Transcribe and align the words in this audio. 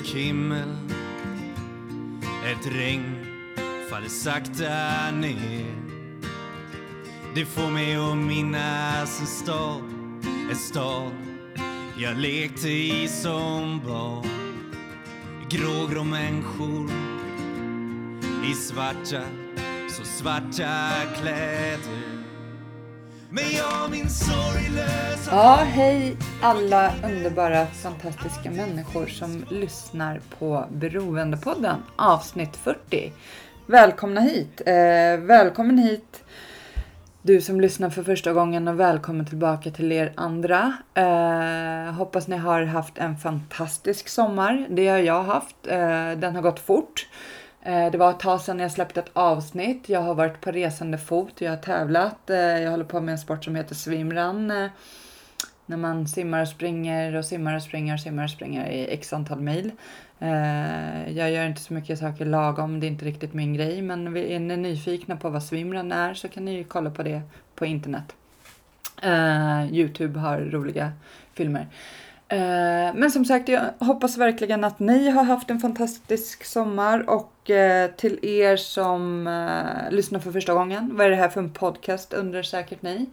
mörk 0.00 0.14
himmel 0.14 0.76
Ett 2.46 2.66
regn 2.66 3.16
faller 3.90 4.08
sakta 4.08 5.10
ner. 5.10 5.74
Det 7.34 7.44
får 7.44 7.70
mig 7.70 7.96
att 7.96 8.16
minnas 8.16 9.20
en 9.20 9.26
stad 9.26 9.82
En 10.50 10.56
stad 10.56 11.12
jag 11.96 12.16
lekte 12.18 12.68
i 12.68 13.08
som 13.08 13.80
barn. 13.86 14.26
Grågrå 15.50 16.04
människor 16.04 16.90
i 18.50 18.54
svarta, 18.54 19.22
så 19.88 20.04
svarta 20.04 20.90
kläder. 21.20 22.09
Ja, 25.30 25.58
hej 25.64 26.16
alla 26.42 26.92
underbara, 27.04 27.66
fantastiska 27.66 28.50
människor 28.50 29.06
som 29.06 29.44
lyssnar 29.50 30.20
på 30.38 30.64
Beroendepodden 30.70 31.82
avsnitt 31.96 32.56
40. 32.56 33.12
Välkomna 33.66 34.20
hit! 34.20 34.62
Eh, 34.66 35.20
välkommen 35.20 35.78
hit 35.78 36.24
du 37.22 37.40
som 37.40 37.60
lyssnar 37.60 37.90
för 37.90 38.02
första 38.02 38.32
gången 38.32 38.68
och 38.68 38.80
välkommen 38.80 39.26
tillbaka 39.26 39.70
till 39.70 39.92
er 39.92 40.12
andra. 40.16 40.72
Eh, 40.94 41.94
hoppas 41.94 42.28
ni 42.28 42.36
har 42.36 42.62
haft 42.62 42.98
en 42.98 43.16
fantastisk 43.16 44.08
sommar. 44.08 44.66
Det 44.70 44.88
har 44.88 44.98
jag 44.98 45.22
haft. 45.22 45.56
Eh, 45.66 46.10
den 46.16 46.34
har 46.34 46.42
gått 46.42 46.60
fort. 46.60 47.08
Eh, 47.62 47.90
det 47.90 47.98
var 47.98 48.10
ett 48.10 48.20
tag 48.20 48.40
sedan 48.40 48.58
jag 48.58 48.72
släppte 48.72 49.00
ett 49.00 49.10
avsnitt. 49.12 49.88
Jag 49.88 50.00
har 50.00 50.14
varit 50.14 50.40
på 50.40 50.50
resande 50.50 50.98
fot. 50.98 51.40
Jag 51.40 51.50
har 51.50 51.56
tävlat. 51.56 52.30
Eh, 52.30 52.36
jag 52.36 52.70
håller 52.70 52.84
på 52.84 53.00
med 53.00 53.12
en 53.12 53.18
sport 53.18 53.44
som 53.44 53.54
heter 53.56 53.74
swimrun. 53.74 54.50
Eh, 54.50 54.70
när 55.66 55.76
man 55.76 56.08
simmar 56.08 56.42
och 56.42 56.48
springer 56.48 57.14
och 57.14 57.24
simmar 57.24 57.56
och 57.56 57.62
springer 57.62 57.94
och 57.94 58.00
simmar 58.00 58.24
och 58.24 58.30
springer 58.30 58.70
i 58.70 58.94
x 58.94 59.12
antal 59.12 59.40
mil. 59.40 59.70
Jag 61.08 61.30
gör 61.30 61.46
inte 61.46 61.60
så 61.60 61.74
mycket 61.74 61.98
saker 61.98 62.24
lagom, 62.24 62.80
det 62.80 62.86
är 62.86 62.88
inte 62.88 63.04
riktigt 63.04 63.34
min 63.34 63.54
grej. 63.54 63.82
Men 63.82 64.16
är 64.16 64.40
ni 64.40 64.56
nyfikna 64.56 65.16
på 65.16 65.28
vad 65.28 65.42
swimrun 65.42 65.92
är 65.92 66.14
så 66.14 66.28
kan 66.28 66.44
ni 66.44 66.54
ju 66.54 66.64
kolla 66.64 66.90
på 66.90 67.02
det 67.02 67.22
på 67.54 67.66
internet. 67.66 68.14
Youtube 69.70 70.18
har 70.20 70.38
roliga 70.40 70.92
filmer. 71.34 71.66
Eh, 72.32 72.94
men 72.94 73.10
som 73.10 73.24
sagt, 73.24 73.48
jag 73.48 73.62
hoppas 73.78 74.16
verkligen 74.16 74.64
att 74.64 74.78
ni 74.78 75.10
har 75.10 75.24
haft 75.24 75.50
en 75.50 75.60
fantastisk 75.60 76.44
sommar 76.44 77.10
och 77.10 77.50
eh, 77.50 77.90
till 77.90 78.18
er 78.22 78.56
som 78.56 79.26
eh, 79.26 79.92
lyssnar 79.92 80.20
för 80.20 80.32
första 80.32 80.54
gången, 80.54 80.90
vad 80.96 81.06
är 81.06 81.10
det 81.10 81.16
här 81.16 81.28
för 81.28 81.40
en 81.40 81.52
podcast 81.52 82.12
undrar 82.12 82.42
säkert 82.42 82.82
ni. 82.82 83.06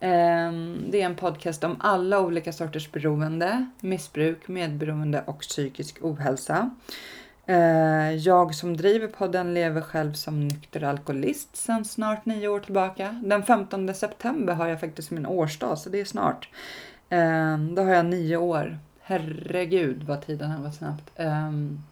Ehm, 0.00 0.84
det 0.90 1.02
är 1.02 1.06
en 1.06 1.14
podcast 1.14 1.64
om 1.64 1.76
alla 1.80 2.20
olika 2.20 2.52
sorters 2.52 2.92
beroende, 2.92 3.66
missbruk, 3.80 4.48
medberoende 4.48 5.22
och 5.26 5.40
psykisk 5.40 5.98
ohälsa. 6.00 6.70
Jag 8.18 8.54
som 8.54 8.76
driver 8.76 9.08
podden 9.08 9.54
lever 9.54 9.80
själv 9.80 10.12
som 10.12 10.48
nykter 10.48 10.84
alkoholist 10.84 11.56
sedan 11.56 11.84
snart 11.84 12.26
nio 12.26 12.48
år 12.48 12.60
tillbaka. 12.60 13.20
Den 13.24 13.42
15 13.42 13.94
september 13.94 14.54
har 14.54 14.66
jag 14.66 14.80
faktiskt 14.80 15.10
min 15.10 15.26
årsdag, 15.26 15.78
så 15.78 15.88
det 15.88 16.00
är 16.00 16.04
snart. 16.04 16.48
Ehm, 17.12 17.74
då 17.74 17.82
har 17.82 17.94
jag 17.94 18.06
nio 18.06 18.36
år. 18.36 18.78
Herregud 19.02 20.02
vad 20.02 20.26
tiden 20.26 20.50
har 20.50 20.62
gått 20.62 20.74
snabbt. 20.74 21.10
Um, 21.16 21.82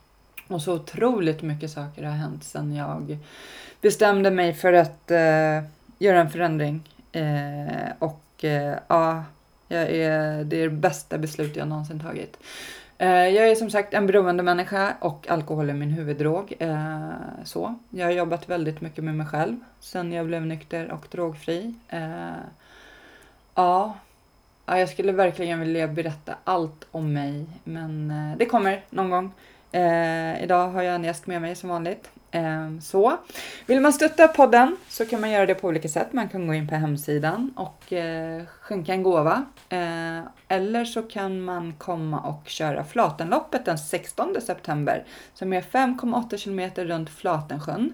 och 0.49 0.63
så 0.63 0.75
otroligt 0.75 1.43
mycket 1.43 1.71
saker 1.71 2.03
har 2.03 2.13
hänt 2.13 2.45
sedan 2.45 2.75
jag 2.75 3.19
bestämde 3.81 4.31
mig 4.31 4.55
för 4.55 4.73
att 4.73 5.11
uh, 5.11 5.69
göra 5.99 6.21
en 6.21 6.31
förändring. 6.31 6.89
Uh, 7.17 7.93
och 7.99 8.45
uh, 8.45 8.75
ja, 8.89 9.25
jag 9.69 9.83
är, 9.83 10.45
det 10.45 10.57
är 10.57 10.69
det 10.69 10.77
bästa 10.77 11.19
beslut 11.19 11.57
jag 11.57 11.69
någonsin 11.69 12.01
tagit. 12.01 12.37
Jag 12.99 13.51
är 13.51 13.55
som 13.55 13.71
sagt 13.71 13.95
en 13.95 14.07
beroende 14.07 14.43
människa 14.43 14.95
och 15.01 15.31
alkohol 15.31 15.71
är 15.71 15.75
min 15.75 15.91
huvuddrog. 15.91 16.55
Så. 17.45 17.75
Jag 17.91 18.07
har 18.07 18.13
jobbat 18.13 18.49
väldigt 18.49 18.81
mycket 18.81 19.05
med 19.05 19.15
mig 19.15 19.27
själv 19.27 19.57
sedan 19.81 20.13
jag 20.13 20.27
blev 20.27 20.47
nykter 20.47 20.91
och 20.91 21.07
drogfri. 21.11 21.75
Ja, 23.55 23.95
jag 24.79 24.89
skulle 24.89 25.13
verkligen 25.13 25.61
vilja 25.61 25.89
berätta 25.89 26.35
allt 26.45 26.87
om 26.91 27.13
mig 27.13 27.47
men 27.65 28.11
eh, 28.11 28.39
det 28.39 28.47
kommer 28.47 28.85
någon 28.91 29.11
gång. 29.11 29.33
Eh, 29.73 30.43
idag 30.43 30.69
har 30.69 30.83
jag 30.83 30.95
en 30.95 31.05
gäst 31.05 31.27
med 31.27 31.43
mig 31.43 31.57
som 31.57 31.69
vanligt. 31.69 32.11
Eh, 32.31 32.79
så 32.81 33.17
vill 33.67 33.81
man 33.81 33.93
stötta 33.93 34.29
podden 34.29 34.77
så 34.89 35.07
kan 35.07 35.21
man 35.21 35.31
göra 35.31 35.47
det 35.47 35.55
på 35.55 35.69
olika 35.69 35.89
sätt. 35.89 36.13
Man 36.13 36.29
kan 36.29 36.47
gå 36.47 36.55
in 36.55 36.69
på 36.69 36.75
hemsidan 36.75 37.53
och 37.57 37.93
eh, 37.93 38.43
skänka 38.61 38.93
en 38.93 39.03
gåva. 39.03 39.45
Eh, 39.69 40.21
eller 40.49 40.85
så 40.85 41.03
kan 41.03 41.41
man 41.41 41.73
komma 41.73 42.21
och 42.21 42.49
köra 42.49 42.85
Flatenloppet 42.85 43.65
den 43.65 43.79
16 43.79 44.37
september 44.41 45.05
som 45.35 45.53
är 45.53 45.61
5,8 45.61 46.37
kilometer 46.37 46.85
runt 46.85 47.11
Flatensjön. 47.11 47.93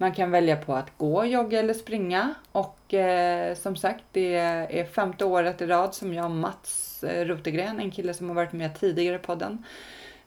Man 0.00 0.12
kan 0.12 0.30
välja 0.30 0.56
på 0.56 0.74
att 0.74 0.98
gå, 0.98 1.24
jogga 1.24 1.58
eller 1.58 1.74
springa 1.74 2.34
och 2.52 2.94
eh, 2.94 3.54
som 3.54 3.76
sagt 3.76 4.04
det 4.12 4.34
är 4.34 4.84
femte 4.84 5.24
året 5.24 5.60
i 5.60 5.66
rad 5.66 5.94
som 5.94 6.14
jag 6.14 6.24
och 6.24 6.30
Mats 6.30 7.04
eh, 7.04 7.24
Rotegren, 7.26 7.80
en 7.80 7.90
kille 7.90 8.14
som 8.14 8.28
har 8.28 8.34
varit 8.34 8.52
med 8.52 8.80
tidigare 8.80 9.16
i 9.16 9.18
podden, 9.18 9.64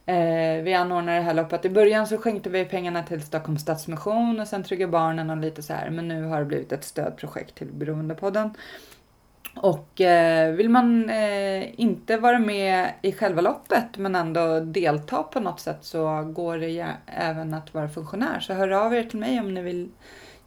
Eh, 0.06 0.64
vi 0.64 0.74
anordnar 0.74 1.16
det 1.16 1.22
här 1.22 1.34
loppet. 1.34 1.66
I 1.66 1.70
början 1.70 2.08
så 2.08 2.18
skänkte 2.18 2.50
vi 2.50 2.66
pengarna 2.66 3.04
till 3.04 3.22
Stockholms 3.22 3.62
Stadsmission 3.62 4.40
och 4.40 4.48
sen 4.48 4.64
Trygga 4.64 4.88
Barnen 4.88 5.30
och 5.30 5.38
lite 5.38 5.64
så 5.64 5.74
här. 5.74 5.90
Men 5.90 6.08
nu 6.08 6.24
har 6.24 6.40
det 6.40 6.46
blivit 6.46 6.72
ett 6.72 6.84
stödprojekt 6.84 7.56
till 7.56 7.68
Beroendepodden. 7.68 8.50
Och 9.56 10.02
eh, 10.02 10.54
vill 10.54 10.70
man 10.70 11.10
eh, 11.10 11.80
inte 11.80 12.18
vara 12.18 12.40
med 12.40 12.94
i 13.02 13.12
själva 13.12 13.42
loppet 13.42 13.98
men 13.98 14.16
ändå 14.16 14.60
delta 14.60 15.24
på 15.24 15.40
något 15.40 15.60
sätt 15.60 15.78
så 15.82 16.24
går 16.24 16.58
det 16.58 16.88
även 17.06 17.54
att 17.54 17.74
vara 17.74 17.90
funktionär. 17.90 18.40
Så 18.40 18.54
hör 18.54 18.70
av 18.70 18.96
er 18.96 19.04
till 19.04 19.20
mig 19.20 19.40
om 19.40 19.54
ni 19.54 19.62
vill 19.62 19.90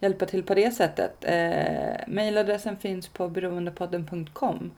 hjälpa 0.01 0.27
till 0.27 0.43
på 0.43 0.55
det 0.55 0.71
sättet. 0.71 1.17
Eh, 1.21 2.07
mailadressen 2.07 2.77
finns 2.77 3.09
på 3.09 3.29
beroendepodden.com. 3.29 4.71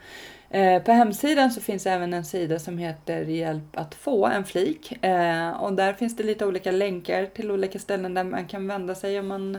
Eh, 0.50 0.82
på 0.82 0.92
hemsidan 0.92 1.50
så 1.50 1.60
finns 1.60 1.86
även 1.86 2.14
en 2.14 2.24
sida 2.24 2.58
som 2.58 2.78
heter 2.78 3.22
Hjälp 3.22 3.76
att 3.76 3.94
få, 3.94 4.26
en 4.26 4.44
flik. 4.44 5.04
Eh, 5.04 5.50
och 5.50 5.72
där 5.72 5.92
finns 5.92 6.16
det 6.16 6.22
lite 6.22 6.46
olika 6.46 6.70
länkar 6.70 7.26
till 7.26 7.50
olika 7.50 7.78
ställen 7.78 8.14
där 8.14 8.24
man 8.24 8.46
kan 8.46 8.66
vända 8.66 8.94
sig 8.94 9.18
om 9.18 9.28
man 9.28 9.58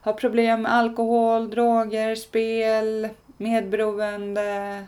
har 0.00 0.12
problem 0.12 0.62
med 0.62 0.72
alkohol, 0.72 1.50
droger, 1.50 2.14
spel, 2.14 3.08
medberoende. 3.36 4.86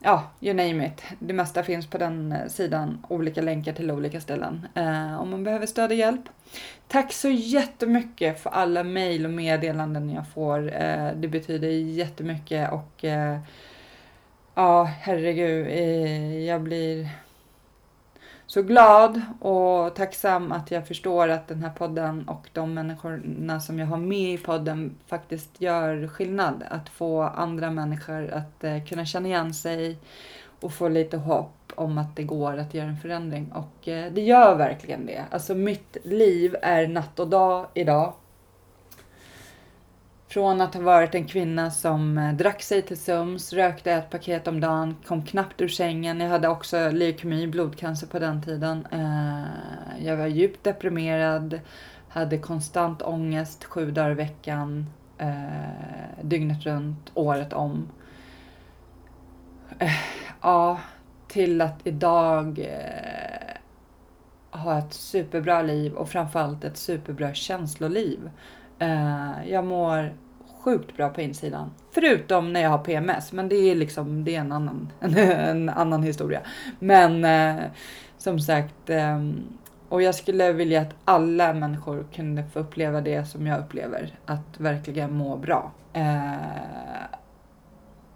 Ja, 0.00 0.30
you 0.40 0.54
name 0.54 0.86
it. 0.86 1.02
Det 1.18 1.34
mesta 1.34 1.62
finns 1.62 1.86
på 1.86 1.98
den 1.98 2.32
eh, 2.32 2.48
sidan. 2.48 3.04
Olika 3.08 3.42
länkar 3.42 3.72
till 3.72 3.90
olika 3.90 4.20
ställen. 4.20 4.66
Eh, 4.74 5.20
om 5.20 5.30
man 5.30 5.44
behöver 5.44 5.66
stöd 5.66 5.90
och 5.90 5.96
hjälp. 5.96 6.28
Tack 6.88 7.12
så 7.12 7.28
jättemycket 7.28 8.40
för 8.40 8.50
alla 8.50 8.82
mejl 8.84 9.24
och 9.24 9.32
meddelanden 9.32 10.10
jag 10.10 10.28
får. 10.28 10.72
Eh, 10.82 11.10
det 11.16 11.28
betyder 11.28 11.68
jättemycket 11.68 12.72
och 12.72 13.04
eh, 13.04 13.38
Ja, 14.58 14.84
herregud. 14.84 15.66
Eh, 15.66 16.44
jag 16.44 16.62
blir 16.62 17.08
så 18.46 18.62
glad 18.62 19.20
och 19.40 19.94
tacksam 19.94 20.52
att 20.52 20.70
jag 20.70 20.88
förstår 20.88 21.28
att 21.28 21.48
den 21.48 21.62
här 21.62 21.70
podden 21.70 22.28
och 22.28 22.48
de 22.52 22.74
människorna 22.74 23.60
som 23.60 23.78
jag 23.78 23.86
har 23.86 23.96
med 23.96 24.34
i 24.34 24.38
podden 24.38 24.96
faktiskt 25.06 25.60
gör 25.60 26.08
skillnad. 26.08 26.64
Att 26.70 26.88
få 26.88 27.22
andra 27.22 27.70
människor 27.70 28.30
att 28.30 28.64
eh, 28.64 28.84
kunna 28.84 29.06
känna 29.06 29.28
igen 29.28 29.54
sig 29.54 29.98
och 30.60 30.72
få 30.72 30.88
lite 30.88 31.16
hopp 31.16 31.72
om 31.74 31.98
att 31.98 32.16
det 32.16 32.22
går 32.22 32.56
att 32.56 32.74
göra 32.74 32.88
en 32.88 32.98
förändring. 32.98 33.52
Och 33.52 33.88
eh, 33.88 34.12
det 34.12 34.20
gör 34.20 34.54
verkligen 34.54 35.06
det. 35.06 35.24
Alltså 35.30 35.54
mitt 35.54 35.96
liv 36.04 36.56
är 36.62 36.86
natt 36.88 37.20
och 37.20 37.28
dag 37.28 37.66
idag. 37.74 38.12
Från 40.36 40.60
att 40.60 40.74
ha 40.74 40.82
varit 40.82 41.14
en 41.14 41.26
kvinna 41.26 41.70
som 41.70 42.18
eh, 42.18 42.32
drack 42.32 42.62
sig 42.62 42.82
till 42.82 42.96
sums, 43.00 43.52
rökte 43.52 43.92
ett 43.92 44.10
paket 44.10 44.48
om 44.48 44.60
dagen, 44.60 44.96
kom 45.06 45.24
knappt 45.24 45.60
ur 45.60 45.68
sängen. 45.68 46.20
Jag 46.20 46.28
hade 46.28 46.48
också 46.48 46.90
leukemi, 46.90 47.46
blodcancer 47.46 48.06
på 48.06 48.18
den 48.18 48.42
tiden. 48.42 48.86
Eh, 48.92 50.06
jag 50.06 50.16
var 50.16 50.26
djupt 50.26 50.64
deprimerad, 50.64 51.60
hade 52.08 52.38
konstant 52.38 53.02
ångest 53.02 53.64
sju 53.64 53.90
dagar 53.90 54.10
i 54.10 54.14
veckan, 54.14 54.86
eh, 55.18 56.22
dygnet 56.22 56.66
runt, 56.66 57.10
året 57.14 57.52
om. 57.52 57.88
Ja, 60.42 60.80
till 61.28 61.60
att 61.60 61.86
idag 61.86 62.68
ha 64.50 64.78
ett 64.78 64.92
superbra 64.92 65.62
liv 65.62 65.94
och 65.94 66.08
framförallt 66.08 66.64
ett 66.64 66.76
superbra 66.76 67.34
känsloliv. 67.34 68.30
Jag 69.46 69.64
mår 69.64 70.12
sjukt 70.66 70.96
bra 70.96 71.08
på 71.08 71.20
insidan. 71.20 71.70
Förutom 71.90 72.52
när 72.52 72.62
jag 72.62 72.70
har 72.70 72.78
PMS, 72.78 73.32
men 73.32 73.48
det 73.48 73.56
är 73.56 73.74
liksom 73.74 74.24
det 74.24 74.36
är 74.36 74.40
en 74.40 74.52
annan, 74.52 74.92
en, 75.00 75.16
en 75.18 75.68
annan 75.68 76.02
historia. 76.02 76.40
Men 76.78 77.24
eh, 77.24 77.64
som 78.18 78.40
sagt, 78.40 78.90
eh, 78.90 79.20
och 79.88 80.02
jag 80.02 80.14
skulle 80.14 80.52
vilja 80.52 80.80
att 80.80 80.94
alla 81.04 81.52
människor 81.52 82.06
kunde 82.14 82.44
få 82.44 82.58
uppleva 82.58 83.00
det 83.00 83.24
som 83.24 83.46
jag 83.46 83.60
upplever, 83.60 84.18
att 84.26 84.60
verkligen 84.60 85.12
må 85.12 85.36
bra. 85.36 85.72
Eh, 85.92 86.34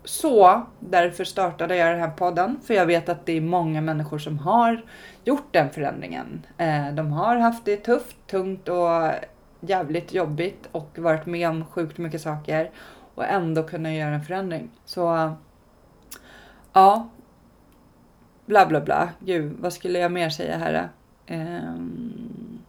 så 0.04 0.62
därför 0.80 1.24
startade 1.24 1.76
jag 1.76 1.92
den 1.92 2.00
här 2.00 2.10
podden. 2.10 2.60
För 2.66 2.74
jag 2.74 2.86
vet 2.86 3.08
att 3.08 3.26
det 3.26 3.32
är 3.32 3.40
många 3.40 3.80
människor 3.80 4.18
som 4.18 4.38
har 4.38 4.84
gjort 5.24 5.48
den 5.50 5.70
förändringen. 5.70 6.46
Eh, 6.58 6.94
de 6.94 7.12
har 7.12 7.36
haft 7.36 7.64
det 7.64 7.76
tufft, 7.76 8.16
tungt 8.26 8.68
och 8.68 9.10
jävligt 9.60 10.14
jobbigt 10.14 10.68
och 10.72 10.98
varit 10.98 11.26
med 11.26 11.48
om 11.48 11.64
sjukt 11.64 11.98
mycket 11.98 12.20
saker 12.20 12.70
och 13.14 13.24
ändå 13.24 13.62
kunna 13.62 13.94
göra 13.94 14.14
en 14.14 14.24
förändring. 14.24 14.70
Så 14.84 15.34
ja, 16.72 17.08
bla 18.46 18.66
bla 18.66 18.80
bla. 18.80 19.08
Gud, 19.18 19.56
vad 19.60 19.72
skulle 19.72 19.98
jag 19.98 20.12
mer 20.12 20.30
säga 20.30 20.58
här? 20.58 20.88
Um, 21.30 22.62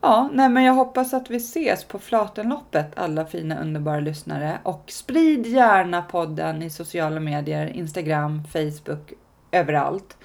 ja, 0.00 0.30
nej 0.32 0.48
men 0.48 0.64
jag 0.64 0.74
hoppas 0.74 1.14
att 1.14 1.30
vi 1.30 1.36
ses 1.36 1.84
på 1.84 1.98
Flatenloppet 1.98 2.98
alla 2.98 3.26
fina 3.26 3.60
underbara 3.60 4.00
lyssnare 4.00 4.58
och 4.62 4.84
sprid 4.86 5.46
gärna 5.46 6.02
podden 6.02 6.62
i 6.62 6.70
sociala 6.70 7.20
medier, 7.20 7.66
Instagram, 7.66 8.44
Facebook, 8.44 9.12
överallt. 9.50 10.16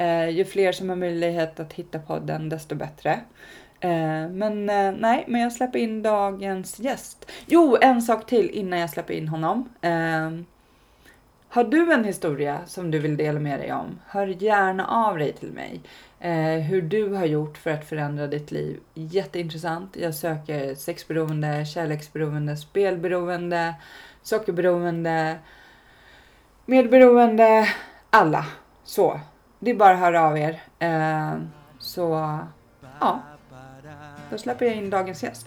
Uh, 0.00 0.30
ju 0.30 0.44
fler 0.44 0.72
som 0.72 0.88
har 0.88 0.96
möjlighet 0.96 1.60
att 1.60 1.72
hitta 1.72 1.98
podden 1.98 2.48
desto 2.48 2.74
bättre. 2.74 3.20
Eh, 3.80 4.28
men 4.28 4.70
eh, 4.70 4.92
nej, 4.92 5.24
men 5.28 5.40
jag 5.40 5.52
släpper 5.52 5.78
in 5.78 6.02
dagens 6.02 6.78
gäst. 6.78 7.30
Jo, 7.46 7.76
en 7.80 8.02
sak 8.02 8.26
till 8.26 8.50
innan 8.50 8.78
jag 8.78 8.90
släpper 8.90 9.14
in 9.14 9.28
honom. 9.28 9.68
Ehm, 9.80 10.46
har 11.48 11.64
du 11.64 11.92
en 11.92 12.04
historia 12.04 12.60
som 12.66 12.90
du 12.90 12.98
vill 12.98 13.16
dela 13.16 13.40
med 13.40 13.60
dig 13.60 13.72
om? 13.72 13.98
Hör 14.06 14.26
gärna 14.26 14.86
av 14.86 15.18
dig 15.18 15.32
till 15.32 15.52
mig. 15.52 15.80
Eh, 16.20 16.62
hur 16.62 16.82
du 16.82 17.14
har 17.14 17.24
gjort 17.24 17.58
för 17.58 17.70
att 17.70 17.88
förändra 17.88 18.26
ditt 18.26 18.50
liv. 18.50 18.80
Jätteintressant. 18.94 19.96
Jag 19.96 20.14
söker 20.14 20.74
sexberoende, 20.74 21.64
kärleksberoende, 21.66 22.56
spelberoende, 22.56 23.74
sockerberoende, 24.22 25.38
medberoende, 26.66 27.68
alla. 28.10 28.46
Så. 28.84 29.20
Det 29.58 29.70
är 29.70 29.74
bara 29.74 29.94
att 29.94 30.00
höra 30.00 30.22
av 30.22 30.38
er. 30.38 30.62
Eh, 30.78 31.34
så, 31.78 32.38
ja. 33.00 33.20
Då 34.30 34.38
släpper 34.38 34.66
jag 34.66 34.76
in 34.76 34.90
dagens 34.90 35.22
gäst. 35.22 35.46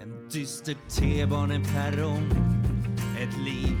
En 0.00 0.28
dyster 0.30 0.76
T-baneperrong 0.88 2.30
Ett 3.20 3.38
liv 3.44 3.76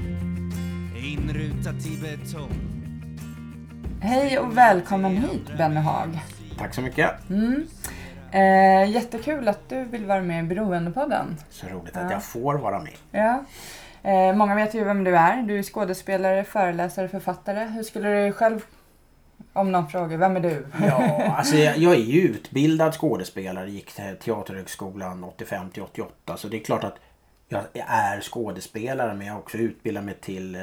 inrutat 0.96 1.86
i 1.86 1.98
betong 2.00 2.74
Hej 4.00 4.38
och 4.38 4.56
välkommen 4.56 5.16
hit 5.16 5.58
Benny 5.58 5.80
Haag. 5.80 6.20
Tack 6.58 6.74
så 6.74 6.80
mycket. 6.80 7.30
Mm. 7.30 7.66
Eh, 8.32 8.90
jättekul 8.90 9.48
att 9.48 9.68
du 9.68 9.84
vill 9.84 10.06
vara 10.06 10.20
med 10.20 10.44
i 10.44 10.48
Beroendepodden. 10.48 11.36
Så 11.50 11.66
roligt 11.66 11.96
att 11.96 12.10
jag 12.10 12.24
får 12.24 12.54
vara 12.54 12.78
med. 12.78 12.94
Ja. 13.10 13.44
Eh, 14.10 14.36
många 14.36 14.54
vet 14.54 14.74
ju 14.74 14.84
vem 14.84 15.04
du 15.04 15.16
är. 15.16 15.42
Du 15.42 15.58
är 15.58 15.62
skådespelare, 15.62 16.44
föreläsare, 16.44 17.08
författare. 17.08 17.64
Hur 17.64 17.82
skulle 17.82 18.26
du 18.26 18.32
själv, 18.32 18.64
om 19.52 19.72
någon 19.72 19.88
frågar, 19.88 20.16
vem 20.16 20.36
är 20.36 20.40
du? 20.40 20.66
Ja, 20.82 21.22
alltså 21.38 21.56
jag, 21.56 21.78
jag 21.78 21.92
är 21.92 21.98
ju 21.98 22.20
utbildad 22.20 22.94
skådespelare. 22.94 23.70
Gick 23.70 23.92
till 23.92 24.16
Teaterhögskolan 24.24 25.24
85 25.24 25.70
till 25.70 25.82
88. 25.82 26.36
Så 26.36 26.48
det 26.48 26.56
är 26.56 26.64
klart 26.64 26.84
att 26.84 26.96
jag 27.48 27.64
är 27.86 28.20
skådespelare 28.20 29.14
men 29.14 29.26
jag 29.26 29.34
har 29.34 29.40
också 29.40 29.58
utbildat 29.58 30.04
mig 30.04 30.14
till 30.20 30.56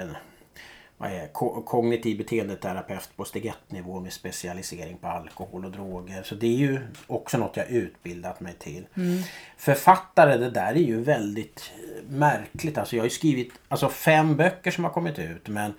ko 1.31 1.61
kognitiv 1.61 2.17
beteendeterapeut 2.17 3.09
på 3.15 3.25
steg 3.25 3.45
1 3.45 3.55
nivå 3.67 3.99
med 3.99 4.13
specialisering 4.13 4.97
på 4.97 5.07
alkohol 5.07 5.65
och 5.65 5.71
droger. 5.71 6.23
Så 6.23 6.35
det 6.35 6.47
är 6.47 6.57
ju 6.57 6.79
också 7.07 7.37
något 7.37 7.57
jag 7.57 7.69
utbildat 7.69 8.39
mig 8.39 8.53
till. 8.59 8.85
Mm. 8.97 9.21
Författare, 9.57 10.37
det 10.37 10.49
där 10.49 10.73
är 10.73 10.75
ju 10.75 11.01
väldigt 11.01 11.71
märkligt. 12.09 12.77
Alltså 12.77 12.95
jag 12.95 13.01
har 13.01 13.05
ju 13.05 13.09
skrivit 13.09 13.53
alltså 13.67 13.89
fem 13.89 14.35
böcker 14.35 14.71
som 14.71 14.83
har 14.83 14.91
kommit 14.91 15.19
ut 15.19 15.47
men 15.47 15.73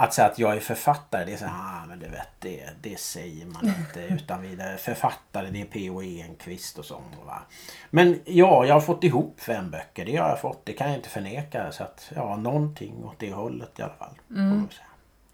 att 0.00 0.14
säga 0.14 0.28
att 0.28 0.38
jag 0.38 0.56
är 0.56 0.60
författare, 0.60 1.24
det 1.24 1.32
är 1.32 1.36
så 1.36 1.44
ah, 1.44 1.86
men 1.88 1.98
du 1.98 2.08
vet, 2.08 2.28
det, 2.38 2.70
det 2.80 3.00
säger 3.00 3.46
man 3.46 3.66
inte 3.66 4.00
utan 4.14 4.42
vidare. 4.42 4.76
Författare, 4.76 5.50
det 5.50 5.60
är 5.60 5.64
P.O. 5.64 6.02
Enquist 6.02 6.78
och 6.78 6.84
sånt. 6.84 7.16
Va? 7.26 7.42
Men 7.90 8.20
ja, 8.24 8.64
jag 8.66 8.74
har 8.74 8.80
fått 8.80 9.04
ihop 9.04 9.40
fem 9.40 9.70
böcker. 9.70 10.04
Det 10.04 10.16
har 10.16 10.28
jag 10.28 10.40
fått, 10.40 10.66
det 10.66 10.72
kan 10.72 10.88
jag 10.88 10.96
inte 10.96 11.08
förneka. 11.08 11.72
Så 11.72 11.82
att, 11.82 12.12
ja, 12.14 12.36
någonting 12.36 13.04
åt 13.04 13.18
det 13.18 13.32
hållet 13.32 13.78
i 13.78 13.82
alla 13.82 13.92
fall. 13.92 14.14
Mm. 14.30 14.68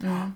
Mm. 0.03 0.35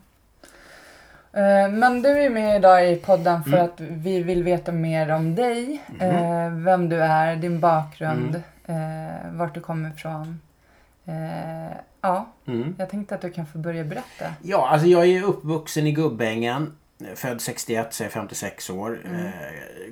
Uh, 1.37 1.79
men 1.79 2.03
du 2.03 2.09
är 2.09 2.31
med 2.31 2.57
idag 2.57 2.91
i 2.91 2.97
podden 2.97 3.45
för 3.45 3.53
mm. 3.53 3.65
att 3.65 3.81
vi 3.81 4.23
vill 4.23 4.43
veta 4.43 4.73
mer 4.73 5.11
om 5.11 5.35
dig. 5.35 5.83
Uh, 6.03 6.49
vem 6.65 6.89
du 6.89 7.03
är, 7.03 7.37
din 7.37 7.61
bakgrund, 7.61 8.43
uh, 8.69 9.33
vart 9.33 9.55
du 9.55 9.61
kommer 9.61 9.91
ifrån. 9.91 10.41
Eh, 11.11 11.77
ja, 12.01 12.33
mm. 12.47 12.75
jag 12.79 12.91
tänkte 12.91 13.15
att 13.15 13.21
du 13.21 13.31
kan 13.31 13.47
få 13.47 13.59
börja 13.59 13.85
berätta. 13.85 14.35
Ja, 14.43 14.69
alltså 14.69 14.87
jag 14.87 15.07
är 15.07 15.23
uppvuxen 15.23 15.87
i 15.87 15.93
Gubbängen. 15.93 16.73
Född 17.15 17.41
61 17.41 17.95
så 17.95 18.03
är 18.03 18.07
jag 18.07 18.13
56 18.13 18.71
år. 18.71 19.01
Mm. 19.05 19.27
Eh, 19.27 19.33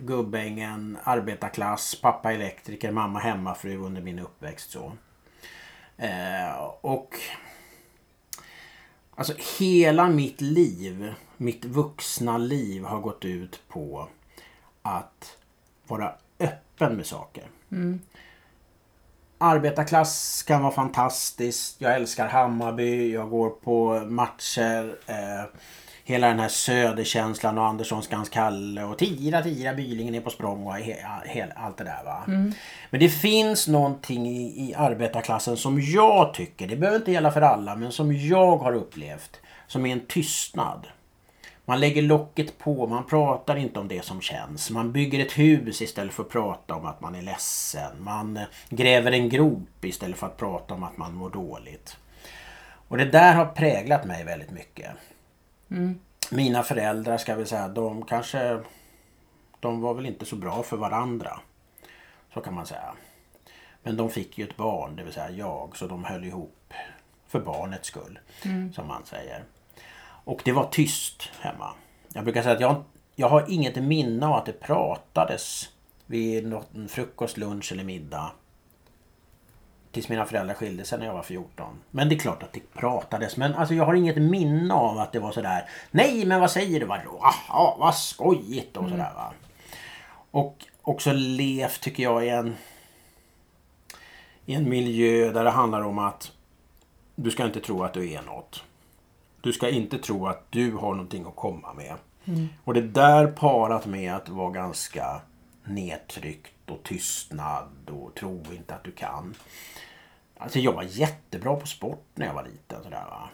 Gubbängen, 0.01 0.99
arbetarklass, 1.05 2.01
pappa 2.01 2.33
elektriker, 2.33 2.93
mamma 2.93 3.19
hemmafru 3.19 3.77
under 3.77 4.03
min 4.03 4.19
uppväxt. 4.19 4.71
så. 4.71 4.93
Eh, 5.97 6.65
och 6.81 7.15
Alltså 9.19 9.35
hela 9.59 10.09
mitt 10.09 10.41
liv, 10.41 11.15
mitt 11.37 11.65
vuxna 11.65 12.39
liv 12.39 12.85
har 12.85 13.01
gått 13.01 13.25
ut 13.25 13.61
på 13.69 14.09
att 14.83 15.37
vara 15.87 16.13
öppen 16.39 16.97
med 16.97 17.07
saker. 17.07 17.49
Mm. 17.73 18.01
Arbetarklass 19.39 20.43
kan 20.43 20.63
vara 20.63 20.73
fantastiskt. 20.73 21.77
Jag 21.79 21.95
älskar 21.95 22.29
Hammarby. 22.29 23.13
Jag 23.13 23.31
går 23.31 23.51
på 23.51 24.03
matcher. 24.07 24.95
Eh, 25.07 25.45
hela 26.05 26.29
den 26.29 26.39
här 26.39 26.49
söderkänslan 26.49 27.59
och 27.59 27.65
Anderssonskans 27.65 28.29
Kalle 28.29 28.85
och 28.85 28.99
Tira 28.99 29.43
Tira 29.43 29.75
Bylingen 29.75 30.15
är 30.15 30.21
på 30.21 30.31
språng 30.31 30.67
och 30.67 30.75
he, 30.75 30.97
he, 31.25 31.53
allt 31.57 31.77
det 31.77 31.85
där 31.85 32.05
va. 32.05 32.25
Mm. 32.27 32.53
Men 32.91 33.01
det 33.01 33.09
finns 33.09 33.69
någonting 33.69 34.27
i, 34.27 34.69
i 34.69 34.75
arbetarklassen 34.75 35.57
som 35.57 35.81
jag 35.81 36.35
tycker, 36.35 36.67
det 36.67 36.77
behöver 36.77 36.99
inte 36.99 37.13
gälla 37.13 37.31
för 37.31 37.41
alla, 37.41 37.77
men 37.77 37.93
som 37.93 38.13
jag 38.17 38.57
har 38.57 38.73
upplevt 38.73 39.41
som 39.67 39.87
är 39.87 39.93
en 39.93 40.07
tystnad. 40.07 40.87
Man 41.69 41.81
lägger 41.81 42.03
locket 42.03 42.59
på, 42.59 42.87
man 42.87 43.05
pratar 43.05 43.57
inte 43.57 43.81
om 43.81 43.89
det 43.89 44.05
som 44.05 44.21
känns. 44.21 44.71
Man 44.71 44.93
bygger 44.93 45.21
ett 45.21 45.39
hus 45.39 45.83
istället 45.83 46.15
för 46.15 46.23
att 46.23 46.29
prata 46.29 46.75
om 46.75 46.87
att 46.87 47.01
man 47.01 47.15
är 47.15 47.23
ledsen. 47.23 48.03
Man 48.03 48.37
eh, 48.37 48.45
gräver 48.69 49.13
en 49.13 49.29
grop 49.29 49.85
istället 49.85 50.19
för 50.19 50.27
att 50.27 50.37
prata 50.37 50.75
om 50.75 50.83
att 50.83 50.97
man 50.97 51.15
mår 51.15 51.31
dåligt. 51.31 51.97
Och 52.89 52.97
det 52.97 53.05
där 53.05 53.35
har 53.35 53.47
präglat 53.47 54.05
mig 54.05 54.25
väldigt 54.25 54.51
mycket. 54.51 54.91
Mm. 55.71 55.99
Mina 56.31 56.63
föräldrar 56.63 57.19
ska 57.19 57.35
vi 57.35 57.47
säga, 57.47 57.69
de 57.69 58.05
kanske... 58.05 58.61
De 59.61 59.81
var 59.81 59.95
väl 59.95 60.07
inte 60.07 60.25
så 60.25 60.37
bra 60.37 60.63
för 60.63 60.77
varandra. 60.77 61.41
Så 62.35 62.41
kan 62.41 62.55
man 62.55 62.67
säga. 62.67 62.95
Men 63.83 63.97
de 63.97 64.11
fick 64.11 64.39
ju 64.39 64.45
ett 64.45 64.57
barn, 64.57 64.97
det 64.97 65.05
vill 65.05 65.13
säga 65.13 65.31
jag, 65.31 65.77
så 65.77 65.87
de 65.87 66.05
höll 66.05 66.25
ihop 66.25 66.75
för 67.27 67.41
barnets 67.41 67.89
skull. 67.89 68.19
Mm. 68.45 68.73
Som 68.73 68.87
man 68.87 69.05
säger. 69.05 69.45
Och 70.29 70.43
det 70.45 70.53
var 70.53 70.65
tyst 70.65 71.31
hemma. 71.41 71.71
Jag 72.13 72.25
brukar 72.25 72.43
säga 72.43 72.55
att 72.55 72.61
jag, 72.61 72.85
jag 73.17 73.29
har 73.29 73.45
inget 73.49 73.77
minne 73.77 74.27
av 74.27 74.35
att 74.35 74.47
det 74.47 74.53
pratades 74.53 75.69
vid 76.07 76.47
någon 76.47 76.89
frukost, 76.89 77.37
lunch 77.37 77.73
eller 77.73 77.85
middag. 77.85 78.31
Tills 79.93 80.09
mina 80.09 80.27
föräldrar 80.27 80.55
skilde 80.55 80.85
sig 80.85 80.99
när 80.99 81.07
jag 81.07 81.15
var 81.15 81.23
14. 81.23 81.79
Men 81.91 82.09
det 82.09 82.15
är 82.15 82.19
klart 82.19 82.43
att 82.43 82.53
det 82.53 82.75
pratades. 82.75 83.37
Men 83.37 83.55
alltså 83.55 83.75
jag 83.75 83.85
har 83.85 83.95
inget 83.95 84.17
minne 84.17 84.75
av 84.75 84.99
att 84.99 85.13
det 85.13 85.19
var 85.19 85.33
sådär. 85.33 85.69
Nej 85.91 86.25
men 86.27 86.41
vad 86.41 86.51
säger 86.51 86.81
du? 86.81 86.87
Vadå? 86.87 87.21
Aha, 87.23 87.77
vad 87.81 87.95
skojigt 87.95 88.77
och 88.77 88.89
sådär 88.89 89.13
va. 89.15 89.33
Och 90.31 90.67
också 90.83 91.13
levt 91.13 91.81
tycker 91.81 92.03
jag 92.03 92.27
i 92.27 92.29
en, 92.29 92.57
i 94.47 94.55
en 94.55 94.69
miljö 94.69 95.33
där 95.33 95.45
det 95.45 95.51
handlar 95.51 95.83
om 95.83 95.99
att 95.99 96.33
du 97.15 97.31
ska 97.31 97.45
inte 97.45 97.61
tro 97.61 97.85
att 97.85 97.95
du 97.95 98.13
är 98.13 98.23
något. 98.23 98.63
Du 99.49 99.53
ska 99.53 99.71
inte 99.71 99.99
tro 99.99 100.27
att 100.27 100.47
du 100.51 100.73
har 100.73 100.95
någonting 100.95 101.27
att 101.27 101.37
komma 101.37 101.73
med. 101.73 101.95
Mm. 102.25 102.49
Och 102.65 102.75
det 102.75 102.81
där 102.81 103.27
parat 103.27 103.87
med 103.87 104.15
att 104.15 104.29
vara 104.29 104.51
ganska 104.51 105.21
nedtryckt 105.65 106.71
och 106.71 106.83
tystnad 106.83 107.69
och 107.91 108.15
tro 108.15 108.43
inte 108.53 108.75
att 108.75 108.85
du 108.85 108.93
kan. 108.93 109.35
Alltså 110.39 110.59
jag 110.59 110.73
var 110.73 110.83
jättebra 110.83 111.57
på 111.57 111.67
sport 111.67 112.07
när 112.15 112.27
jag 112.27 112.35
var 112.35 112.45
liten. 112.45 112.83
Sådär, 112.83 113.05
va? 113.11 113.29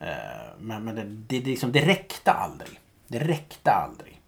Eh, 0.00 0.52
men, 0.58 0.84
men 0.84 0.94
det, 0.94 1.04
det, 1.04 1.40
det, 1.40 1.50
liksom, 1.50 1.72
det 1.72 1.86
räckte 1.86 2.32
aldrig. 2.32 2.80
Det 3.06 3.18
räckte 3.18 3.70
aldrig. 3.70 4.20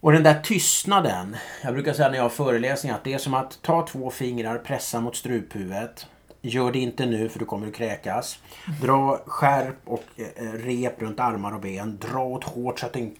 Och 0.00 0.12
den 0.12 0.22
där 0.22 0.40
tystnaden. 0.40 1.36
Jag 1.62 1.74
brukar 1.74 1.92
säga 1.92 2.08
när 2.08 2.16
jag 2.16 2.24
har 2.24 2.30
föreläsningar 2.30 2.96
att 2.96 3.04
det 3.04 3.12
är 3.12 3.18
som 3.18 3.34
att 3.34 3.62
ta 3.62 3.86
två 3.86 4.10
fingrar, 4.10 4.58
pressa 4.58 5.00
mot 5.00 5.16
struphuvudet 5.16 6.06
Gör 6.46 6.72
det 6.72 6.78
inte 6.78 7.06
nu 7.06 7.28
för 7.28 7.38
du 7.38 7.44
kommer 7.44 7.66
att 7.66 7.74
kräkas. 7.74 8.38
Dra 8.82 9.20
skärp 9.26 9.76
och 9.84 10.04
eh, 10.16 10.52
rep 10.52 11.02
runt 11.02 11.20
armar 11.20 11.54
och 11.54 11.60
ben. 11.60 11.98
Dra 12.00 12.24
åt 12.24 12.44
hårt 12.44 12.78
så 12.78 12.86
att 12.86 12.92
du 12.92 13.12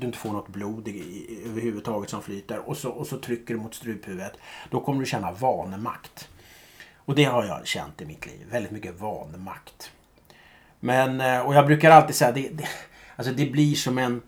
inte 0.00 0.18
får 0.18 0.32
något 0.32 0.48
blod 0.48 0.88
i, 0.88 1.26
överhuvudtaget 1.46 2.10
som 2.10 2.22
flyter. 2.22 2.68
Och 2.68 2.76
så, 2.76 2.90
och 2.90 3.06
så 3.06 3.18
trycker 3.18 3.54
du 3.54 3.60
mot 3.60 3.74
struphuvudet. 3.74 4.32
Då 4.70 4.80
kommer 4.80 5.00
du 5.00 5.06
känna 5.06 5.32
vanemakt. 5.32 6.28
Och 6.96 7.14
det 7.14 7.24
har 7.24 7.44
jag 7.44 7.66
känt 7.66 8.00
i 8.00 8.04
mitt 8.04 8.26
liv. 8.26 8.46
Väldigt 8.50 8.72
mycket 8.72 9.00
vanemakt. 9.00 9.90
Men, 10.80 11.20
eh, 11.20 11.40
och 11.40 11.54
jag 11.54 11.66
brukar 11.66 11.90
alltid 11.90 12.16
säga 12.16 12.32
det, 12.32 12.48
det, 12.48 12.68
alltså 13.16 13.32
det 13.34 13.46
blir 13.46 13.74
som 13.74 13.98
en 13.98 14.22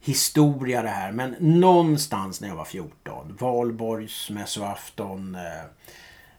historia 0.00 0.82
det 0.82 0.88
här. 0.88 1.12
Men 1.12 1.36
någonstans 1.38 2.40
när 2.40 2.48
jag 2.48 2.56
var 2.56 2.64
14. 2.64 3.36
valborgsmässoafton. 3.40 5.34
Eh, 5.34 5.64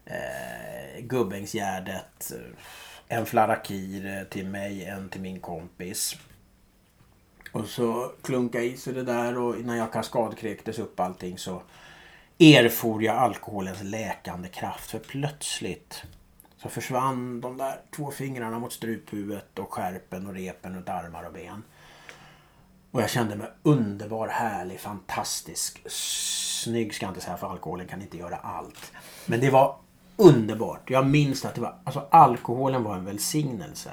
eh, 0.06 1.00
Gubbängsgärdet. 1.00 2.32
Eh, 2.32 3.16
en 3.18 3.26
flarakir 3.26 4.06
eh, 4.06 4.24
till 4.24 4.46
mig, 4.46 4.84
en 4.84 5.08
till 5.08 5.20
min 5.20 5.40
kompis. 5.40 6.16
Och 7.52 7.66
så 7.66 8.12
klunka 8.22 8.60
i 8.60 8.76
sig 8.76 8.92
det 8.92 9.02
där 9.02 9.38
och 9.38 9.60
när 9.60 9.76
jag 9.76 9.92
kaskadkräktes 9.92 10.78
upp 10.78 11.00
allting 11.00 11.38
så 11.38 11.62
erfor 12.38 13.02
jag 13.02 13.16
alkoholens 13.16 13.82
läkande 13.82 14.48
kraft. 14.48 14.90
För 14.90 14.98
plötsligt 14.98 16.02
så 16.56 16.68
försvann 16.68 17.40
de 17.40 17.56
där 17.56 17.80
två 17.96 18.10
fingrarna 18.10 18.58
mot 18.58 18.72
struphuvudet 18.72 19.58
och 19.58 19.72
skärpen 19.72 20.26
och 20.26 20.34
repen 20.34 20.74
runt 20.74 20.88
armar 20.88 21.26
och 21.26 21.32
ben. 21.32 21.62
Och 22.90 23.02
jag 23.02 23.10
kände 23.10 23.36
mig 23.36 23.50
underbar, 23.62 24.28
härlig, 24.28 24.80
fantastisk. 24.80 25.82
Snygg 25.90 26.94
ska 26.94 27.06
jag 27.06 27.10
inte 27.10 27.20
säga 27.20 27.36
för 27.36 27.50
alkoholen 27.50 27.86
kan 27.86 28.02
inte 28.02 28.16
göra 28.16 28.36
allt. 28.36 28.92
Men 29.26 29.40
det 29.40 29.50
var 29.50 29.76
underbart. 30.16 30.90
Jag 30.90 31.06
minns 31.06 31.44
att 31.44 31.54
det 31.54 31.60
var, 31.60 31.74
alltså 31.84 32.06
alkoholen 32.10 32.84
var 32.84 32.96
en 32.96 33.04
välsignelse. 33.04 33.90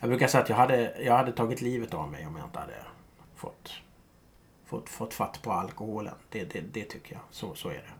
Jag 0.00 0.08
brukar 0.08 0.28
säga 0.28 0.42
att 0.42 0.48
jag 0.48 0.56
hade, 0.56 1.02
jag 1.02 1.16
hade 1.16 1.32
tagit 1.32 1.60
livet 1.60 1.94
av 1.94 2.10
mig 2.10 2.26
om 2.26 2.36
jag 2.36 2.46
inte 2.46 2.58
hade 2.58 2.76
fått, 3.36 3.70
fått, 4.66 4.88
fått 4.88 5.14
fatt 5.14 5.42
på 5.42 5.52
alkoholen. 5.52 6.14
Det, 6.28 6.44
det, 6.44 6.60
det 6.60 6.84
tycker 6.84 7.12
jag. 7.12 7.22
Så, 7.30 7.54
så 7.54 7.68
är 7.68 7.74
det. 7.74 7.92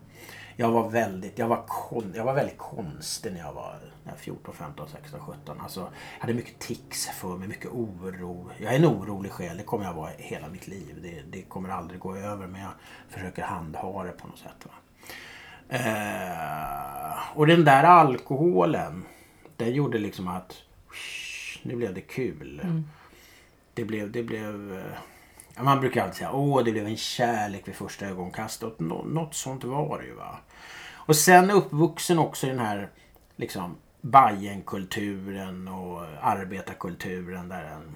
Jag 0.56 0.70
var 0.70 0.90
väldigt, 0.90 1.38
jag 1.38 1.48
var, 1.48 1.64
kon, 1.66 2.12
jag 2.16 2.24
var 2.24 2.34
väldigt 2.34 2.58
konstig 2.58 3.32
när 3.32 3.40
jag 3.40 3.52
var 3.52 3.78
14, 4.16 4.54
15, 4.54 4.88
16, 4.88 5.20
17. 5.20 5.60
Alltså, 5.60 5.80
jag 5.80 6.20
hade 6.20 6.34
mycket 6.34 6.58
tics 6.58 7.06
för 7.06 7.36
mig, 7.36 7.48
mycket 7.48 7.70
oro. 7.70 8.50
Jag 8.58 8.72
är 8.72 8.78
en 8.78 8.86
orolig 8.86 9.32
själ, 9.32 9.56
det 9.56 9.62
kommer 9.62 9.84
jag 9.84 9.94
vara 9.94 10.10
hela 10.18 10.48
mitt 10.48 10.66
liv. 10.66 10.98
Det, 11.02 11.22
det 11.30 11.42
kommer 11.42 11.68
aldrig 11.68 12.00
gå 12.00 12.16
över 12.16 12.46
men 12.46 12.60
jag 12.60 12.70
försöker 13.08 13.42
handha 13.42 14.04
det 14.04 14.12
på 14.12 14.26
något 14.26 14.38
sätt. 14.38 14.64
Va? 14.64 14.72
Eh, 15.68 17.36
och 17.36 17.46
den 17.46 17.64
där 17.64 17.84
alkoholen, 17.84 19.04
den 19.56 19.74
gjorde 19.74 19.98
liksom 19.98 20.28
att 20.28 20.62
nu 21.62 21.76
blev 21.76 21.94
det 21.94 22.00
kul. 22.00 22.60
Mm. 22.64 22.84
Det 23.74 23.84
blev, 23.84 24.12
det 24.12 24.22
blev... 24.22 24.82
Ja, 25.56 25.62
man 25.62 25.80
brukar 25.80 26.02
alltid 26.02 26.16
säga 26.16 26.32
åh 26.32 26.64
det 26.64 26.72
blev 26.72 26.86
en 26.86 26.96
kärlek 26.96 27.68
vid 27.68 27.74
första 27.74 28.06
ögonkastet. 28.06 28.80
Nå, 28.80 29.04
något 29.04 29.34
sånt 29.34 29.64
var 29.64 29.98
det 29.98 30.06
ju 30.06 30.14
va. 30.14 30.38
Och 30.92 31.16
sen 31.16 31.50
uppvuxen 31.50 32.18
också 32.18 32.46
i 32.46 32.50
den 32.50 32.58
här 32.58 32.88
liksom 33.36 33.76
Bajenkulturen 34.00 35.68
och 35.68 36.02
arbetarkulturen 36.20 37.48
där 37.48 37.64
en 37.64 37.94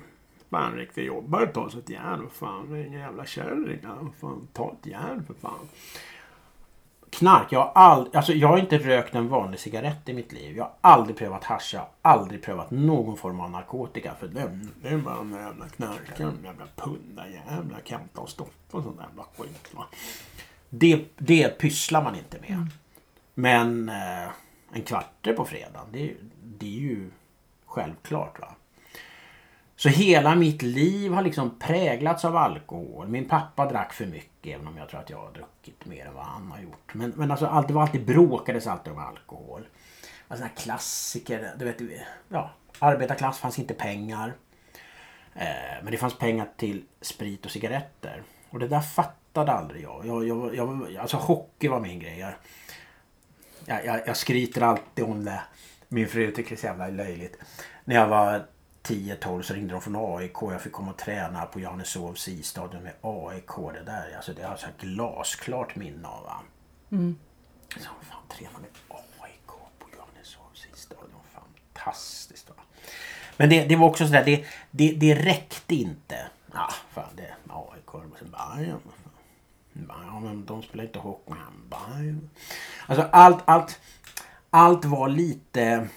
Fan 0.51 0.73
riktig 0.73 1.07
jobbare 1.07 1.47
tar 1.47 1.69
sig 1.69 1.81
ett 1.81 1.91
järn. 1.91 2.29
Fan, 2.33 2.71
det 2.71 2.79
är 2.79 2.85
ingen 2.85 3.01
jävla 3.01 3.25
kärring. 3.25 3.81
Fan, 4.21 4.49
ta 4.53 4.77
ett 4.81 4.87
järn 4.87 5.25
för 5.27 5.35
fan 5.35 5.69
knark. 7.11 7.53
Jag 7.53 7.61
har, 7.61 7.73
all, 7.75 8.09
alltså 8.12 8.33
jag 8.33 8.49
har 8.49 8.59
inte 8.59 8.79
rökt 8.79 9.15
en 9.15 9.29
vanlig 9.29 9.61
cigarett 9.61 10.09
i 10.09 10.12
mitt 10.12 10.33
liv. 10.33 10.57
Jag 10.57 10.65
har 10.65 10.73
aldrig 10.81 11.17
prövat 11.17 11.45
hasch. 11.45 11.71
Jag 11.75 11.81
har 11.81 11.88
aldrig 12.03 12.43
prövat 12.43 12.71
någon 12.71 13.17
form 13.17 13.41
av 13.41 13.50
narkotika. 13.50 14.15
För 14.21 14.29
det, 14.29 14.61
det 14.83 14.88
är 14.88 14.99
bara 14.99 15.21
en 15.21 15.33
jävla 15.33 15.69
knarkare. 15.69 16.29
En 16.29 16.45
jävla 16.45 16.67
pundarjävla 16.77 17.77
Kenta 17.85 18.21
och 18.21 18.29
Stoffe 18.29 18.53
och 18.71 18.83
sånt 18.83 18.97
där 18.97 19.05
jävla 19.09 19.25
skit. 19.38 19.75
Va? 19.75 19.85
Det, 20.69 21.05
det 21.17 21.59
pysslar 21.59 22.03
man 22.03 22.17
inte 22.17 22.38
med. 22.41 22.50
Mm. 22.50 22.69
Men 23.35 23.88
eh, 23.88 24.29
en 24.73 24.83
kvarte 24.83 25.33
på 25.33 25.45
fredagen. 25.45 25.87
Det, 25.93 26.15
det 26.43 26.67
är 26.67 26.81
ju 26.81 27.11
självklart. 27.67 28.41
va. 28.41 28.49
Så 29.78 29.88
hela 29.88 30.35
mitt 30.35 30.62
liv 30.62 31.12
har 31.12 31.23
liksom 31.23 31.58
präglats 31.58 32.25
av 32.25 32.37
alkohol. 32.37 33.08
Min 33.08 33.28
pappa 33.28 33.66
drack 33.66 33.92
för 33.92 34.06
mycket 34.06 34.54
även 34.54 34.66
om 34.66 34.76
jag 34.76 34.88
tror 34.88 35.00
att 35.00 35.11
jag 35.11 35.18
har 35.18 35.32
druckit 35.32 35.87
mer 35.87 36.06
än 36.06 36.14
vad 36.14 36.25
han 36.25 36.50
har 36.50 36.61
gjort. 36.61 36.94
Men, 36.94 37.12
men 37.16 37.30
alltså 37.30 37.47
allt, 37.47 37.68
det 37.68 37.75
var 37.75 37.82
alltid 37.82 38.06
bråkades 38.06 38.66
alltid 38.66 38.92
om 38.92 38.99
alkohol. 38.99 39.66
Alltså 40.28 40.47
här 40.47 40.52
klassiker, 40.56 41.52
du 41.58 41.64
vet, 41.64 41.76
ja, 42.28 42.50
arbetarklass 42.78 43.38
fanns 43.38 43.58
inte 43.58 43.75
pengar. 43.75 44.35
Eh, 45.35 45.82
men 45.82 45.90
det 45.90 45.99
fanns 45.99 46.18
pengar 46.18 46.49
till 46.56 46.85
sprit 47.00 47.44
och 47.44 47.50
cigaretter. 47.50 48.23
Och 48.50 48.58
det 48.58 48.68
där 48.68 48.80
fattade 48.80 49.52
aldrig 49.52 49.82
jag. 49.82 50.06
jag, 50.06 50.26
jag, 50.26 50.54
jag 50.54 50.97
alltså 50.97 51.16
hockey 51.16 51.68
var 51.68 51.80
min 51.80 51.99
grej. 51.99 52.18
Jag, 52.18 53.85
jag, 53.85 54.00
jag 54.06 54.16
skryter 54.16 54.62
alltid 54.62 55.04
om 55.04 55.25
det. 55.25 55.42
Min 55.88 56.08
fru 56.08 56.30
tycker 56.30 56.50
det 56.50 56.54
är 56.54 56.61
så 56.61 56.66
jävla 56.66 56.88
löjligt. 56.88 57.38
När 57.85 57.94
jag 57.94 58.06
var 58.06 58.47
10-12 58.88 59.42
så 59.42 59.54
ringde 59.54 59.73
de 59.73 59.80
från 59.80 60.16
AIK. 60.16 60.37
Jag 60.40 60.62
fick 60.62 60.73
komma 60.73 60.90
och 60.90 60.99
träna 60.99 61.47
på 61.47 61.61
Johanneshovs 61.61 62.28
isstadion 62.28 62.83
med 62.83 62.95
AIK. 63.00 63.75
Det 63.75 63.83
där 63.87 64.16
alltså, 64.16 64.33
det 64.33 64.42
har 64.42 64.59
jag 64.61 64.71
ett 64.71 64.80
glasklart 64.80 65.76
minne 65.76 66.09
av. 66.09 66.25
Va? 66.25 66.40
Mm. 66.90 67.18
Så, 67.76 67.80
fan, 67.80 68.21
träna 68.28 68.59
med 68.59 68.71
AIK 68.88 69.47
på 69.78 69.87
Johanneshovs 69.97 70.66
isstadion. 70.75 71.21
Fantastiskt. 71.33 72.49
Va? 72.49 72.54
Men 73.37 73.50
det, 73.50 73.64
det 73.64 73.76
var 73.76 73.87
också 73.87 74.07
sådär, 74.07 74.25
det, 74.25 74.45
det, 74.71 74.92
det 74.92 75.14
räckte 75.14 75.75
inte. 75.75 76.28
Ja, 76.52 76.68
fan 76.90 77.16
det 77.16 77.35
AIK. 77.49 78.04
Bayern. 78.21 78.80
Ja, 79.88 80.21
men 80.21 80.45
de 80.45 80.62
spelar 80.62 80.85
inte 80.85 80.99
hockey. 80.99 81.33
Bayern. 81.71 82.30
Alltså 82.87 83.09
allt, 83.12 83.42
allt, 83.45 83.80
allt 84.50 84.85
var 84.85 85.09
lite 85.09 85.88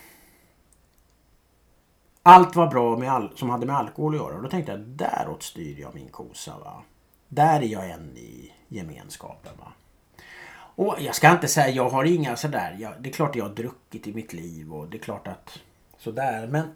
allt 2.24 2.56
var 2.56 2.68
bra 2.68 2.98
med 2.98 3.12
all, 3.12 3.32
som 3.36 3.50
hade 3.50 3.66
med 3.66 3.76
alkohol 3.76 4.16
att 4.16 4.22
göra. 4.22 4.36
Och 4.36 4.44
då 4.44 4.50
tänkte 4.50 4.72
jag, 4.72 4.82
däråt 4.82 5.44
styr 5.44 5.80
jag 5.80 5.96
min 5.96 6.10
kosa. 6.10 6.54
Va? 6.64 6.84
Där 7.28 7.62
är 7.62 7.68
jag 7.68 7.90
en 7.90 8.18
i 8.18 8.52
gemenskapen. 8.68 9.52
Va? 9.60 9.72
Och 10.76 10.96
jag 11.00 11.16
ska 11.16 11.32
inte 11.32 11.48
säga, 11.48 11.70
jag 11.70 11.90
har 11.90 12.04
inga 12.04 12.36
sådär, 12.36 12.78
jag, 12.80 12.94
det 13.00 13.10
är 13.10 13.14
klart 13.14 13.36
jag 13.36 13.46
har 13.46 13.56
druckit 13.56 14.08
i 14.08 14.14
mitt 14.14 14.34
liv 14.34 14.74
och 14.74 14.88
det 14.88 14.98
är 14.98 15.02
klart 15.02 15.28
att 15.28 15.60
sådär. 15.98 16.48
Men 16.48 16.76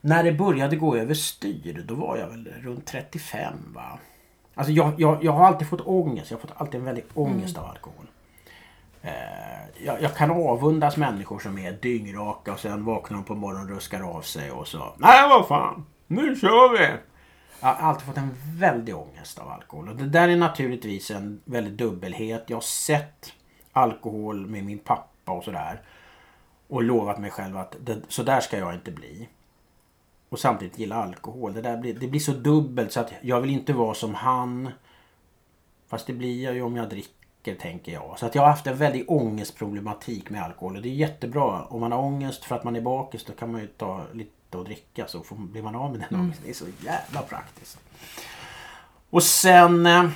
när 0.00 0.24
det 0.24 0.32
började 0.32 0.76
gå 0.76 0.96
över 0.96 1.14
styr, 1.14 1.84
då 1.88 1.94
var 1.94 2.16
jag 2.16 2.28
väl 2.28 2.48
runt 2.62 2.86
35 2.86 3.54
va. 3.74 3.98
Alltså 4.54 4.72
jag, 4.72 5.00
jag, 5.00 5.24
jag 5.24 5.32
har 5.32 5.46
alltid 5.46 5.68
fått 5.68 5.86
ångest, 5.86 6.30
jag 6.30 6.38
har 6.38 6.40
fått 6.40 6.56
alltid 6.56 6.80
en 6.80 6.86
väldig 6.86 7.04
ångest 7.14 7.56
mm. 7.56 7.64
av 7.64 7.70
alkohol. 7.70 8.06
Eh, 9.04 9.84
jag, 9.84 10.02
jag, 10.02 10.16
kan 10.16 10.30
avundas 10.30 10.96
människor 10.96 11.38
som 11.38 11.58
är 11.58 11.72
dyngraka 11.72 12.52
och 12.52 12.60
sen 12.60 12.84
vaknar 12.84 13.16
de 13.16 13.24
på 13.24 13.34
morgonen 13.34 13.68
och 13.68 13.74
ruskar 13.74 14.00
av 14.00 14.22
sig 14.22 14.50
och 14.50 14.68
så. 14.68 14.94
Nej 14.98 15.28
vad 15.28 15.48
fan, 15.48 15.86
nu 16.06 16.36
kör 16.36 16.78
vi! 16.78 16.96
Jag 17.60 17.68
har 17.68 17.88
alltid 17.88 18.06
fått 18.06 18.16
en 18.16 18.36
väldig 18.58 18.96
ångest 18.96 19.38
av 19.38 19.48
alkohol. 19.48 19.88
Och 19.88 19.96
det 19.96 20.08
där 20.08 20.28
är 20.28 20.36
naturligtvis 20.36 21.10
en 21.10 21.40
väldig 21.44 21.72
dubbelhet. 21.72 22.44
Jag 22.46 22.56
har 22.56 22.62
sett 22.62 23.32
alkohol 23.72 24.46
med 24.46 24.64
min 24.64 24.78
pappa 24.78 25.32
och 25.32 25.44
sådär. 25.44 25.80
Och 26.68 26.82
lovat 26.82 27.18
mig 27.18 27.30
själv 27.30 27.56
att 27.56 27.76
det, 27.80 28.00
så 28.08 28.22
där 28.22 28.40
ska 28.40 28.58
jag 28.58 28.74
inte 28.74 28.90
bli. 28.90 29.28
Och 30.28 30.38
samtidigt 30.38 30.78
gilla 30.78 30.96
alkohol. 30.96 31.54
Det, 31.54 31.62
där 31.62 31.76
blir, 31.76 31.94
det 31.94 32.08
blir 32.08 32.20
så 32.20 32.32
dubbelt 32.32 32.92
så 32.92 33.00
att 33.00 33.12
jag 33.22 33.40
vill 33.40 33.50
inte 33.50 33.72
vara 33.72 33.94
som 33.94 34.14
han. 34.14 34.70
Fast 35.88 36.06
det 36.06 36.12
blir 36.12 36.44
jag 36.44 36.54
ju 36.54 36.62
om 36.62 36.76
jag 36.76 36.88
dricker 36.88 37.23
dricker 37.44 37.62
tänker 37.62 37.92
jag. 37.92 38.18
Så 38.18 38.26
att 38.26 38.34
jag 38.34 38.42
har 38.42 38.50
haft 38.50 38.66
en 38.66 38.76
väldig 38.76 39.10
ångestproblematik 39.10 40.30
med 40.30 40.42
alkohol. 40.42 40.76
Och 40.76 40.82
det 40.82 40.88
är 40.88 40.94
jättebra. 40.94 41.64
Om 41.64 41.80
man 41.80 41.92
har 41.92 41.98
ångest 41.98 42.44
för 42.44 42.56
att 42.56 42.64
man 42.64 42.76
är 42.76 42.80
bakis 42.80 43.24
då 43.24 43.32
kan 43.32 43.52
man 43.52 43.60
ju 43.60 43.66
ta 43.66 44.04
lite 44.12 44.56
och 44.56 44.64
dricka 44.64 45.06
så 45.06 45.22
får, 45.22 45.36
blir 45.36 45.62
man 45.62 45.74
av 45.74 45.90
med 45.90 46.00
den 46.00 46.08
mm. 46.08 46.20
ångesten. 46.20 46.44
Det 46.44 46.50
är 46.50 46.54
så 46.54 46.66
jävla 46.84 47.22
praktiskt. 47.22 47.78
Och 49.10 49.22
sen 49.22 49.86
eh, 49.86 50.10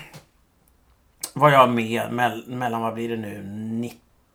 var 1.34 1.50
jag 1.50 1.70
med 1.70 2.12
me 2.12 2.42
mellan, 2.46 2.82
vad 2.82 2.94
blir 2.94 3.08
det 3.08 3.16
nu, 3.16 3.42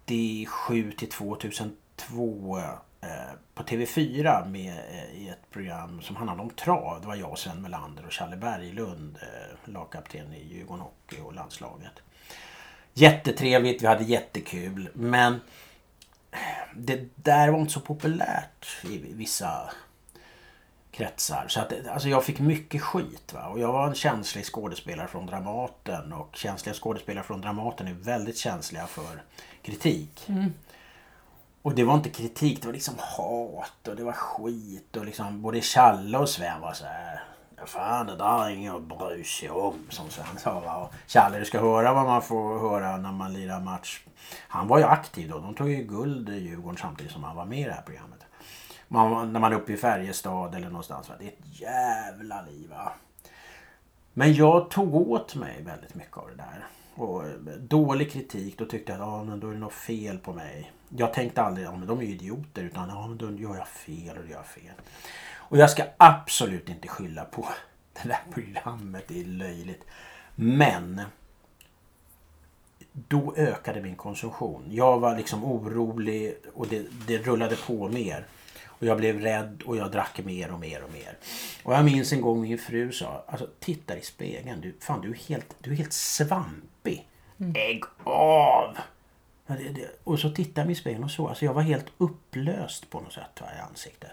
97 0.06 0.92
till 0.92 1.10
2002 1.10 2.58
eh, 3.02 3.08
på 3.56 3.64
TV4 3.64 4.50
med 4.50 4.74
eh, 4.92 5.22
i 5.22 5.30
ett 5.30 5.52
program 5.52 6.02
som 6.02 6.16
handlade 6.16 6.42
om 6.42 6.50
trav. 6.50 7.02
Det 7.02 7.08
var 7.08 7.16
jag, 7.16 7.38
Sven 7.38 7.62
Melander 7.62 8.06
och 8.06 8.14
Challe 8.14 8.38
Berglund, 8.38 9.18
eh, 9.22 9.72
lagkapten 9.72 10.34
i 10.34 10.48
Djurgården 10.54 10.84
Hockey 10.84 11.22
och 11.22 11.34
landslaget. 11.34 12.02
Jättetrevligt, 12.94 13.82
vi 13.82 13.88
hade 13.88 14.04
jättekul. 14.04 14.90
Men 14.94 15.42
det 16.76 17.10
där 17.16 17.50
var 17.50 17.60
inte 17.60 17.74
så 17.74 17.80
populärt 17.80 18.68
i 18.84 18.98
vissa 18.98 19.72
kretsar. 20.92 21.46
Så 21.48 21.60
att, 21.60 21.88
alltså 21.88 22.10
jag 22.10 22.24
fick 22.24 22.40
mycket 22.40 22.82
skit. 22.82 23.34
Va? 23.34 23.48
Och 23.48 23.60
jag 23.60 23.72
var 23.72 23.88
en 23.88 23.96
känslig 23.96 24.46
skådespelare 24.46 25.08
från 25.08 25.26
Dramaten. 25.26 26.14
Och 26.14 26.36
känsliga 26.36 26.74
skådespelare 26.74 27.24
från 27.24 27.42
Dramaten 27.42 27.88
är 27.88 27.94
väldigt 27.94 28.38
känsliga 28.38 28.88
för 28.88 29.24
kritik. 29.62 30.26
Mm. 30.28 30.54
Och 31.62 31.76
det 31.76 31.84
var 31.84 31.94
inte 31.94 32.10
kritik, 32.10 32.62
det 32.62 32.68
var 32.68 32.74
liksom 32.74 32.96
hat 33.00 33.88
och 33.88 33.96
det 33.96 34.04
var 34.04 34.14
skit 34.14 34.98
och 34.98 35.06
liksom 35.06 35.42
både 35.42 35.62
Challe 35.62 36.18
och 36.18 36.30
Sven 36.30 36.62
var 36.62 36.74
så 36.74 36.86
här. 36.86 37.24
Fan 37.65 38.05
det 38.05 38.15
där 38.15 38.46
är 38.46 38.50
inget 38.50 38.74
att 38.74 38.82
bry 38.82 39.24
sig 39.24 39.50
om 39.50 39.74
som 39.89 40.10
Sven 40.10 40.38
sa. 40.38 40.60
va. 40.60 40.89
Challe 41.08 41.39
du 41.39 41.46
ska 41.46 41.60
höra 41.60 41.93
vad 41.93 42.05
man 42.05 42.22
får 42.22 42.60
höra 42.60 42.98
när 42.98 43.12
man 43.12 43.34
lirar 43.34 43.60
match. 43.60 44.03
Han 44.48 44.67
var 44.67 44.77
ju 44.77 44.84
aktiv 44.84 45.29
då. 45.29 45.39
De 45.39 45.55
tog 45.55 45.70
ju 45.70 45.84
guld 45.84 46.29
i 46.29 46.39
Djurgården 46.39 46.77
samtidigt 46.77 47.12
som 47.12 47.24
han 47.24 47.36
var 47.36 47.46
med 47.46 47.60
i 47.60 47.63
det 47.63 47.74
här 47.74 47.82
programmet. 47.82 48.20
Man, 48.88 49.34
när 49.34 49.39
man 49.39 49.51
är 49.51 49.55
uppe 49.55 49.74
i 49.74 49.77
Färjestad 49.77 50.55
eller 50.55 50.67
någonstans. 50.67 51.10
Va? 51.10 51.15
Det 51.20 51.25
är 51.25 51.29
ett 51.29 51.62
jävla 51.62 52.41
liv 52.41 52.70
va. 52.70 52.91
Men 54.13 54.34
jag 54.34 54.70
tog 54.70 54.96
åt 54.96 55.36
mig 55.36 55.62
väldigt 55.62 55.96
mycket 55.96 56.17
av 56.17 56.27
det 56.29 56.36
där. 56.36 56.67
Och 56.96 57.25
eh, 57.25 57.32
dålig 57.60 58.12
kritik, 58.12 58.58
då 58.58 58.65
tyckte 58.65 58.91
jag 58.91 59.01
att 59.01 59.08
ah, 59.08 59.24
men 59.24 59.39
då 59.39 59.50
är 59.50 59.53
det 59.53 59.60
något 59.60 59.74
fel 59.74 60.17
på 60.17 60.34
mig. 60.34 60.72
Jag 60.89 61.13
tänkte 61.13 61.41
aldrig 61.41 61.67
att 61.67 61.74
ah, 61.74 61.77
de 61.77 62.00
är 62.00 62.03
idioter 62.03 62.63
utan 62.63 62.89
ah, 62.89 63.08
men 63.08 63.17
då 63.17 63.32
gör 63.32 63.55
jag 63.55 63.67
fel 63.67 64.17
och 64.17 64.24
då 64.24 64.29
gör 64.29 64.38
jag 64.38 64.46
fel. 64.46 64.74
Och 65.50 65.58
jag 65.58 65.70
ska 65.70 65.84
absolut 65.98 66.70
inte 66.70 66.88
skylla 66.88 67.26
på 67.26 67.48
det 68.02 68.08
där 68.08 68.22
programmet, 68.34 69.04
det 69.08 69.22
är 69.22 69.26
löjligt. 69.26 69.84
Men 70.36 71.02
då 72.94 73.34
ökade 73.38 73.82
min 73.82 73.96
konsumtion. 73.96 74.66
Jag 74.70 75.00
var 75.00 75.18
liksom 75.18 75.44
orolig 75.44 76.36
och 76.54 76.68
det, 76.68 76.86
det 77.08 77.18
rullade 77.18 77.56
på 77.56 77.90
mer. 77.90 78.26
Och 78.66 78.86
jag 78.88 78.98
blev 78.98 79.20
rädd 79.20 79.64
och 79.66 79.78
jag 79.78 79.92
drack 79.92 80.20
mer 80.26 80.52
och 80.52 80.60
mer 80.60 80.84
och 80.84 80.92
mer. 80.92 81.18
Och 81.64 81.74
jag 81.74 81.86
minns 81.86 82.14
en 82.14 82.22
gång 82.22 82.42
min 82.42 82.58
fru 82.58 82.92
sa, 82.92 83.24
alltså 83.28 83.48
titta 83.60 83.98
i 83.98 84.02
spegeln, 84.02 84.62
du, 84.62 84.76
fan 84.80 85.02
du 85.02 85.10
är 85.10 85.16
helt, 85.16 85.56
du 85.60 85.72
är 85.72 85.76
helt 85.76 85.94
svampig. 85.94 87.08
Ägg 87.56 87.84
av! 88.04 88.78
Och 90.04 90.20
så 90.20 90.30
tittade 90.30 90.62
jag 90.62 90.66
mig 90.66 90.74
i 90.74 90.76
spegeln 90.76 91.04
och 91.04 91.12
så, 91.12 91.28
alltså 91.28 91.46
jag 91.46 91.54
var 91.54 91.62
helt 91.62 91.86
upplöst 91.98 92.90
på 92.90 93.00
något 93.00 93.14
sätt 93.14 93.42
va, 93.42 93.48
i 93.58 93.60
ansiktet. 93.70 94.12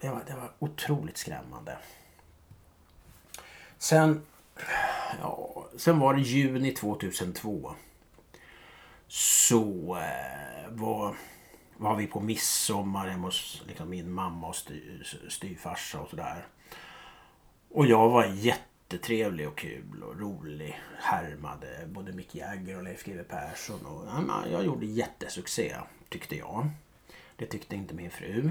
Det, 0.00 0.08
var, 0.08 0.22
det 0.26 0.34
var 0.34 0.52
otroligt 0.58 1.16
skrämmande. 1.16 1.78
Sen, 3.78 4.22
ja, 5.20 5.66
sen 5.76 5.98
var 5.98 6.14
det 6.14 6.20
juni 6.20 6.72
2002. 6.72 7.74
Så 9.08 9.96
eh, 9.96 10.70
var 10.70 11.16
var 11.76 11.96
vi 11.96 12.06
på 12.06 12.20
midsommar 12.20 13.08
hemma 13.08 13.26
hos 13.26 13.62
liksom, 13.66 13.90
min 13.90 14.12
mamma 14.12 14.48
och 14.48 14.56
styr, 14.56 15.18
styvfarsa 15.28 16.00
och 16.00 16.08
sådär. 16.08 16.46
Och 17.70 17.86
jag 17.86 18.08
var 18.08 18.26
jättetrevlig 18.26 19.48
och 19.48 19.58
kul 19.58 20.02
och 20.02 20.20
rolig. 20.20 20.80
Härmade 20.98 21.86
både 21.86 22.12
Mick 22.12 22.34
Jagger 22.34 22.76
och 22.76 22.82
Leif 22.82 23.04
GW 23.04 23.22
Persson. 23.22 23.86
Och, 23.86 24.06
ja, 24.28 24.44
jag 24.52 24.64
gjorde 24.64 24.86
jättesuccé 24.86 25.76
tyckte 26.08 26.36
jag. 26.36 26.70
Det 27.36 27.46
tyckte 27.46 27.76
inte 27.76 27.94
min 27.94 28.10
fru. 28.10 28.50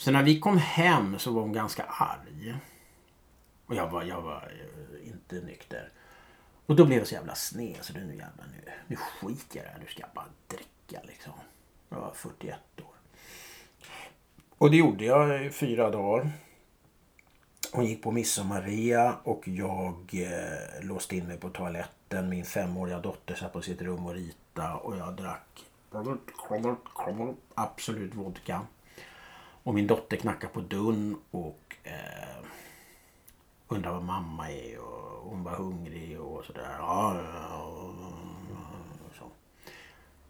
Så 0.00 0.10
när 0.10 0.22
vi 0.22 0.40
kom 0.40 0.58
hem 0.58 1.18
så 1.18 1.32
var 1.32 1.42
hon 1.42 1.52
ganska 1.52 1.82
arg. 1.82 2.54
Och 3.66 3.74
jag 3.74 3.88
var, 3.90 4.02
jag 4.02 4.22
var 4.22 4.52
eh, 4.52 5.08
inte 5.08 5.34
nykter. 5.46 5.88
Och 6.66 6.76
då 6.76 6.84
blev 6.84 6.98
jag 6.98 7.08
så 7.08 7.14
jävla 7.14 7.34
sned 7.34 7.76
så 7.80 7.92
nu 7.92 8.00
jävlar 8.00 8.46
nu, 8.52 8.72
nu 8.86 8.96
skiter 8.96 9.56
jag 9.56 9.64
i 9.64 9.66
det 9.66 9.72
här. 9.72 9.78
Nu 9.80 9.86
ska 9.86 10.00
jag 10.00 10.10
bara 10.14 10.26
dricka 10.46 11.00
liksom. 11.06 11.32
Jag 11.88 12.00
var 12.00 12.12
41 12.14 12.56
år. 12.78 12.94
Och 14.58 14.70
det 14.70 14.76
gjorde 14.76 15.04
jag 15.04 15.44
i 15.46 15.50
fyra 15.50 15.90
dagar. 15.90 16.30
Hon 17.72 17.86
gick 17.86 18.02
på 18.02 18.10
midsommarrea 18.10 19.16
och 19.22 19.48
jag 19.48 20.10
eh, 20.12 20.84
låste 20.86 21.16
in 21.16 21.26
mig 21.26 21.36
på 21.36 21.50
toaletten. 21.50 22.28
Min 22.28 22.44
femåriga 22.44 22.98
dotter 22.98 23.34
satt 23.34 23.52
på 23.52 23.62
sitt 23.62 23.82
rum 23.82 24.06
och 24.06 24.14
rita 24.14 24.76
och 24.76 24.96
jag 24.96 25.16
drack 25.16 25.64
absolut 27.54 28.14
vodka. 28.14 28.60
Och 29.62 29.74
min 29.74 29.86
dotter 29.86 30.16
knackar 30.16 30.48
på 30.48 30.60
dörren 30.60 31.16
och 31.30 31.76
eh, 31.82 32.44
undrar 33.68 33.92
var 33.92 34.00
mamma 34.00 34.50
är 34.50 34.78
och 34.78 35.30
hon 35.30 35.44
var 35.44 35.52
hungrig 35.52 36.20
och 36.20 36.44
sådär. 36.44 36.76
Ja, 36.78 37.16
så. 39.18 39.30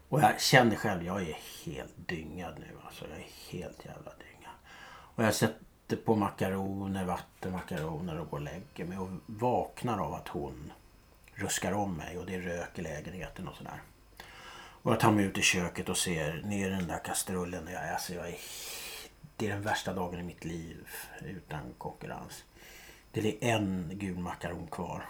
och 0.09 0.21
jag 0.21 0.41
känner 0.41 0.75
själv, 0.75 1.03
jag 1.03 1.21
är 1.21 1.37
helt 1.65 1.93
dyngad 1.95 2.53
nu. 2.59 2.77
Alltså 2.85 3.05
jag 3.09 3.17
är 3.17 3.51
helt 3.51 3.85
jävla 3.85 4.11
dyngad. 4.11 4.55
Och 5.15 5.23
jag 5.23 5.35
sätter 5.35 5.95
på 6.05 6.15
makaroner, 6.15 7.05
vattenmakaroner 7.05 8.19
och 8.19 8.29
går 8.29 8.37
och 8.37 8.43
lägger 8.43 8.85
mig 8.85 8.97
och 8.97 9.09
vaknar 9.25 9.99
av 9.99 10.13
att 10.13 10.27
hon 10.27 10.71
ruskar 11.33 11.71
om 11.71 11.93
mig 11.93 12.17
och 12.17 12.25
det 12.25 12.35
är 12.35 12.41
rök 12.41 12.79
i 12.79 12.81
lägenheten 12.81 13.47
och 13.47 13.55
sådär. 13.55 13.81
Och 14.83 14.91
jag 14.91 14.99
tar 14.99 15.11
mig 15.11 15.25
ut 15.25 15.37
i 15.37 15.41
köket 15.41 15.89
och 15.89 15.97
ser 15.97 16.41
ner 16.45 16.67
i 16.67 16.69
den 16.69 16.87
där 16.87 17.01
kastrullen. 17.05 17.67
Jag, 17.71 17.89
alltså 17.89 18.13
jag 18.13 18.27
är, 18.29 18.37
det 19.41 19.47
är 19.47 19.53
den 19.53 19.61
värsta 19.61 19.93
dagen 19.93 20.19
i 20.19 20.23
mitt 20.23 20.45
liv 20.45 20.87
utan 21.21 21.73
konkurrens. 21.77 22.43
Det 23.11 23.19
är 23.19 23.55
en 23.55 23.91
gul 23.93 24.17
makaron 24.17 24.67
kvar. 24.67 25.05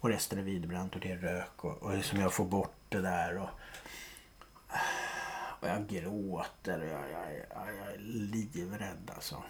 Och 0.00 0.08
resten 0.08 0.38
är 0.38 0.42
vidbränt 0.42 0.94
och 0.94 1.00
det 1.00 1.12
är 1.12 1.16
rök 1.16 1.64
och, 1.64 1.82
och 1.82 2.04
som 2.04 2.20
jag 2.20 2.32
får 2.32 2.44
bort 2.44 2.74
det 2.88 3.00
där. 3.00 3.38
Och, 3.38 3.48
och 5.60 5.68
jag 5.68 5.86
gråter 5.88 6.80
och 6.80 6.86
jag, 6.86 7.10
jag, 7.10 7.32
jag, 7.34 7.76
jag 7.76 7.94
är 7.94 7.98
livrädd 7.98 9.10
alltså. 9.14 9.42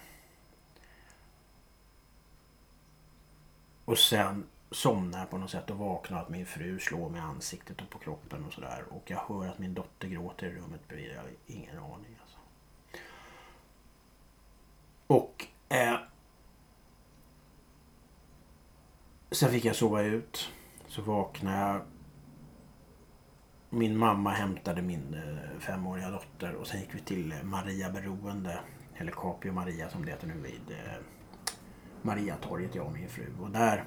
Och 3.85 3.97
sen 3.97 4.47
somnar 4.71 5.19
jag 5.19 5.29
på 5.29 5.37
något 5.37 5.51
sätt 5.51 5.69
och 5.69 5.77
vaknar 5.77 6.21
att 6.21 6.29
min 6.29 6.45
fru 6.45 6.79
slår 6.79 7.09
mig 7.09 7.19
i 7.19 7.23
ansiktet 7.23 7.81
och 7.81 7.89
på 7.89 7.99
kroppen 7.99 8.45
och 8.45 8.53
sådär. 8.53 8.83
Och 8.89 9.11
jag 9.11 9.19
hör 9.27 9.47
att 9.47 9.59
min 9.59 9.73
dotter 9.73 10.07
gråter 10.07 10.47
i 10.47 10.55
rummet 10.55 10.87
bredvid. 10.87 11.11
Jag 11.11 11.21
har 11.21 11.29
ingen 11.47 11.77
aning 11.77 12.17
alltså. 12.21 12.37
Och 15.07 15.45
eh, 15.69 15.97
Sen 19.31 19.51
fick 19.51 19.65
jag 19.65 19.75
sova 19.75 20.01
ut. 20.01 20.49
Så 20.87 21.01
vaknade 21.01 21.57
jag 21.57 21.81
min 23.69 23.97
mamma 23.97 24.31
hämtade 24.31 24.81
min 24.81 25.13
eh, 25.13 25.59
femåriga 25.59 26.09
dotter 26.09 26.53
och 26.53 26.67
sen 26.67 26.79
gick 26.79 26.95
vi 26.95 26.99
till 26.99 27.33
Maria 27.43 27.89
beroende. 27.89 28.59
Eller 28.97 29.11
Capio 29.11 29.51
Maria 29.51 29.89
som 29.89 30.05
det 30.05 30.11
heter 30.11 30.27
nu 30.27 30.33
vid 30.33 30.77
eh, 30.77 30.93
Mariatorget, 32.01 32.75
jag 32.75 32.85
och 32.85 32.91
min 32.93 33.09
fru. 33.09 33.25
Och 33.41 33.49
där, 33.49 33.83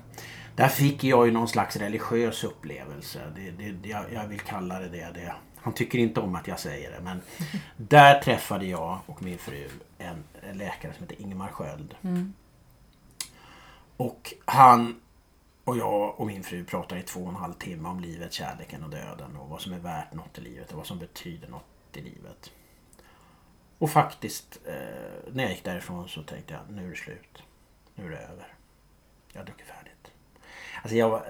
där 0.57 0.69
fick 0.69 1.05
jag 1.05 1.27
ju 1.27 1.33
någon 1.33 1.49
slags 1.49 1.77
religiös 1.77 2.45
upplevelse. 2.45 3.21
Det, 3.37 3.51
det, 3.51 3.89
jag, 3.89 4.13
jag 4.13 4.27
vill 4.27 4.41
kalla 4.41 4.81
det 4.81 4.89
det. 4.89 5.11
det. 5.15 5.35
Han 5.57 5.73
tycker 5.73 5.99
inte 5.99 6.21
om 6.21 6.35
att 6.35 6.49
jag 6.49 6.59
säger 6.59 6.91
det 6.91 7.01
men 7.01 7.21
där 7.77 8.21
träffade 8.21 8.67
jag 8.67 8.99
och 9.07 9.23
min 9.23 9.39
fru 9.39 9.69
en 9.99 10.25
läkare 10.53 10.93
som 10.93 11.03
heter 11.03 11.23
Ingemar 11.23 11.49
Sköld. 11.49 11.95
Mm. 12.03 12.33
Och 13.97 14.35
han 14.45 15.01
och 15.71 15.77
jag 15.77 16.21
och 16.21 16.27
min 16.27 16.43
fru 16.43 16.65
pratar 16.65 16.97
i 16.97 17.03
två 17.03 17.21
och 17.21 17.29
en 17.29 17.35
halv 17.35 17.53
timme 17.53 17.89
om 17.89 18.01
livet, 18.01 18.33
kärleken 18.33 18.85
och 18.85 18.91
döden 18.91 19.37
och 19.37 19.49
vad 19.49 19.61
som 19.61 19.73
är 19.73 19.79
värt 19.79 20.15
något 20.15 20.39
i 20.39 20.41
livet 20.41 20.71
och 20.71 20.77
vad 20.77 20.87
som 20.87 20.99
betyder 20.99 21.49
något 21.49 21.97
i 21.97 22.01
livet. 22.01 22.53
Och 23.79 23.91
faktiskt, 23.91 24.61
eh, 24.65 25.33
när 25.33 25.43
jag 25.43 25.53
gick 25.53 25.65
därifrån 25.65 26.09
så 26.09 26.23
tänkte 26.23 26.55
jag, 26.55 26.63
nu 26.77 26.87
är 26.87 26.91
det 26.91 26.97
slut. 26.97 27.43
Nu 27.95 28.07
är 28.07 28.11
det 28.11 28.19
över. 28.19 28.55
Jag 29.33 29.41
har 29.41 29.47
druckit 29.47 29.67
färdigt. 29.67 30.13
Alltså, 30.83 30.97
jag, 30.97 31.23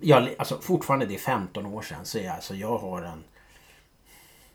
jag, 0.00 0.34
alltså 0.38 0.60
fortfarande, 0.60 1.06
det 1.06 1.14
är 1.14 1.18
15 1.18 1.66
år 1.66 1.82
sedan, 1.82 2.04
så 2.04 2.18
jag, 2.18 2.34
alltså, 2.34 2.54
jag 2.54 2.78
har 2.78 3.02
en 3.02 3.24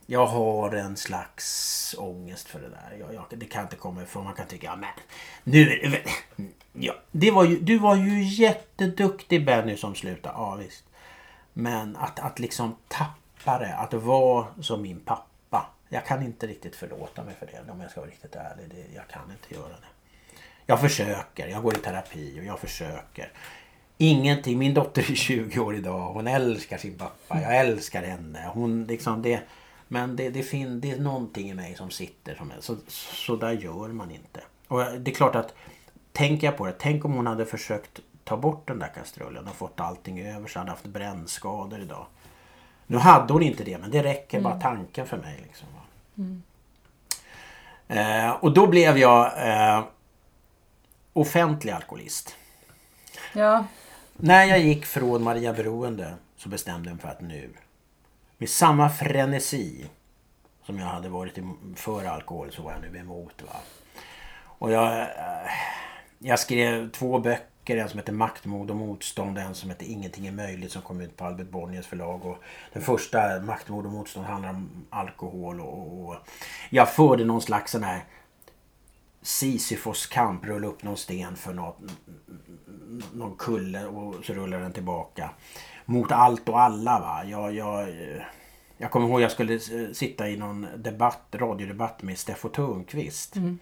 jag 0.10 0.26
har 0.26 0.71
en 0.71 0.97
slags 0.97 1.95
ångest 1.97 2.47
för 2.47 2.60
det 2.60 2.69
där. 2.69 2.97
Jag, 3.00 3.13
jag, 3.13 3.26
det 3.30 3.45
kan 3.45 3.63
inte 3.63 3.76
komma 3.76 4.04
ifrån. 4.04 4.23
Man 4.23 4.34
kan 4.34 4.47
tycka, 4.47 4.67
ja 4.67 4.76
men 4.76 4.89
nu 5.43 5.80
är 5.80 5.89
det 5.89 6.04
ja, 6.80 6.94
det 7.12 7.32
var 7.32 7.44
ju, 7.44 7.60
Du 7.60 7.78
var 7.78 7.96
ju 7.96 8.24
jätteduktig 8.24 9.46
Benny 9.46 9.78
som 9.78 9.96
slutade. 9.96 10.36
Ja 10.38 10.56
visst. 10.56 10.84
Men 11.54 11.96
att, 11.96 12.20
att 12.20 12.40
liksom 12.40 12.76
tappa 12.88 13.60
det. 13.60 13.76
Att 13.76 13.94
vara 13.94 14.48
som 14.62 14.82
min 14.82 15.00
pappa. 15.00 15.70
Jag 15.90 16.06
kan 16.06 16.24
inte 16.24 16.48
riktigt 16.48 16.76
förlåta 16.76 17.24
mig 17.24 17.36
för 17.40 17.46
det 17.46 17.72
om 17.72 17.82
jag 17.82 17.92
ska 17.92 18.02
vara 18.02 18.12
riktigt 18.12 18.36
ärlig. 18.36 18.70
Det, 18.70 18.96
jag 18.96 19.08
kan 19.08 19.32
inte 19.32 19.54
göra 19.54 19.74
det. 19.82 19.88
Jag 20.66 20.82
försöker. 20.82 21.48
Jag 21.48 21.63
går 21.63 21.74
i 21.78 21.80
terapi 21.80 22.40
och 22.42 22.46
jag 22.46 22.60
försöker. 22.60 23.32
Ingenting. 23.98 24.58
Min 24.58 24.74
dotter 24.74 25.12
är 25.12 25.16
20 25.16 25.60
år 25.60 25.76
idag. 25.76 26.13
Hon 26.13 26.28
älskar 26.28 26.78
sin 26.78 26.98
pappa. 26.98 27.42
Jag 27.42 27.58
älskar 27.58 28.04
henne. 28.04 28.52
Hon 28.54 28.84
liksom 28.84 29.22
det 29.22 29.42
men 29.88 30.16
det, 30.16 30.30
det, 30.30 30.44
fin, 30.44 30.82
det 30.82 30.92
är 30.92 31.00
någonting 31.00 31.50
i 31.50 31.54
mig 31.54 31.76
som 31.76 31.92
sitter 31.92 32.36
som 32.36 32.52
är, 32.52 32.56
så, 32.60 32.76
så 32.88 33.36
där 33.36 33.52
gör 33.52 33.88
man 33.88 34.12
inte. 34.12 34.42
Och 34.68 34.84
det 35.00 35.12
är 35.12 35.16
klart 35.16 35.36
att 35.36 35.54
tänker 36.17 36.47
jag 36.47 36.58
på 36.58 36.65
det, 36.65 36.75
tänk 36.80 37.06
om 37.06 37.13
hon 37.13 37.27
hade 37.27 37.45
försökt 37.45 37.99
ta 38.23 38.38
bort 38.38 38.67
den 38.67 38.80
där 38.80 38.88
kastrullen 38.88 39.47
och 39.47 39.56
fått 39.56 39.80
allting 39.80 40.21
över 40.21 40.47
så 40.47 40.60
hade 40.60 40.71
haft 40.71 40.86
brännskador 40.86 41.80
idag. 41.80 42.06
Nu 42.88 42.97
hade 42.97 43.34
hon 43.34 43.43
inte 43.43 43.63
det 43.63 43.77
men 43.77 43.91
det 43.91 44.03
räcker 44.03 44.38
mm. 44.38 44.51
bara 44.51 44.62
tanken 44.62 45.08
för 45.08 45.17
mig. 45.17 45.39
Liksom. 45.43 45.67
Mm. 46.17 46.43
Eh, 47.88 48.32
och 48.32 48.53
då 48.53 48.67
blev 48.67 48.97
jag 48.97 49.47
eh, 49.47 49.84
offentlig 51.13 51.71
alkoholist. 51.71 52.36
Ja. 53.34 53.65
När 54.13 54.43
jag 54.43 54.60
gick 54.60 54.86
från 54.86 55.23
Maria 55.23 55.53
Beroende 55.53 56.13
så 56.38 56.49
bestämde 56.49 56.89
jag 56.89 56.95
mig 56.95 57.01
för 57.01 57.10
att 57.10 57.21
nu 57.21 57.49
med 58.38 58.49
samma 58.49 58.89
frenesi 58.89 59.86
som 60.65 60.80
jag 60.80 60.88
hade 60.88 61.10
varit 61.10 61.38
för 61.75 62.06
alkohol 62.06 62.51
så 62.51 62.62
var 62.62 62.71
jag 62.71 62.82
nu 62.82 62.99
emot. 62.99 63.41
Va? 63.41 63.60
Och 64.43 64.71
jag, 64.71 65.01
eh, 65.01 65.08
jag 66.19 66.39
skrev 66.39 66.91
två 66.91 67.19
böcker. 67.19 67.77
En 67.77 67.89
som 67.89 67.99
heter 67.99 68.13
Maktmod 68.13 68.69
och 68.69 68.75
motstånd 68.75 69.38
och 69.38 69.43
en 69.43 69.56
som 69.56 69.69
heter 69.69 69.86
Ingenting 69.86 70.27
är 70.27 70.32
möjligt 70.32 70.71
som 70.71 70.82
kom 70.82 71.01
ut 71.01 71.17
på 71.17 71.25
Albert 71.25 71.49
Bonniers 71.49 71.86
förlag. 71.86 72.25
Och 72.25 72.38
den 72.73 72.82
första, 72.82 73.39
Maktmod 73.39 73.86
och 73.86 73.91
motstånd, 73.91 74.25
handlar 74.25 74.49
om 74.49 74.86
alkohol. 74.89 75.62
Och, 75.62 76.10
och 76.10 76.15
jag 76.69 76.93
förde 76.93 77.25
någon 77.25 77.41
slags 77.41 77.71
sån 77.71 77.84
här 77.84 78.03
Sisyfos 79.21 80.06
kamp, 80.08 80.45
rulla 80.45 80.67
upp 80.67 80.84
någon 80.84 80.97
sten 80.97 81.36
för 81.36 81.53
något, 81.53 81.77
någon 83.13 83.36
kulle 83.38 83.86
och 83.86 84.25
så 84.25 84.34
rullar 84.34 84.60
den 84.60 84.73
tillbaka. 84.73 85.30
Mot 85.86 86.12
allt 86.12 86.49
och 86.49 86.62
alla. 86.62 86.99
Va? 86.99 87.23
Jag, 87.25 87.56
jag, 87.56 87.88
jag 88.77 88.91
kommer 88.91 89.08
ihåg 89.08 89.21
jag 89.21 89.32
skulle 89.32 89.60
sitta 89.93 90.30
i 90.30 90.38
någon 90.38 90.67
debatt, 90.77 91.27
radiodebatt 91.32 92.03
med 92.03 92.17
Steffo 92.17 92.49
Törnqvist. 92.49 93.36
Mm. 93.36 93.60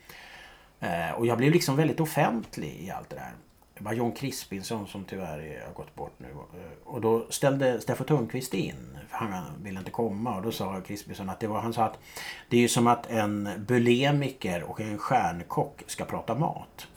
Eh, 0.85 1.11
och 1.11 1.25
jag 1.25 1.37
blev 1.37 1.51
liksom 1.51 1.75
väldigt 1.75 1.99
offentlig 1.99 2.77
i 2.79 2.91
allt 2.91 3.09
det 3.09 3.15
där. 3.15 3.31
Det 3.77 3.83
var 3.83 3.93
John 3.93 4.11
Crispinson 4.11 4.87
som 4.87 5.05
tyvärr 5.05 5.63
har 5.65 5.73
gått 5.73 5.95
bort 5.95 6.13
nu. 6.17 6.27
Eh, 6.27 6.87
och 6.87 7.01
då 7.01 7.25
ställde 7.29 7.81
Steffo 7.81 8.03
Törnqvist 8.03 8.53
in. 8.53 8.97
För 9.09 9.17
han 9.17 9.43
ville 9.63 9.79
inte 9.79 9.91
komma. 9.91 10.35
Och 10.35 10.41
då 10.41 10.51
sa 10.51 10.81
Crispinson 10.81 11.29
att 11.29 11.39
det 11.39 11.47
var, 11.47 11.61
han 11.61 11.73
sa 11.73 11.83
att 11.83 11.99
det 12.49 12.57
är 12.57 12.61
ju 12.61 12.67
som 12.67 12.87
att 12.87 13.11
en 13.11 13.49
bulemiker 13.57 14.63
och 14.63 14.81
en 14.81 14.97
stjärnkock 14.97 15.83
ska 15.87 16.05
prata 16.05 16.35
mat. 16.35 16.87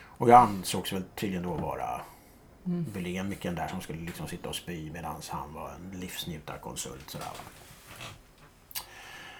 Och 0.00 0.30
jag 0.30 0.40
ansågs 0.40 0.92
väl 0.92 1.02
tydligen 1.14 1.42
då 1.42 1.54
vara 1.54 2.00
mm. 2.66 2.86
bulemikern 2.94 3.54
där 3.54 3.68
som 3.68 3.80
skulle 3.80 4.00
liksom 4.00 4.28
sitta 4.28 4.48
och 4.48 4.54
spy 4.54 4.90
medan 4.90 5.14
han 5.28 5.54
var 5.54 5.70
en 5.70 6.00
livsnjutarkonsult. 6.00 7.10
Sådär. 7.10 7.28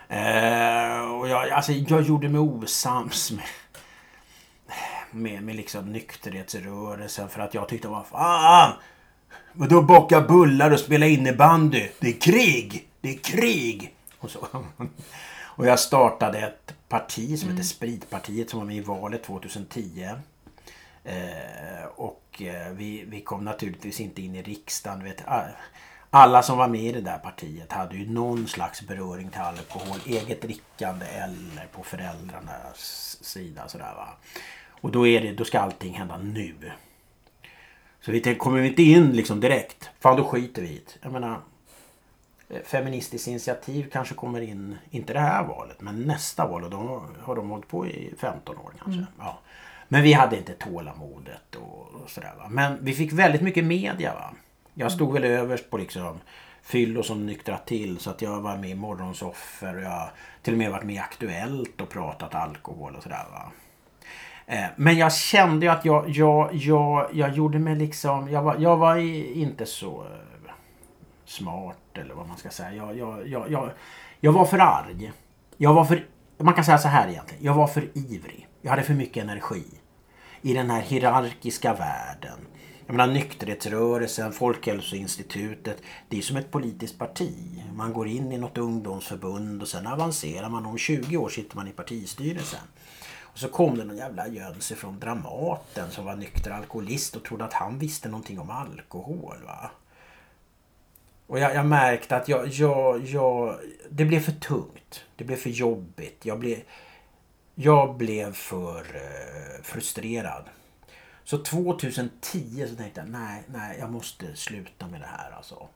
Eh, 0.08 1.10
och 1.10 1.28
jag, 1.28 1.50
alltså, 1.50 1.72
jag 1.72 2.02
gjorde 2.02 2.28
mig 2.28 2.40
osams 2.40 3.30
med 3.30 3.44
med, 5.10 5.42
med 5.42 5.56
liksom 5.56 5.92
nykterhetsrörelsen 5.92 7.28
för 7.28 7.40
att 7.40 7.54
jag 7.54 7.68
tyckte 7.68 7.88
vad 7.88 8.06
fan. 8.06 8.72
Vadå 9.52 9.82
baka 9.82 10.20
bullar 10.20 10.70
och 10.70 10.80
spela 10.80 11.06
innebandy? 11.06 11.88
Det 11.98 12.08
är 12.08 12.20
krig! 12.20 12.88
Det 13.00 13.10
är 13.10 13.18
krig! 13.18 13.94
Och, 14.18 14.30
så. 14.30 14.46
och 15.40 15.66
jag 15.66 15.78
startade 15.78 16.38
ett 16.38 16.74
parti 16.88 17.38
som 17.38 17.48
mm. 17.48 17.56
heter 17.56 17.68
Spritpartiet 17.68 18.50
som 18.50 18.58
var 18.58 18.66
med 18.66 18.76
i 18.76 18.80
valet 18.80 19.22
2010. 19.22 20.08
Eh, 21.04 21.86
och 21.96 22.42
eh, 22.42 22.72
vi, 22.72 23.04
vi 23.08 23.20
kom 23.20 23.44
naturligtvis 23.44 24.00
inte 24.00 24.22
in 24.22 24.34
i 24.34 24.42
riksdagen. 24.42 25.04
Vet, 25.04 25.22
alla 26.10 26.42
som 26.42 26.58
var 26.58 26.68
med 26.68 26.82
i 26.82 26.92
det 26.92 27.00
där 27.00 27.18
partiet 27.18 27.72
hade 27.72 27.96
ju 27.96 28.10
någon 28.10 28.48
slags 28.48 28.82
beröring 28.82 29.30
till 29.30 29.40
alkohol. 29.40 29.98
Eget 30.06 30.42
drickande 30.42 31.06
eller 31.06 31.66
på 31.72 31.82
föräldrarnas 31.82 33.18
sida. 33.20 33.68
Sådär, 33.68 33.94
va? 33.96 34.08
Och 34.80 34.90
då, 34.90 35.06
är 35.06 35.20
det, 35.20 35.32
då 35.32 35.44
ska 35.44 35.60
allting 35.60 35.94
hända 35.94 36.16
nu. 36.16 36.54
Så 38.00 38.12
vi 38.12 38.34
kommer 38.34 38.60
vi 38.60 38.68
inte 38.68 38.82
in 38.82 39.12
liksom 39.12 39.40
direkt, 39.40 39.90
fan 40.00 40.16
då 40.16 40.24
skiter 40.24 40.62
vi 40.62 40.68
i 40.68 40.80
det. 40.86 40.98
Jag 41.02 41.12
menar, 41.12 41.40
eh, 42.48 42.60
Feministiskt 42.64 43.28
initiativ 43.28 43.90
kanske 43.92 44.14
kommer 44.14 44.40
in, 44.40 44.78
inte 44.90 45.12
det 45.12 45.20
här 45.20 45.44
valet, 45.44 45.80
men 45.80 46.02
nästa 46.02 46.46
val. 46.46 46.64
Och 46.64 46.70
då 46.70 47.02
har 47.20 47.36
de 47.36 47.50
hållit 47.50 47.68
på 47.68 47.86
i 47.86 48.14
15 48.18 48.56
år 48.56 48.72
kanske. 48.78 49.00
Mm. 49.00 49.06
Ja. 49.18 49.38
Men 49.88 50.02
vi 50.02 50.12
hade 50.12 50.36
inte 50.36 50.52
tålamodet 50.52 51.54
och, 51.56 51.94
och 51.94 52.10
sådär. 52.10 52.32
Va? 52.38 52.48
Men 52.48 52.84
vi 52.84 52.92
fick 52.92 53.12
väldigt 53.12 53.42
mycket 53.42 53.64
media. 53.64 54.14
Va? 54.14 54.34
Jag 54.74 54.92
stod 54.92 55.12
väl 55.12 55.24
överst 55.24 55.70
på 55.70 55.78
liksom 55.78 56.18
fyllo 56.62 57.02
som 57.02 57.26
nyktrat 57.26 57.66
till 57.66 57.98
så 57.98 58.10
att 58.10 58.22
jag 58.22 58.40
var 58.40 58.56
med 58.56 58.70
i 58.70 58.74
Morgonsoffer 58.74 59.76
och 59.76 59.82
jag 59.82 60.08
till 60.42 60.54
och 60.54 60.58
med 60.58 60.70
varit 60.70 60.84
med 60.84 60.94
i 60.94 60.98
Aktuellt 60.98 61.80
och 61.80 61.88
pratat 61.88 62.34
alkohol 62.34 62.96
och 62.96 63.02
sådär. 63.02 63.26
Va? 63.32 63.52
Eh, 64.50 64.64
men 64.76 64.96
jag 64.96 65.12
kände 65.12 65.66
ju 65.66 65.72
att 65.72 65.84
jag, 65.84 66.08
jag, 66.08 66.54
jag, 66.54 67.08
jag 67.12 67.34
gjorde 67.34 67.58
mig 67.58 67.76
liksom... 67.76 68.28
Jag 68.28 68.42
var, 68.42 68.56
jag 68.58 68.76
var 68.76 68.96
inte 69.36 69.66
så 69.66 70.00
eh, 70.00 70.52
smart 71.24 71.76
eller 71.94 72.14
vad 72.14 72.28
man 72.28 72.36
ska 72.36 72.50
säga. 72.50 72.72
Jag, 72.72 72.98
jag, 72.98 73.28
jag, 73.28 73.50
jag, 73.50 73.70
jag 74.20 74.32
var 74.32 74.44
för 74.44 74.58
arg. 74.58 75.12
Jag 75.56 75.74
var 75.74 75.84
för... 75.84 76.06
Man 76.38 76.54
kan 76.54 76.64
säga 76.64 76.78
så 76.78 76.88
här 76.88 77.08
egentligen. 77.08 77.44
Jag 77.44 77.54
var 77.54 77.66
för 77.66 77.98
ivrig. 77.98 78.48
Jag 78.62 78.70
hade 78.70 78.82
för 78.82 78.94
mycket 78.94 79.24
energi. 79.24 79.64
I 80.42 80.54
den 80.54 80.70
här 80.70 80.80
hierarkiska 80.80 81.74
världen. 81.74 82.38
Jag 82.86 82.96
menar 82.96 83.12
nykterhetsrörelsen, 83.12 84.32
Folkhälsoinstitutet. 84.32 85.82
Det 86.08 86.18
är 86.18 86.22
som 86.22 86.36
ett 86.36 86.50
politiskt 86.50 86.98
parti. 86.98 87.62
Man 87.74 87.92
går 87.92 88.08
in 88.08 88.32
i 88.32 88.38
något 88.38 88.58
ungdomsförbund 88.58 89.62
och 89.62 89.68
sen 89.68 89.86
avancerar 89.86 90.48
man. 90.48 90.66
Om 90.66 90.78
20 90.78 91.16
år 91.16 91.28
sitter 91.28 91.56
man 91.56 91.68
i 91.68 91.72
partistyrelsen. 91.72 92.60
Och 93.32 93.38
så 93.38 93.48
kom 93.48 93.78
det 93.78 93.84
någon 93.84 93.96
jävla 93.96 94.28
jöns 94.28 94.72
från 94.72 95.00
Dramaten 95.00 95.90
som 95.90 96.04
var 96.04 96.16
nykter 96.16 96.50
alkoholist 96.50 97.16
och 97.16 97.24
trodde 97.24 97.44
att 97.44 97.52
han 97.52 97.78
visste 97.78 98.08
någonting 98.08 98.38
om 98.38 98.50
alkohol. 98.50 99.36
va. 99.46 99.70
Och 101.26 101.38
jag, 101.38 101.54
jag 101.54 101.66
märkte 101.66 102.16
att 102.16 102.28
jag, 102.28 102.48
jag, 102.48 103.06
jag, 103.06 103.58
det 103.90 104.04
blev 104.04 104.20
för 104.20 104.32
tungt. 104.32 105.04
Det 105.16 105.24
blev 105.24 105.36
för 105.36 105.50
jobbigt. 105.50 106.24
Jag 106.24 106.38
blev, 106.38 106.58
jag 107.54 107.96
blev 107.96 108.32
för 108.32 108.80
eh, 108.94 109.62
frustrerad. 109.62 110.44
Så 111.24 111.38
2010 111.38 112.66
så 112.68 112.76
tänkte 112.76 113.00
jag 113.00 113.08
nej, 113.08 113.42
nej, 113.46 113.76
jag 113.78 113.90
måste 113.90 114.36
sluta 114.36 114.86
med 114.86 115.00
det 115.00 115.06
här 115.06 115.30
alltså. 115.30 115.68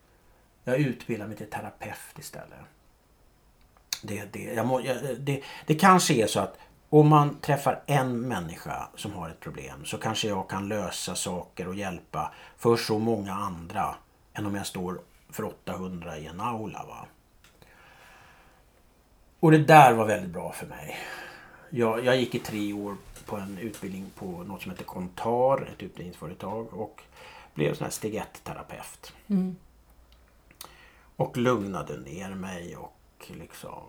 Jag 0.64 0.78
utbildar 0.78 1.26
mig 1.26 1.36
till 1.36 1.50
terapeut 1.50 2.18
istället. 2.18 2.58
Det, 4.02 4.32
det, 4.32 4.42
jag 4.42 4.66
må, 4.66 4.80
jag, 4.80 4.96
det, 5.20 5.42
det 5.66 5.74
kanske 5.74 6.14
är 6.14 6.26
så 6.26 6.40
att 6.40 6.58
om 7.00 7.08
man 7.08 7.36
träffar 7.40 7.82
en 7.86 8.20
människa 8.20 8.88
som 8.96 9.12
har 9.12 9.28
ett 9.28 9.40
problem 9.40 9.84
så 9.84 9.98
kanske 9.98 10.28
jag 10.28 10.48
kan 10.48 10.68
lösa 10.68 11.14
saker 11.14 11.68
och 11.68 11.74
hjälpa 11.74 12.32
för 12.56 12.76
så 12.76 12.98
många 12.98 13.32
andra 13.32 13.94
än 14.32 14.46
om 14.46 14.54
jag 14.54 14.66
står 14.66 15.00
för 15.30 15.44
800 15.44 16.18
i 16.18 16.26
en 16.26 16.40
aula. 16.40 16.84
Va? 16.84 17.06
Och 19.40 19.50
det 19.50 19.58
där 19.58 19.92
var 19.92 20.06
väldigt 20.06 20.30
bra 20.30 20.52
för 20.52 20.66
mig. 20.66 20.96
Jag, 21.70 22.04
jag 22.04 22.16
gick 22.16 22.34
i 22.34 22.38
tre 22.38 22.72
år 22.72 22.96
på 23.26 23.36
en 23.36 23.58
utbildning 23.58 24.10
på 24.14 24.26
något 24.26 24.62
som 24.62 24.70
heter 24.70 24.84
Kontar, 24.84 25.68
ett 25.74 25.82
utbildningsföretag 25.82 26.74
och 26.74 27.02
blev 27.54 27.74
sån 27.74 27.84
här 27.84 27.90
steg 27.90 28.14
1-terapeut. 28.14 29.12
Mm. 29.26 29.56
Och 31.16 31.36
lugnade 31.36 31.96
ner 31.96 32.34
mig 32.34 32.76
och 32.76 33.30
liksom 33.38 33.82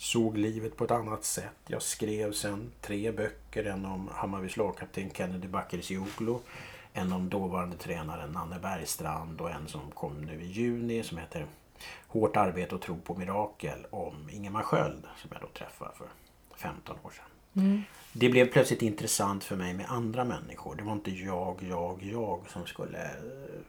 såg 0.00 0.36
livet 0.36 0.76
på 0.76 0.84
ett 0.84 0.90
annat 0.90 1.24
sätt. 1.24 1.56
Jag 1.66 1.82
skrev 1.82 2.32
sen 2.32 2.72
tre 2.80 3.12
böcker. 3.12 3.64
En 3.64 3.86
om 3.86 4.08
Hammarbys 4.12 4.56
lagkapten 4.56 5.10
Kennedy 5.10 5.48
Bakircioglu. 5.48 6.38
En 6.92 7.12
om 7.12 7.28
dåvarande 7.28 7.76
tränaren 7.76 8.32
Nanne 8.32 8.58
Bergstrand 8.58 9.40
och 9.40 9.50
en 9.50 9.68
som 9.68 9.90
kom 9.90 10.20
nu 10.20 10.42
i 10.42 10.46
juni 10.46 11.02
som 11.02 11.18
heter 11.18 11.46
Hårt 12.06 12.36
arbete 12.36 12.74
och 12.74 12.80
tro 12.80 13.00
på 13.00 13.14
mirakel 13.14 13.86
om 13.90 14.30
Ingemar 14.32 14.62
Sköld 14.62 15.06
som 15.16 15.30
jag 15.32 15.40
då 15.40 15.48
träffade 15.48 15.90
för 15.94 16.06
15 16.56 16.96
år 17.02 17.10
sedan. 17.10 17.64
Mm. 17.64 17.82
Det 18.12 18.28
blev 18.28 18.52
plötsligt 18.52 18.82
intressant 18.82 19.44
för 19.44 19.56
mig 19.56 19.74
med 19.74 19.86
andra 19.88 20.24
människor. 20.24 20.74
Det 20.74 20.82
var 20.82 20.92
inte 20.92 21.10
jag, 21.10 21.62
jag, 21.68 22.02
jag 22.02 22.40
som 22.48 22.66
skulle 22.66 23.04
eh, 23.04 23.10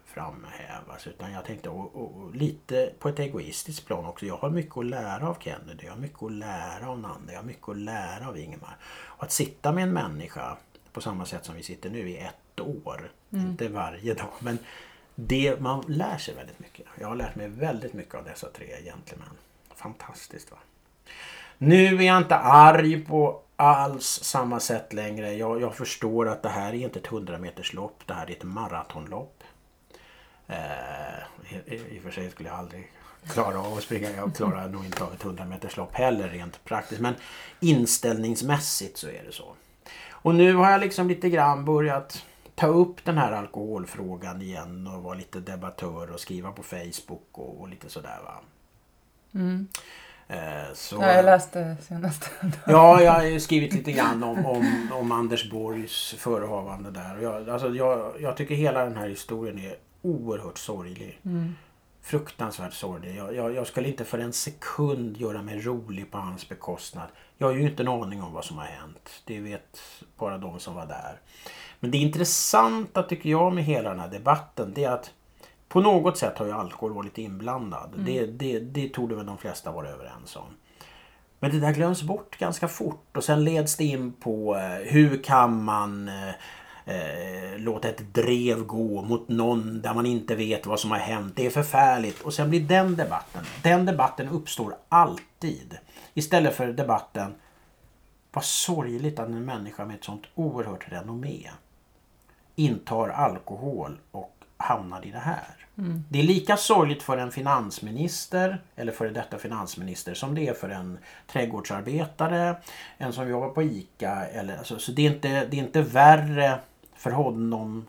framhävas. 0.06 1.08
Utan 1.08 1.32
jag 1.32 1.46
tänkte 1.46 1.70
och, 1.70 1.96
och, 1.96 2.36
lite 2.36 2.94
på 3.00 3.10
ett 3.10 3.20
egoistiskt 3.20 3.86
plan 3.86 4.06
också. 4.06 4.26
Jag 4.26 4.38
har 4.38 4.50
mycket 4.50 4.78
att 4.78 4.86
lära 4.86 5.30
av 5.30 5.38
Kennedy. 5.40 5.86
Jag 5.86 5.92
har 5.92 6.00
mycket 6.00 6.24
att 6.24 6.32
lära 6.32 6.90
av 6.90 7.00
Nanne. 7.00 7.32
Jag 7.32 7.40
har 7.40 7.46
mycket 7.46 7.70
att 7.70 7.78
lära 7.78 8.28
av 8.28 8.38
Ingemar. 8.38 8.78
Och 8.84 9.24
att 9.24 9.32
sitta 9.32 9.72
med 9.72 9.84
en 9.84 9.94
människa 9.94 10.58
på 10.94 11.02
samma 11.02 11.26
sätt 11.26 11.46
som 11.46 11.56
vi 11.56 11.64
sitter 11.64 11.90
nu 11.90 12.10
i 12.10 12.18
ett 12.18 12.60
år. 12.60 13.12
Mm. 13.34 13.46
Inte 13.48 13.68
varje 13.68 14.14
dag. 14.14 14.34
Men 14.40 14.58
det, 15.16 15.60
man 15.60 15.84
lär 15.88 16.18
sig 16.18 16.36
väldigt 16.36 16.60
mycket. 16.60 16.86
Jag 17.00 17.08
har 17.08 17.16
lärt 17.16 17.36
mig 17.36 17.48
väldigt 17.48 17.94
mycket 17.94 18.16
av 18.16 18.24
dessa 18.24 18.48
tre 18.48 18.68
gentlemän. 18.84 19.38
Fantastiskt 19.76 20.52
va. 20.52 20.58
Nu 21.58 21.86
är 21.86 22.02
jag 22.02 22.18
inte 22.18 22.36
arg 22.36 23.06
på 23.06 23.42
alls 23.62 24.20
samma 24.24 24.60
sätt 24.60 24.94
längre. 24.94 25.34
Jag, 25.34 25.62
jag 25.62 25.76
förstår 25.76 26.28
att 26.28 26.44
det 26.44 26.50
här 26.50 26.70
är 26.70 26.78
inte 26.78 27.00
ett 27.00 27.08
100 27.08 27.38
meterslopp. 27.38 28.04
Det 28.06 28.14
här 28.14 28.28
är 28.28 28.32
ett 28.32 28.44
maratonlopp. 28.44 29.44
Eh, 30.48 30.56
i, 31.66 31.76
I 31.96 32.00
och 32.00 32.04
för 32.04 32.12
sig 32.12 32.32
skulle 32.32 32.50
jag 32.50 32.58
aldrig 32.58 32.92
klara 33.28 33.60
av 33.60 33.74
att 33.74 33.84
springa. 33.84 34.10
Jag 34.10 34.36
klarar 34.36 34.70
nog 34.70 34.86
inte 34.86 35.04
av 35.04 35.14
ett 35.14 35.26
100 35.26 35.46
meterslopp 35.46 35.94
heller 35.94 36.30
rent 36.30 36.64
praktiskt. 36.64 37.02
Men 37.02 37.14
inställningsmässigt 37.60 38.98
så 38.98 39.08
är 39.08 39.24
det 39.24 39.32
så. 39.32 39.56
Och 40.10 40.36
nu 40.36 40.54
har 40.54 40.72
jag 40.72 40.82
liksom 40.82 41.08
lite 41.08 41.30
grann 41.30 41.66
börjat 41.66 42.26
ta 42.56 42.68
upp 42.68 43.06
den 43.06 43.18
här 43.18 43.32
alkoholfrågan 43.32 44.42
igen 44.42 44.88
och 44.88 45.04
vara 45.04 45.14
lite 45.14 45.40
debattör 45.40 46.12
och 46.12 46.20
skriva 46.20 46.52
på 46.52 46.64
Facebook 46.64 47.28
och, 47.32 47.62
och 47.62 47.70
lite 47.70 47.90
sådär 47.90 48.20
va. 48.26 48.40
Mm. 49.34 49.68
Eh, 50.32 50.74
så, 50.74 50.96
ja, 50.96 51.14
jag 51.14 51.26
läste 51.26 51.78
senast. 51.82 52.32
ja, 52.66 53.02
jag 53.02 53.12
har 53.12 53.40
skrivit 53.40 53.74
lite 53.74 53.92
grann 53.92 54.24
om, 54.24 54.46
om, 54.46 54.90
om 54.94 55.12
Anders 55.12 55.52
Borgs 55.52 56.16
förehavande 56.18 56.92
där. 56.92 57.18
Jag, 57.22 57.50
alltså, 57.50 57.70
jag, 57.70 58.14
jag 58.22 58.38
tycker 58.38 58.56
hela 58.56 58.84
den 58.84 58.98
här 58.98 59.10
historien 59.10 59.60
är 59.60 59.76
oerhört 60.02 60.58
sorglig. 60.58 61.20
Mm. 61.26 61.56
fruktansvärt 62.02 62.74
sorglig. 62.74 63.16
Jag, 63.16 63.36
jag, 63.36 63.56
jag 63.56 63.68
skulle 63.68 63.88
inte 63.88 64.06
för 64.06 64.20
en 64.20 64.34
sekund 64.34 65.18
göra 65.18 65.42
mig 65.42 65.60
rolig 65.60 66.12
på 66.12 66.18
hans 66.18 66.50
bekostnad. 66.50 67.08
Jag 67.38 67.48
har 67.48 67.54
ju 67.54 67.62
inte 67.62 67.84
en 67.84 67.88
aning 67.88 68.22
om 68.22 68.34
vad 68.34 68.46
som 68.46 68.58
har 68.58 68.66
hänt. 68.66 69.24
Det 69.26 69.40
vet 69.40 69.82
bara 70.18 70.38
de 70.38 70.60
som 70.60 70.76
var 70.76 70.86
där. 70.86 71.20
Men 71.80 71.92
det 71.92 71.98
intressanta 71.98 73.04
tycker 73.04 73.30
jag 73.30 73.54
med 73.54 73.64
hela 73.64 73.90
den 73.90 74.00
här 74.00 74.10
debatten 74.10 74.72
det 74.76 74.84
är 74.84 74.92
att 74.92 75.12
på 75.72 75.82
något 75.82 76.18
sätt 76.18 76.38
har 76.38 76.46
ju 76.46 76.52
alkohol 76.52 76.94
varit 76.94 77.18
inblandad. 77.18 77.94
Mm. 77.94 78.06
Det, 78.06 78.26
det, 78.26 78.60
det 78.60 78.90
tog 78.90 79.12
väl 79.12 79.26
de 79.26 79.38
flesta 79.38 79.72
vara 79.72 79.90
överens 79.90 80.36
om. 80.36 80.46
Men 81.40 81.52
det 81.52 81.60
där 81.60 81.74
glöms 81.74 82.04
bort 82.04 82.38
ganska 82.38 82.68
fort 82.68 83.18
och 83.18 83.24
sen 83.24 83.44
leds 83.44 83.78
det 83.78 83.84
in 83.84 84.14
på 84.14 84.58
eh, 84.58 84.92
hur 84.92 85.24
kan 85.24 85.64
man 85.64 86.08
eh, 86.08 86.30
eh, 86.86 87.58
låta 87.58 87.90
ett 87.90 88.14
drev 88.14 88.64
gå 88.64 89.02
mot 89.02 89.30
någon 89.30 89.82
där 89.82 89.94
man 89.94 90.06
inte 90.06 90.36
vet 90.36 90.66
vad 90.66 90.80
som 90.80 90.92
har 90.92 90.98
hänt. 90.98 91.34
Det 91.36 91.46
är 91.46 91.50
förfärligt. 91.50 92.22
Och 92.22 92.34
sen 92.34 92.50
blir 92.50 92.62
den 92.62 92.96
debatten, 92.96 93.44
den 93.64 93.86
debatten 93.86 94.30
uppstår 94.30 94.76
alltid. 94.90 95.78
Istället 96.14 96.56
för 96.56 96.68
debatten 96.68 97.34
vad 98.34 98.44
sorgligt 98.46 99.20
att 99.20 99.28
en 99.28 99.46
människa 99.46 99.86
med 99.86 99.96
ett 99.96 100.04
sånt 100.04 100.24
oerhört 100.36 100.92
renommé 100.92 101.50
intar 102.56 103.10
alkohol 103.10 103.98
och 104.12 104.36
hamnar 104.58 105.06
i 105.06 105.12
det 105.12 105.18
här. 105.18 105.61
Mm. 105.78 106.04
Det 106.10 106.20
är 106.20 106.24
lika 106.24 106.58
sorgligt 106.58 107.04
för 107.04 107.18
en 107.18 107.32
finansminister 107.32 108.62
eller 108.76 108.92
före 108.92 109.10
detta 109.10 109.38
finansminister 109.38 110.14
som 110.14 110.36
det 110.36 110.48
är 110.48 110.54
för 110.54 110.70
en 110.70 110.98
trädgårdsarbetare, 111.28 112.56
en 112.98 113.14
som 113.14 113.30
jobbar 113.30 113.50
på 113.50 113.64
ICA. 113.64 114.26
Eller, 114.26 114.58
alltså, 114.58 114.80
så 114.80 114.92
det 114.92 115.06
är, 115.06 115.12
inte, 115.12 115.46
det 115.46 115.58
är 115.58 115.64
inte 115.64 115.82
värre 115.82 116.60
för 116.96 117.12
honom 117.12 117.88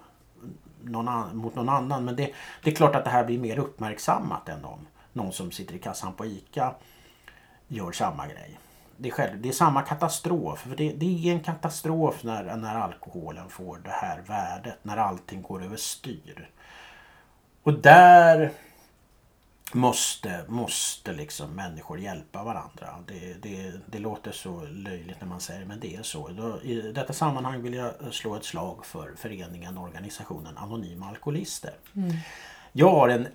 någon 0.82 1.08
an, 1.08 1.36
mot 1.36 1.54
någon 1.54 1.68
annan. 1.68 2.04
Men 2.04 2.16
det, 2.16 2.32
det, 2.62 2.70
är 2.70 2.74
klart 2.74 2.94
att 2.94 3.04
det 3.04 3.10
här 3.10 3.24
blir 3.24 3.38
mer 3.38 3.58
uppmärksammat 3.58 4.48
än 4.48 4.64
om 4.64 4.86
någon 5.12 5.32
som 5.32 5.50
sitter 5.50 5.74
i 5.74 5.78
kassan 5.78 6.12
på 6.12 6.26
ICA 6.26 6.74
gör 7.68 7.92
samma 7.92 8.26
grej. 8.26 8.58
Det 8.96 9.08
är, 9.08 9.12
själv, 9.12 9.40
det 9.40 9.48
är 9.48 9.52
samma 9.52 9.82
katastrof. 9.82 10.58
För 10.58 10.76
det, 10.76 10.92
det, 10.92 11.28
är 11.28 11.32
en 11.32 11.40
katastrof 11.40 12.24
när, 12.24 12.56
när 12.56 12.74
alkoholen 12.74 13.48
får 13.48 13.78
det 13.84 13.90
här 13.90 14.20
värdet. 14.26 14.78
När 14.82 14.96
allting 14.96 15.42
går 15.42 15.64
överstyr. 15.64 16.50
Och 17.62 17.72
där 17.72 18.52
måste, 19.72 20.44
måste 20.48 21.12
liksom 21.12 21.50
människor 21.50 21.98
hjälpa 21.98 22.44
varandra. 22.44 23.04
Det, 23.06 23.34
det, 23.42 23.72
det 23.86 23.98
låter 23.98 24.32
så 24.32 24.64
löjligt 24.64 25.20
när 25.20 25.28
man 25.28 25.40
säger 25.40 25.60
det, 25.60 25.66
men 25.66 25.80
det 25.80 25.96
är 25.96 26.02
så. 26.02 26.30
I 26.62 26.92
detta 26.94 27.12
sammanhang 27.12 27.62
vill 27.62 27.74
jag 27.74 27.92
slå 28.10 28.36
ett 28.36 28.44
slag 28.44 28.86
för 28.86 29.12
föreningen, 29.16 29.78
organisationen 29.78 30.56
Anonyma 30.56 31.08
Alkoholister. 31.08 31.74
Mm. 31.96 32.12
Jag 32.72 32.90
har 32.90 33.08
en 33.08 33.28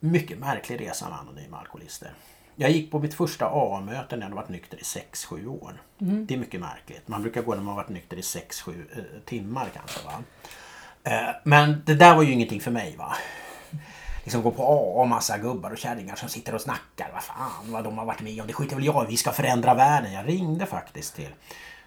mycket 0.00 0.38
märklig 0.38 0.80
resa 0.80 1.08
med 1.08 1.18
Anonyma 1.18 1.58
Alkoholister. 1.58 2.12
Jag 2.56 2.70
gick 2.70 2.90
på 2.90 2.98
mitt 2.98 3.14
första 3.14 3.46
AA-möte 3.46 4.16
när 4.16 4.28
jag 4.28 4.34
varit 4.34 4.48
nykter 4.48 4.78
i 4.78 4.82
6-7 4.82 5.46
år. 5.46 5.82
Mm. 5.98 6.26
Det 6.26 6.34
är 6.34 6.38
mycket 6.38 6.60
märkligt. 6.60 7.08
Man 7.08 7.22
brukar 7.22 7.42
gå 7.42 7.54
när 7.54 7.62
man 7.62 7.76
varit 7.76 7.88
nykter 7.88 8.16
i 8.16 8.20
6-7 8.20 8.84
eh, 8.96 9.02
timmar 9.24 9.70
kanske. 9.74 10.06
Va? 10.06 10.22
Eh, 11.08 11.30
men 11.42 11.82
det 11.86 11.94
där 11.94 12.14
var 12.14 12.22
ju 12.22 12.32
ingenting 12.32 12.60
för 12.60 12.70
mig. 12.70 12.96
va 12.98 13.16
liksom 14.28 14.42
gå 14.42 14.50
på 14.50 14.62
AA 14.62 15.00
och 15.02 15.08
massa 15.08 15.38
gubbar 15.38 15.70
och 15.70 15.78
kärringar 15.78 16.16
som 16.16 16.28
sitter 16.28 16.54
och 16.54 16.60
snackar. 16.60 17.10
Vad 17.12 17.22
fan 17.22 17.72
vad 17.72 17.84
de 17.84 17.98
har 17.98 18.04
varit 18.04 18.20
med 18.20 18.40
om. 18.40 18.46
Det 18.46 18.52
skiter 18.52 18.76
väl 18.76 18.84
jag 18.84 19.06
Vi 19.08 19.16
ska 19.16 19.32
förändra 19.32 19.74
världen. 19.74 20.12
Jag 20.12 20.28
ringde 20.28 20.66
faktiskt 20.66 21.16
till 21.16 21.34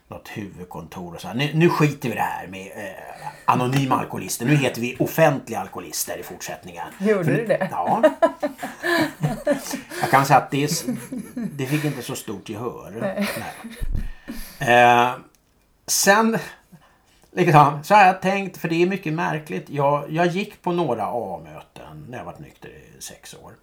något 0.07 0.27
huvudkontor 0.27 1.15
och 1.15 1.21
sa 1.21 1.33
nu, 1.33 1.51
nu 1.53 1.69
skiter 1.69 2.09
vi 2.09 2.15
det 2.15 2.21
här 2.21 2.47
med 2.47 2.67
eh, 2.67 3.27
anonyma 3.45 3.95
alkoholister. 3.95 4.45
Nu 4.45 4.55
heter 4.55 4.81
vi 4.81 4.95
offentliga 4.99 5.59
alkoholister 5.59 6.17
i 6.17 6.23
fortsättningen. 6.23 6.87
Gjorde 6.99 7.23
För, 7.23 7.31
du 7.31 7.45
det? 7.45 7.67
Ja. 7.71 8.03
Jag 10.01 10.09
kan 10.11 10.25
säga 10.25 10.37
att 10.37 10.51
det, 10.51 10.85
det 11.35 11.65
fick 11.65 11.85
inte 11.85 12.01
så 12.01 12.15
stort 12.15 12.49
gehör. 12.49 12.93
Nej. 13.01 13.29
Nej. 14.59 14.83
Eh, 14.83 15.11
sen 15.87 16.37
Liksom, 17.31 17.83
så 17.83 17.95
har 17.95 18.05
jag 18.05 18.21
tänkt, 18.21 18.57
för 18.57 18.69
det 18.69 18.81
är 18.81 18.87
mycket 18.87 19.13
märkligt. 19.13 19.69
Jag, 19.69 20.11
jag 20.11 20.27
gick 20.27 20.61
på 20.61 20.71
några 20.71 21.05
A-möten 21.05 22.05
när 22.09 22.17
jag 22.17 22.25
var 22.25 22.35
nykter 22.39 22.69
i 22.69 23.01
sex 23.01 23.33
år. 23.33 23.53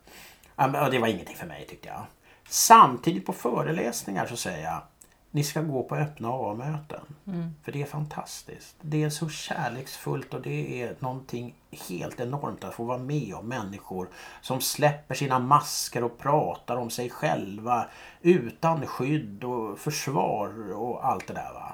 Det 0.91 0.99
var 0.99 1.09
ingenting 1.09 1.37
för 1.37 1.47
mig 1.47 1.67
tyckte 1.69 1.89
jag. 1.89 2.03
Samtidigt 2.49 3.27
på 3.27 3.33
föreläsningar 3.33 4.27
så 4.27 4.37
säger 4.37 4.65
jag 4.65 4.83
ni 5.31 5.45
ska 5.45 5.63
gå 5.63 5.83
på 5.83 5.97
öppna 5.97 6.29
A-möten. 6.29 7.01
Mm. 7.27 7.55
För 7.63 7.73
det 7.73 7.83
är 7.83 7.87
fantastiskt. 7.87 8.77
Det 8.81 9.03
är 9.03 9.11
så 9.11 9.29
kärleksfullt 9.29 10.35
och 10.35 10.41
det 10.41 10.83
är 10.83 10.97
någonting 10.99 11.55
helt 11.89 12.21
enormt 12.21 12.65
att 12.65 12.75
få 12.75 12.85
vara 12.85 12.99
med 12.99 13.35
om 13.35 13.49
människor 13.49 14.09
som 14.41 14.61
släpper 14.61 15.15
sina 15.15 15.39
masker 15.39 16.05
och 16.05 16.19
pratar 16.19 16.77
om 16.77 16.91
sig 16.91 17.11
själva 17.11 17.87
utan 18.23 18.87
skydd 18.87 19.45
och 19.45 19.79
försvar 19.79 20.73
och 20.73 21.07
allt 21.07 21.27
det 21.27 21.35
där. 21.35 21.53
Va? 21.55 21.68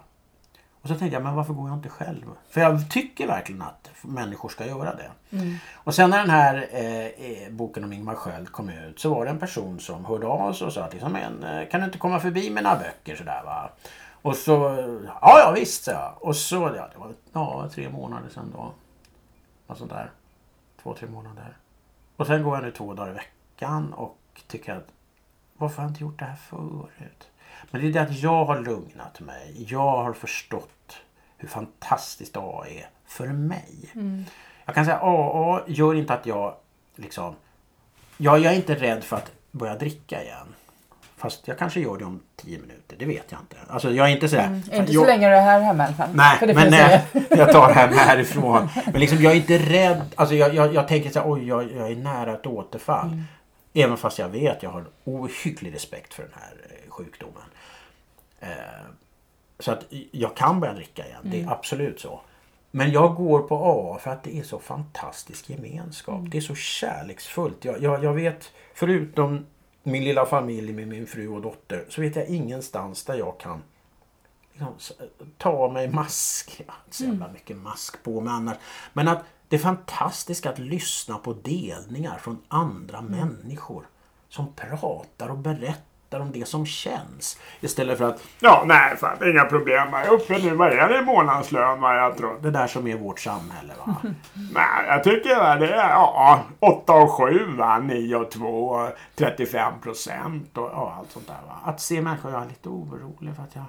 Och 0.85 0.91
så 0.91 0.95
tänkte 0.95 1.17
jag, 1.17 1.23
men 1.23 1.35
varför 1.35 1.53
går 1.53 1.69
jag 1.69 1.79
inte 1.79 1.89
själv? 1.89 2.25
För 2.51 2.61
jag 2.61 2.91
tycker 2.91 3.27
verkligen 3.27 3.63
att 3.63 3.91
människor 4.03 4.49
ska 4.49 4.67
göra 4.67 4.95
det. 4.95 5.37
Mm. 5.37 5.57
Och 5.75 5.95
sen 5.95 6.11
när 6.11 6.19
den 6.19 6.31
här 6.31 6.69
eh, 6.73 7.07
eh, 7.07 7.51
boken 7.51 7.85
om 7.85 7.93
Ingmar 7.93 8.15
Sköld 8.15 8.53
kom 8.53 8.69
ut 8.69 9.01
så 9.01 9.15
var 9.15 9.25
det 9.25 9.31
en 9.31 9.39
person 9.39 9.81
som 9.81 10.05
hörde 10.05 10.27
av 10.27 10.53
sig 10.53 10.67
och 10.67 10.73
sa 10.73 10.85
att 10.85 10.93
liksom, 10.93 11.17
eh, 11.17 11.69
kan 11.71 11.81
du 11.81 11.87
inte 11.87 11.99
komma 11.99 12.21
förbi 12.21 12.51
mina 12.51 12.77
böcker 12.77 13.17
sådär 13.17 13.43
va? 13.45 13.71
Och 14.23 14.37
så, 14.37 14.53
ja 15.21 15.39
ja 15.39 15.53
visst 15.57 15.85
så 15.85 15.91
jag. 15.91 16.15
Och 16.21 16.37
så, 16.37 16.73
ja 16.77 16.89
det 16.93 16.99
var 16.99 17.13
ja, 17.33 17.69
tre 17.75 17.89
månader 17.89 18.29
sedan 18.29 18.53
då. 18.57 18.73
Något 19.67 19.79
sånt 19.79 19.91
där. 19.91 20.11
Två, 20.83 20.95
tre 20.95 21.09
månader. 21.09 21.57
Och 22.17 22.27
sen 22.27 22.43
går 22.43 22.55
jag 22.55 22.65
nu 22.65 22.71
två 22.71 22.95
dagar 22.95 23.11
i 23.11 23.15
veckan 23.15 23.93
och 23.93 24.19
tycker 24.47 24.75
att 24.75 24.89
varför 25.57 25.77
har 25.77 25.85
jag 25.85 25.91
inte 25.91 26.03
gjort 26.03 26.19
det 26.19 26.25
här 26.25 26.37
förut? 26.37 27.29
Men 27.71 27.81
det 27.81 27.87
är 27.87 27.93
det 27.93 28.03
att 28.03 28.19
jag 28.19 28.45
har 28.45 28.61
lugnat 28.61 29.21
mig. 29.21 29.67
Jag 29.69 30.03
har 30.03 30.13
förstått 30.13 30.97
hur 31.39 31.49
fantastiskt 31.49 32.37
AA 32.37 32.67
är 32.69 32.89
för 33.07 33.27
mig. 33.27 33.91
Mm. 33.95 34.25
Jag 34.65 34.75
kan 34.75 34.85
säga 34.85 34.99
AA 35.03 35.61
gör 35.67 35.95
inte 35.95 36.15
att 36.15 36.27
jag 36.27 36.55
liksom... 36.97 37.35
Jag, 38.17 38.39
jag 38.39 38.53
är 38.53 38.57
inte 38.57 38.75
rädd 38.75 39.05
för 39.05 39.17
att 39.17 39.33
börja 39.51 39.75
dricka 39.75 40.23
igen. 40.23 40.55
Fast 41.17 41.49
jag 41.49 41.59
kanske 41.59 41.81
gör 41.81 41.97
det 41.99 42.05
om 42.05 42.21
tio 42.37 42.59
minuter. 42.59 42.97
Det 42.99 43.05
vet 43.05 43.33
jag 43.33 43.41
inte. 43.41 43.57
Alltså 43.69 43.91
jag 43.91 44.09
är 44.09 44.13
inte 44.13 44.29
sådär... 44.29 44.47
Mm, 44.47 44.63
inte 44.73 44.87
så 44.87 44.93
jag, 44.93 45.07
länge 45.07 45.29
du 45.29 45.35
är 45.35 45.41
här 45.41 45.61
hemma 45.61 45.83
i 45.83 45.87
alla 45.87 45.97
fall. 45.97 46.09
Nej, 46.15 46.55
men 46.55 46.71
nej, 46.71 47.05
jag 47.31 47.53
tar 47.53 47.69
det 47.69 47.75
här 47.75 47.89
härifrån. 47.89 48.69
Men 48.85 49.01
liksom 49.01 49.19
jag 49.23 49.33
är 49.33 49.37
inte 49.37 49.59
rädd. 49.59 50.03
Alltså 50.15 50.35
jag, 50.35 50.55
jag, 50.55 50.75
jag 50.75 50.89
tänker 50.89 51.11
så 51.11 51.19
här, 51.19 51.31
oj 51.31 51.49
jag, 51.49 51.73
jag 51.73 51.91
är 51.91 51.97
nära 51.97 52.33
ett 52.33 52.47
återfall. 52.47 53.07
Mm. 53.07 53.25
Även 53.75 53.97
fast 53.97 54.19
jag 54.19 54.29
vet, 54.29 54.63
jag 54.63 54.71
har 54.71 54.81
en 54.81 54.87
ohygglig 55.05 55.75
respekt 55.75 56.15
för 56.15 56.23
den 56.23 56.33
här 56.35 56.57
eh, 56.65 56.91
sjukdomen. 56.91 57.43
Eh, 58.41 58.49
så 59.59 59.73
att 59.73 59.85
jag 60.11 60.37
kan 60.37 60.61
börja 60.61 60.75
dricka 60.75 61.07
igen, 61.07 61.21
det 61.23 61.37
är 61.37 61.43
mm. 61.43 61.53
absolut 61.53 62.01
så. 62.01 62.21
Men 62.71 62.93
jag 62.93 63.15
går 63.15 63.41
på 63.43 63.57
AA 63.57 63.99
för 63.99 64.11
att 64.11 64.23
det 64.23 64.37
är 64.37 64.43
så 64.43 64.59
fantastisk 64.59 65.51
gemenskap. 65.51 66.19
Mm. 66.19 66.31
Det 66.31 66.37
är 66.37 66.43
så 66.43 66.55
kärleksfullt. 66.55 67.65
Jag, 67.65 67.83
jag, 67.83 68.05
jag, 68.05 68.15
vet, 68.15 68.53
förutom 68.75 69.47
min 69.83 70.05
lilla 70.05 70.27
familj 70.27 70.73
med 70.73 70.89
min 70.89 71.07
fru 71.07 71.29
och 71.29 71.43
dotter, 71.43 71.85
så 71.89 72.01
vet 72.01 72.17
jag 72.17 72.29
ingenstans 72.29 73.05
där 73.05 73.15
jag 73.15 73.39
kan 73.39 73.63
liksom, 74.53 74.97
ta 75.39 75.69
mig 75.69 75.89
mask. 75.89 76.63
Jag 76.67 76.73
har 76.73 76.81
inte 76.85 76.97
så 76.97 77.05
jävla 77.05 77.25
mm. 77.25 77.33
mycket 77.33 77.57
mask 77.57 78.03
på 78.03 78.21
mig 78.21 78.33
annars. 78.33 78.57
Men 78.93 79.09
att 79.09 79.25
det 79.55 79.59
är 79.59 79.63
fantastiskt 79.63 80.47
att 80.47 80.59
lyssna 80.59 81.19
på 81.19 81.33
delningar 81.33 82.19
från 82.19 82.39
andra 82.49 82.99
mm. 82.99 83.11
människor 83.11 83.87
som 84.29 84.53
pratar 84.53 85.29
och 85.29 85.39
berättar 85.39 86.21
om 86.21 86.33
det 86.33 86.49
som 86.49 86.67
känns. 86.67 87.39
Istället 87.61 87.99
för 87.99 88.05
att 88.05 88.23
Ja, 88.41 88.65
nej, 88.67 88.97
fan, 88.97 89.31
inga 89.31 89.45
problem. 89.45 89.89
Jag 89.93 90.07
är 90.07 90.11
uppe 90.11 90.39
nu. 90.39 90.55
Vad 90.55 90.73
är 90.73 90.89
det 90.89 90.99
i 90.99 91.03
månadslön? 91.03 91.81
Vad 91.81 91.97
jag 91.97 92.17
tror. 92.17 92.39
Det 92.43 92.51
där 92.51 92.67
som 92.67 92.87
är 92.87 92.97
vårt 92.97 93.21
samhälle 93.21 93.73
va. 93.87 93.97
nej, 94.55 94.87
jag 94.89 95.05
tycker 95.05 95.59
det 95.59 95.75
är 95.75 95.91
ja, 95.91 96.43
8 96.61 96.93
och 96.93 97.11
7 97.11 97.57
va. 97.57 97.79
9 97.79 98.17
och 98.17 98.31
2. 98.31 98.89
35 99.15 99.73
procent 99.83 100.59
och 100.59 100.71
ja, 100.73 100.95
allt 100.99 101.11
sånt 101.11 101.27
där 101.27 101.47
va. 101.47 101.59
Att 101.65 101.81
se 101.81 102.01
människor, 102.01 102.33
jag 102.33 102.43
är 102.43 102.47
lite 102.47 102.69
orolig 102.69 103.37
för 103.37 103.43
att 103.43 103.55
jag 103.55 103.65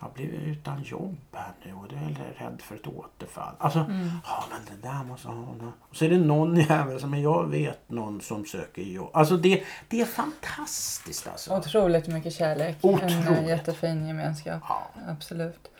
jag 0.00 0.12
blir 0.12 0.32
utan 0.32 0.82
jobb 0.82 1.16
här 1.32 1.52
nu 1.64 1.74
och 1.74 1.84
är 1.92 2.44
rädd 2.44 2.62
för 2.62 2.74
ett 2.74 2.86
återfall. 2.86 3.54
Alltså, 3.58 3.78
mm. 3.78 4.10
ja 4.24 4.44
men 4.50 4.60
det 4.64 4.88
där 4.88 5.04
måste 5.04 5.28
ha... 5.28 5.54
Och 5.80 5.96
så 5.96 6.04
är 6.04 6.10
det 6.10 6.18
någon 6.18 6.56
jävel 6.56 7.00
som 7.00 7.20
jag 7.20 7.46
vet 7.46 7.90
någon 7.90 8.20
som 8.20 8.44
söker 8.44 8.82
jobb. 8.82 9.10
Alltså 9.12 9.36
det, 9.36 9.62
det 9.88 10.00
är 10.00 10.06
fantastiskt 10.06 11.28
alltså. 11.28 11.56
Otroligt 11.56 12.06
mycket 12.06 12.34
kärlek. 12.34 12.76
Otroligt. 12.80 13.28
En 13.28 13.46
jättefin 13.46 14.06
gemenskap. 14.06 14.62
Ja. 14.68 14.90
Absolut. 15.08 15.70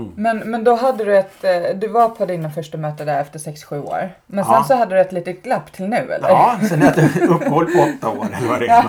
Mm. 0.00 0.12
Men, 0.16 0.38
men 0.50 0.64
då 0.64 0.74
hade 0.74 1.04
du 1.04 1.16
ett, 1.18 1.44
eh, 1.44 1.50
du 1.74 1.88
var 1.88 2.08
på 2.08 2.26
dina 2.26 2.50
första 2.50 2.78
möte 2.78 3.04
där 3.04 3.20
efter 3.20 3.38
6-7 3.38 3.82
år. 3.84 4.10
Men 4.26 4.44
sen 4.44 4.54
Ja. 4.54 4.64
så 4.68 4.74
hade 4.74 4.94
du 4.94 5.00
ett 5.00 5.12
litet 5.12 5.42
glapp 5.42 5.72
till 5.72 5.88
nu 5.88 5.96
eller? 5.96 6.28
Ja, 6.28 6.58
sen 6.68 6.82
hade 6.82 7.02
jag 7.20 7.28
uppehåll 7.30 7.64
på 7.66 7.78
åtta 7.80 8.08
år 8.18 8.26
eller 8.38 8.48
vad 8.48 8.60
det 8.60 8.66
är. 8.66 8.84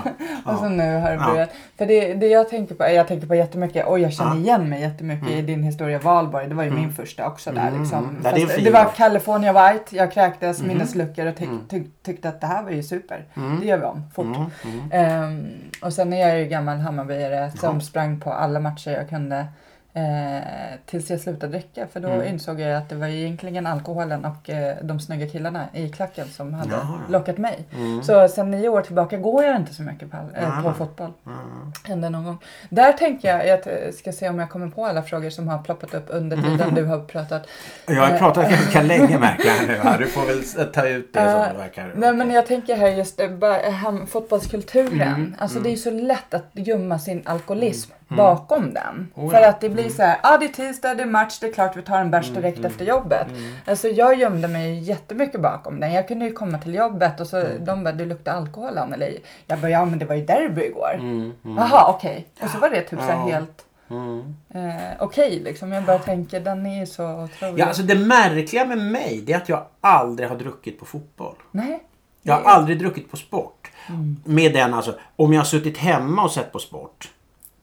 Ja, 0.46 0.52
och 0.54 0.60
så 0.60 0.70
nu 0.70 0.98
har 0.98 1.12
det 1.12 1.18
börjat. 1.18 1.50
För 1.78 1.86
det, 1.86 2.14
det 2.14 2.28
jag 2.28 2.50
tänker 2.50 2.76
på, 2.76 2.84
jag 2.90 3.08
tänker 3.08 3.28
på 3.28 3.36
jättemycket, 3.36 3.88
och 3.88 4.00
jag 4.00 4.14
känner 4.14 4.36
igen 4.36 4.70
mig 4.70 4.82
jättemycket 4.82 5.30
i 5.30 5.42
din 5.42 5.64
historia 5.64 6.00
Valborg. 6.00 6.48
Det 6.48 6.56
var 6.56 6.64
ju 6.64 6.72
min 6.72 6.94
första 6.94 7.28
också 7.28 7.52
där 7.52 7.68
Mm, 7.68 7.82
liksom. 7.82 8.00
mm. 8.00 8.22
Ja, 8.24 8.32
det 8.32 8.42
Fast 8.42 8.64
det 8.64 8.72
var. 8.72 8.86
California 8.96 9.54
White, 9.72 9.96
jag 9.96 10.12
kräktes, 10.12 10.60
Mhm. 10.60 10.68
minnesluckor 10.68 11.26
och 11.26 11.36
tyck, 11.36 11.48
Mm. 11.48 11.68
tyck, 11.70 11.88
tyckte 12.04 12.30
att 12.30 12.42
det 12.42 12.48
här 12.48 12.64
var 12.64 12.72
ju 12.72 12.84
super. 12.84 13.26
Mm. 13.38 13.60
Det 13.60 13.66
gör 13.66 13.78
vi 13.78 13.86
om 13.86 14.04
fort. 14.16 14.26
Mm, 14.26 14.46
mm. 14.64 14.92
Ehm, 14.92 15.48
och 15.82 15.94
sen 15.94 16.14
är 16.14 16.28
jag 16.30 16.40
ju 16.40 16.46
gammal 16.46 16.78
Hammarbyare 16.78 17.52
som 17.52 17.82
sprang 17.82 18.20
på 18.20 18.32
alla 18.34 18.60
matcher 18.60 18.92
jag 18.92 19.10
kunde. 19.10 19.46
Eh, 19.94 20.44
tills 20.86 21.10
jag 21.10 21.20
slutade 21.20 21.52
dricka 21.52 21.88
för 21.94 22.00
då 22.00 22.08
Mm. 22.10 22.28
insåg 22.28 22.60
jag 22.60 22.78
att 22.78 22.90
det 22.90 22.96
var 22.96 23.08
egentligen 23.08 23.68
alkoholen 23.68 24.26
och 24.26 24.50
eh, 24.50 24.76
de 24.82 25.00
snygga 25.00 25.28
killarna 25.28 25.66
i 25.74 25.90
klacken 25.90 26.28
som 26.28 26.54
hade 26.54 26.72
Jaha. 26.72 27.00
lockat 27.10 27.38
mig. 27.38 27.66
Mm. 27.76 28.04
Så 28.04 28.28
sen 28.28 28.52
nio 28.52 28.70
år 28.70 28.82
tillbaka 28.82 29.18
går 29.18 29.44
jag 29.44 29.56
inte 29.56 29.74
så 29.74 29.82
mycket 29.84 30.12
på, 30.12 30.18
eh, 30.36 30.64
på 30.64 30.74
fotboll. 30.74 31.12
Mm. 31.26 31.72
Hände 31.84 32.10
någon 32.10 32.24
gång. 32.26 32.38
Där 32.70 32.94
tänker 32.94 33.28
jag, 33.28 33.48
jag 33.48 33.94
ska 33.94 34.12
se 34.12 34.30
om 34.30 34.40
jag 34.40 34.50
kommer 34.50 34.68
på 34.68 34.86
alla 34.86 35.04
frågor 35.04 35.30
som 35.30 35.48
har 35.48 35.58
ploppat 35.64 35.94
upp 35.94 36.06
under 36.08 36.38
tiden 36.38 36.62
Mm. 36.62 36.76
du 36.76 36.86
har 36.86 37.00
pratat. 37.00 37.48
Jag 37.86 37.96
har 38.02 38.12
Eh, 38.14 38.18
pratat 38.18 38.50
ganska 38.50 38.82
länge 38.94 39.20
märker 39.20 39.48
jag 39.48 39.68
nu. 39.68 40.06
Du 40.06 40.12
får 40.12 40.26
väl 40.26 40.72
ta 40.74 40.88
ut 40.88 41.14
det 41.14 41.20
som 41.20 41.28
Eh, 41.42 41.52
det 41.52 41.58
verkar. 41.58 41.94
Nej 41.96 42.14
men 42.14 42.32
jag 42.32 42.46
tänker 42.46 42.76
här 42.76 42.88
just 42.88 43.20
eh, 43.20 43.30
bara, 43.30 43.60
eh, 43.62 44.06
fotbollskulturen. 44.08 45.02
Mm, 45.02 45.36
Alltså 45.40 45.58
mm. 45.58 45.64
det 45.64 45.76
är 45.76 45.78
så 45.78 45.92
lätt 45.92 46.34
att 46.34 46.46
gömma 46.54 47.00
sin 47.00 47.22
alkoholism 47.26 47.92
Mm. 48.12 48.18
bakom 48.18 48.74
den. 48.74 49.08
Oh, 49.16 49.32
För 49.32 49.42
ja. 49.42 49.50
att 49.50 49.62
det 49.62 49.70
blir 49.70 49.90
så 49.90 50.02
här, 50.04 50.18
ah, 50.24 50.38
det 50.38 50.46
är 50.46 50.50
tisdag, 50.50 50.96
det 50.96 51.04
är 51.04 51.08
match, 51.08 51.40
det 51.40 51.48
är 51.48 51.54
klart 51.54 51.78
vi 51.78 51.82
tar 51.82 52.00
en 52.00 52.12
bärs 52.12 52.30
Mm, 52.30 52.42
direkt 52.42 52.58
mm, 52.58 52.72
efter 52.72 52.86
jobbet. 52.86 53.28
Mm. 53.30 53.52
Alltså 53.68 53.88
jag 53.88 54.20
gömde 54.20 54.48
mig 54.48 54.80
jättemycket 54.80 55.42
bakom 55.42 55.80
den. 55.80 55.94
Jag 55.94 56.08
kunde 56.08 56.26
ju 56.26 56.32
komma 56.32 56.58
till 56.58 56.74
jobbet 56.76 57.20
och 57.20 57.28
så 57.28 57.38
Mm. 57.38 57.66
de 57.66 57.84
bara, 57.84 57.94
du 57.94 58.06
luktar 58.06 58.34
alkohol 58.34 58.78
Anneli. 58.78 59.20
Jag 59.48 59.60
bara, 59.60 59.70
ja 59.72 59.86
men 59.86 60.00
det 60.00 60.06
var 60.06 60.16
ju 60.16 60.26
derby 60.26 60.62
igår. 60.66 60.94
Mm. 60.94 61.34
Mm. 61.46 61.58
Jaha 61.58 61.86
okej. 61.90 62.28
Och 62.42 62.50
så 62.50 62.58
var 62.60 62.70
det 62.70 62.82
typ 62.82 63.00
så 63.00 63.06
här 63.06 63.30
helt 63.32 63.66
Mm. 63.92 64.36
eh, 64.54 64.74
okej 65.00 65.40
liksom. 65.40 65.72
Jag 65.72 65.84
bara 65.84 66.00
tänker, 66.00 66.40
den 66.40 66.66
är 66.66 66.80
ju 66.80 66.86
så 66.86 67.24
otrolig. 67.24 67.60
Ja, 67.60 67.66
alltså 67.66 67.84
det 67.84 67.96
märkliga 67.96 68.66
med 68.66 68.78
mig 68.78 69.24
det 69.26 69.34
är 69.34 69.38
att 69.38 69.50
jag 69.50 69.66
aldrig 69.82 70.30
har 70.30 70.36
druckit 70.36 70.80
på 70.80 70.86
fotboll. 70.86 71.36
Nej. 71.52 71.80
Jag 72.22 72.34
har 72.34 72.42
aldrig 72.52 72.80
druckit 72.80 73.12
på 73.12 73.18
sport. 73.18 73.72
Mm. 73.90 74.18
Med 74.26 74.54
den 74.54 74.74
alltså, 74.74 74.96
om 75.16 75.34
jag 75.34 75.40
har 75.40 75.46
suttit 75.46 75.78
hemma 75.78 76.24
och 76.24 76.32
sett 76.32 76.52
på 76.52 76.60
sport. 76.60 77.10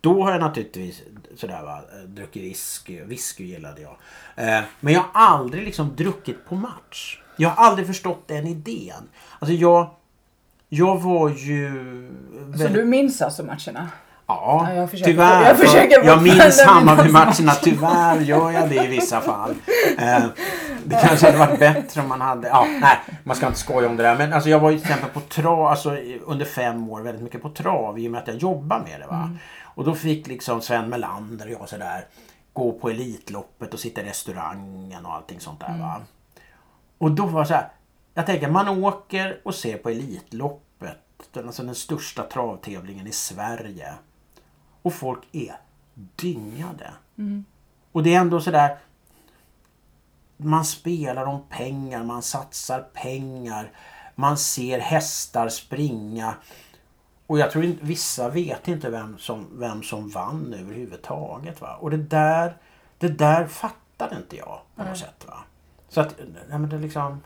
Då 0.06 0.22
har 0.22 0.30
jag 0.30 0.40
naturligtvis 0.40 1.02
sådär 1.36 1.62
va, 1.62 1.80
druckit 2.06 2.42
whisky. 2.42 3.02
Whisky 3.04 3.44
gillade 3.44 3.80
jag. 3.80 3.96
Eh, 4.36 4.62
men 4.80 4.94
jag 4.94 5.00
har 5.12 5.26
aldrig 5.28 5.64
liksom 5.64 5.96
druckit 5.96 6.48
på 6.48 6.54
match. 6.54 7.18
Jag 7.36 7.48
har 7.50 7.64
aldrig 7.66 7.86
förstått 7.86 8.22
den 8.26 8.46
idén. 8.46 9.08
Alltså 9.38 9.54
jag... 9.54 9.90
Jag 10.68 11.00
var 11.00 11.28
ju... 11.28 11.70
Så 12.52 12.58
väldigt- 12.58 12.72
du 12.74 12.84
minns 12.84 13.22
alltså 13.22 13.42
matcherna? 13.42 13.88
Ja, 14.26 14.68
Ja, 14.74 14.86
försöker- 14.86 15.12
tyvärr. 15.12 15.44
jag 15.48 15.56
försöker 15.58 16.04
jag 16.04 16.22
minns 16.22 16.60
Hammarby-matcherna. 16.66 17.44
matcher. 17.46 17.60
Tyvärr 17.62 18.20
gör 18.20 18.50
jag 18.50 18.68
det 18.68 18.84
i 18.84 18.86
vissa 18.86 19.20
fall. 19.20 19.54
Eh, 19.98 20.24
det 20.84 20.98
kanske 21.06 21.26
hade 21.26 21.38
varit 21.38 21.58
bättre 21.58 22.00
om 22.00 22.08
man 22.08 22.20
hade... 22.20 22.48
Ja, 22.48 22.66
nej, 22.80 22.96
man 23.24 23.36
ska 23.36 23.46
inte 23.46 23.58
skoja 23.58 23.88
om 23.88 23.96
det 23.96 24.02
där. 24.02 24.16
Men 24.16 24.32
alltså, 24.32 24.48
jag 24.50 24.58
var 24.60 24.70
ju 24.70 24.78
till 24.78 24.86
exempel 24.90 25.10
på 25.10 25.20
trav, 25.20 25.66
alltså, 25.66 25.96
under 26.26 26.44
fem 26.44 26.90
år 26.90 27.00
väldigt 27.00 27.22
mycket 27.22 27.42
på 27.42 27.48
trav 27.48 27.98
i 27.98 28.08
och 28.08 28.12
med 28.12 28.20
att 28.20 28.28
jag 28.28 28.36
jobbar 28.36 28.78
med 28.78 29.00
det. 29.00 29.06
Va? 29.06 29.16
Mm. 29.16 29.38
Och 29.76 29.84
då 29.84 29.94
fick 29.94 30.26
liksom 30.26 30.62
Sven 30.62 30.88
Melander 30.88 31.46
och 31.46 31.52
jag 31.52 31.68
sådär 31.68 32.06
gå 32.52 32.72
på 32.72 32.90
Elitloppet 32.90 33.74
och 33.74 33.80
sitta 33.80 34.00
i 34.00 34.04
restaurangen 34.04 35.06
och 35.06 35.14
allting 35.14 35.40
sånt 35.40 35.60
där. 35.60 35.78
Va? 35.78 36.02
Och 36.98 37.10
då 37.10 37.26
var 37.26 37.40
det 37.40 37.46
så 37.46 37.54
här. 37.54 37.68
Jag 38.14 38.26
tänker 38.26 38.50
man 38.50 38.68
åker 38.68 39.40
och 39.44 39.54
ser 39.54 39.78
på 39.78 39.90
Elitloppet. 39.90 40.98
Den, 41.32 41.46
alltså 41.46 41.62
den 41.62 41.74
största 41.74 42.22
travtävlingen 42.22 43.06
i 43.06 43.12
Sverige. 43.12 43.94
Och 44.82 44.92
folk 44.92 45.20
är 45.32 45.56
dyngade. 45.94 46.90
Och 47.92 48.02
det 48.02 48.14
är 48.14 48.20
ändå 48.20 48.40
sådär. 48.40 48.78
Man 50.36 50.64
spelar 50.64 51.26
om 51.26 51.42
pengar, 51.48 52.04
man 52.04 52.22
satsar 52.22 52.80
pengar. 52.80 53.70
Man 54.14 54.38
ser 54.38 54.78
hästar 54.78 55.48
springa. 55.48 56.34
Och 57.26 57.38
jag 57.38 57.50
tror 57.50 57.64
inte, 57.64 57.84
vissa 57.84 58.28
vet 58.28 58.68
inte 58.68 58.90
vem 58.90 59.18
som, 59.18 59.46
vem 59.52 59.82
som 59.82 60.08
vann 60.08 60.54
överhuvudtaget. 60.58 61.60
Va? 61.60 61.76
Och 61.80 61.90
det 61.90 61.96
där, 61.96 62.56
det 62.98 63.08
där 63.08 63.46
fattade 63.46 64.16
inte 64.16 64.36
jag 64.36 64.60
på 64.76 64.82
något 64.82 64.88
Nej. 64.88 64.96
sätt. 64.96 65.24
Va? 65.26 65.36
Så 65.88 66.00
att, 66.00 66.14
nej 66.48 66.58
men 66.58 66.68
det 66.68 66.78
liksom... 66.78 67.22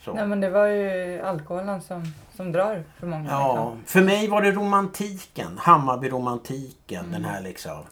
Så. 0.00 0.14
Nej 0.14 0.26
men 0.26 0.40
det 0.40 0.50
var 0.50 0.66
ju 0.66 1.20
alkoholen 1.20 1.82
som, 1.82 2.12
som 2.36 2.52
drar 2.52 2.84
för 2.98 3.06
många. 3.06 3.30
Ja, 3.30 3.54
liksom. 3.54 3.82
för 3.86 4.00
mig 4.00 4.28
var 4.28 4.42
det 4.42 4.52
romantiken. 4.52 5.58
Hammarby-romantiken. 5.58 7.12
Den 7.12 7.24
här 7.24 7.40
liksom. 7.40 7.84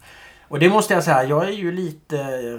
Och 0.49 0.59
det 0.59 0.69
måste 0.69 0.95
jag 0.95 1.05
säga, 1.05 1.25
jag 1.25 1.45
är 1.45 1.53
ju 1.53 1.73
lite... 1.73 2.17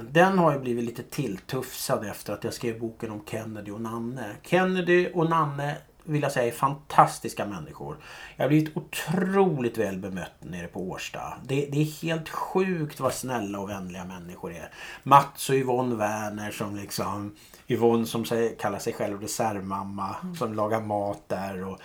Den 0.09 0.37
har 0.37 0.53
ju 0.53 0.59
blivit 0.59 0.85
lite 0.85 1.03
tilltufsad 1.03 2.05
efter 2.05 2.33
att 2.33 2.43
jag 2.43 2.53
skrev 2.53 2.79
boken 2.79 3.11
om 3.11 3.21
Kennedy 3.25 3.71
och 3.71 3.81
Nanne. 3.81 4.25
Kennedy 4.43 5.09
och 5.13 5.29
Nanne 5.29 5.75
vill 6.07 6.21
jag 6.21 6.31
säga 6.31 6.47
är 6.47 6.51
fantastiska 6.51 7.45
människor. 7.45 7.97
Jag 8.35 8.43
har 8.43 8.49
blivit 8.49 8.77
otroligt 8.77 9.77
väl 9.77 9.97
bemött 9.97 10.33
nere 10.39 10.67
på 10.67 10.81
Årsta. 10.89 11.33
Det, 11.43 11.67
det 11.71 11.81
är 11.81 12.01
helt 12.01 12.29
sjukt 12.29 12.99
vad 12.99 13.13
snälla 13.13 13.59
och 13.59 13.69
vänliga 13.69 14.05
människor 14.05 14.53
är. 14.53 14.69
Mats 15.03 15.49
och 15.49 15.55
Yvonne 15.55 15.95
Werner 15.95 16.51
som 16.51 16.75
liksom... 16.75 17.35
Yvonne 17.67 18.05
som 18.05 18.25
säger, 18.25 18.55
kallar 18.55 18.79
sig 18.79 18.93
själv 18.93 19.21
reservmamma 19.21 20.15
som 20.37 20.53
lagar 20.53 20.81
mat 20.81 21.21
där. 21.27 21.63
Och, 21.63 21.79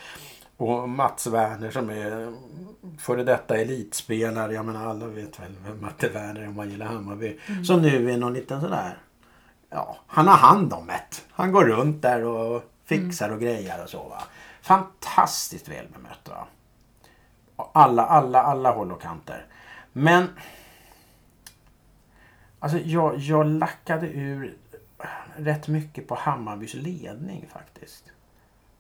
och 0.56 0.88
Mats 0.88 1.26
Werner 1.26 1.70
som 1.70 1.90
är 1.90 2.32
före 2.98 3.24
detta 3.24 3.56
elitspelare. 3.56 4.54
Jag 4.54 4.64
menar 4.64 4.87
alla 4.87 5.06
vet 5.06 5.40
väl 5.40 5.52
vem 5.66 5.80
Matte 5.80 6.08
Werner 6.08 6.40
är 6.40 6.48
om 6.48 6.56
man 6.56 6.70
gillar 6.70 6.87
Hammarby. 6.87 7.38
Som 7.66 7.82
nu 7.82 8.11
är 8.11 8.16
någon 8.16 8.35
liten 8.35 8.61
sådär... 8.61 8.98
Ja, 9.70 9.96
han 10.06 10.28
har 10.28 10.37
hand 10.37 10.72
om 10.72 10.90
ett. 10.90 11.24
Han 11.30 11.52
går 11.52 11.64
runt 11.64 12.02
där 12.02 12.24
och 12.24 12.71
fixar 12.96 13.31
och 13.31 13.40
grejar 13.40 13.83
och 13.83 13.90
så 13.90 14.09
va. 14.09 14.22
Fantastiskt 14.62 15.68
väl 15.68 15.88
bemött 15.88 16.28
va. 16.28 16.46
Alla, 17.57 18.07
alla, 18.07 18.42
alla 18.42 18.72
håll 18.72 18.92
och 18.92 19.02
kanter. 19.02 19.46
Men... 19.92 20.28
Alltså 22.59 22.78
jag, 22.78 23.18
jag 23.18 23.46
lackade 23.46 24.09
ur 24.09 24.57
rätt 25.37 25.68
mycket 25.68 26.09
på 26.09 26.14
Hammarbys 26.14 26.74
ledning 26.74 27.48
faktiskt. 27.52 28.05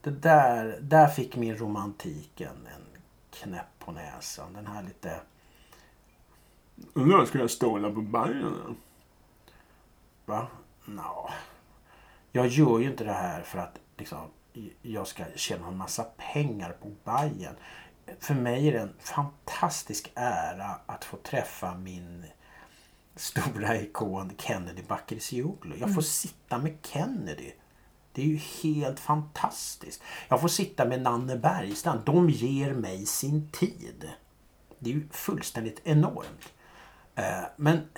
Det 0.00 0.10
där, 0.10 0.78
där 0.80 1.06
fick 1.06 1.36
min 1.36 1.56
romantiken 1.56 2.68
en 2.76 3.00
knäpp 3.30 3.78
på 3.78 3.92
näsan. 3.92 4.52
Den 4.52 4.66
här 4.66 4.82
lite... 4.82 5.20
Undrar 6.92 7.24
ska 7.24 7.38
jag 7.38 7.50
ståla 7.50 7.90
på 7.90 8.00
Bajen? 8.00 8.76
Va? 10.26 10.46
Nå. 10.84 11.30
Jag 12.32 12.46
gör 12.46 12.78
ju 12.78 12.90
inte 12.90 13.04
det 13.04 13.12
här 13.12 13.42
för 13.42 13.58
att 13.58 13.78
liksom, 13.96 14.30
jag 14.82 15.06
ska 15.06 15.24
tjäna 15.36 15.66
en 15.68 15.76
massa 15.76 16.04
pengar 16.32 16.76
på 16.82 16.90
Bajen. 17.04 17.54
För 18.20 18.34
mig 18.34 18.68
är 18.68 18.72
det 18.72 18.80
en 18.80 18.94
fantastisk 18.98 20.12
ära 20.14 20.80
att 20.86 21.04
få 21.04 21.16
träffa 21.16 21.74
min 21.74 22.24
stora 23.16 23.76
ikon 23.76 24.32
Kennedy 24.38 24.82
Bakircioglu. 24.82 25.76
Jag 25.80 25.94
får 25.94 26.02
sitta 26.02 26.58
med 26.58 26.78
Kennedy. 26.82 27.52
Det 28.12 28.22
är 28.22 28.26
ju 28.26 28.36
helt 28.62 29.00
fantastiskt. 29.00 30.02
Jag 30.28 30.40
får 30.40 30.48
sitta 30.48 30.84
med 30.84 31.02
Nanne 31.02 31.36
Bergstrand. 31.36 32.00
De 32.04 32.30
ger 32.30 32.74
mig 32.74 33.06
sin 33.06 33.50
tid. 33.50 34.10
Det 34.78 34.90
är 34.90 34.94
ju 34.94 35.08
fullständigt 35.10 35.80
enormt. 35.84 36.52
Eh, 37.14 37.44
Men 37.56 37.88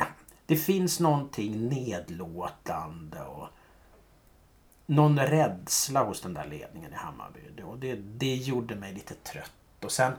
det 0.46 0.56
finns 0.56 1.00
någonting 1.00 1.68
nedlåtande 1.68 3.22
och 3.22 3.48
någon 4.86 5.18
rädsla 5.18 6.04
hos 6.04 6.20
den 6.20 6.34
där 6.34 6.46
ledningen 6.46 6.92
i 6.92 6.96
Hammarby. 6.96 7.62
Och 7.62 7.78
det, 7.78 7.94
det 7.94 8.34
gjorde 8.34 8.74
mig 8.74 8.94
lite 8.94 9.14
trött. 9.14 9.84
Och 9.84 9.92
sen 9.92 10.12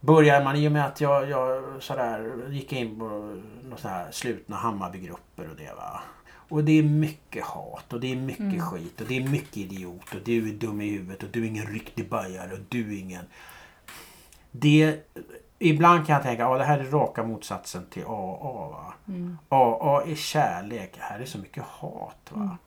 började 0.00 0.44
man 0.44 0.56
i 0.56 0.68
och 0.68 0.72
med 0.72 0.86
att 0.86 1.00
jag, 1.00 1.30
jag 1.30 1.62
sådär, 1.82 2.48
gick 2.50 2.72
in 2.72 2.98
på 2.98 3.40
några 3.62 4.12
slutna 4.12 4.56
Hammarbygrupper 4.56 5.50
och 5.50 5.56
det 5.56 5.72
va. 5.76 6.00
Och 6.48 6.64
det 6.64 6.78
är 6.78 6.82
mycket 6.82 7.44
hat 7.44 7.92
och 7.92 8.00
det 8.00 8.12
är 8.12 8.16
mycket 8.16 8.62
skit 8.62 9.00
och 9.00 9.06
det 9.06 9.16
är 9.16 9.28
mycket 9.28 9.56
idiot 9.56 10.14
och 10.14 10.20
du 10.24 10.48
är 10.48 10.52
dum 10.52 10.80
i 10.80 10.90
huvudet 10.90 11.22
och 11.22 11.28
du 11.32 11.42
är 11.44 11.48
ingen 11.48 11.66
riktig 11.66 12.08
bajare 12.08 12.52
och 12.52 12.58
du 12.68 12.94
är 12.94 13.00
ingen... 13.00 13.24
Det... 14.50 15.00
Ibland 15.58 16.06
kan 16.06 16.14
jag 16.14 16.22
tänka 16.22 16.46
att 16.46 16.58
det 16.58 16.64
här 16.64 16.78
är 16.78 16.84
raka 16.84 17.22
motsatsen 17.22 17.86
till 17.90 18.04
AA. 18.04 18.68
Va? 18.68 18.94
AA 19.48 20.02
är 20.02 20.14
kärlek. 20.14 20.94
Här 20.98 21.20
är 21.20 21.24
så 21.24 21.38
mycket 21.38 21.62
hat. 21.62 22.30
Va? 22.30 22.58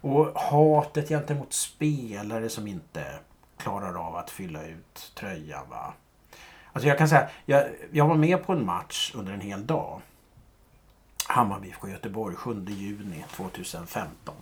Och 0.00 0.38
hatet 0.40 1.08
gentemot 1.08 1.52
spelare 1.52 2.48
som 2.48 2.66
inte 2.66 3.18
klarar 3.56 4.06
av 4.08 4.16
att 4.16 4.30
fylla 4.30 4.66
ut 4.66 5.12
tröjan. 5.14 5.70
Va? 5.70 5.92
Alltså 6.72 6.88
jag 6.88 6.98
kan 6.98 7.08
säga, 7.08 7.28
jag, 7.44 7.68
jag 7.92 8.06
var 8.06 8.14
med 8.14 8.46
på 8.46 8.52
en 8.52 8.66
match 8.66 9.12
under 9.14 9.32
en 9.32 9.40
hel 9.40 9.66
dag. 9.66 10.00
Hammarby 11.26 11.68
IFK 11.68 11.88
Göteborg 11.88 12.36
7 12.36 12.64
juni 12.68 13.24
2015. 13.30 14.34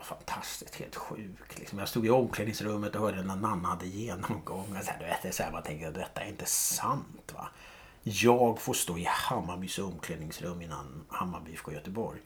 Fantastiskt, 0.00 0.74
helt 0.74 0.96
sjukt. 0.96 1.58
Liksom. 1.58 1.78
Jag 1.78 1.88
stod 1.88 2.06
i 2.06 2.10
omklädningsrummet 2.10 2.94
och 2.94 3.00
hörde 3.00 3.22
när 3.22 3.36
Nanna 3.36 3.68
hade 3.68 3.86
genomgång. 3.86 4.76
Och 4.78 4.84
så 4.84 4.90
här, 4.90 4.98
du 4.98 5.04
vet, 5.04 5.22
det 5.22 5.28
är 5.28 5.32
så 5.32 5.42
här, 5.42 5.52
man 5.52 5.62
tänker 5.62 5.92
detta 5.92 6.20
är 6.20 6.28
inte 6.28 6.46
sant. 6.46 7.32
va 7.34 7.48
jag 8.02 8.60
får 8.60 8.74
stå 8.74 8.98
i 8.98 9.06
Hammarbys 9.08 9.78
omklädningsrum 9.78 10.62
innan 10.62 11.04
Hammarby 11.08 11.52
IFK 11.52 11.72
Göteborg. 11.72 12.20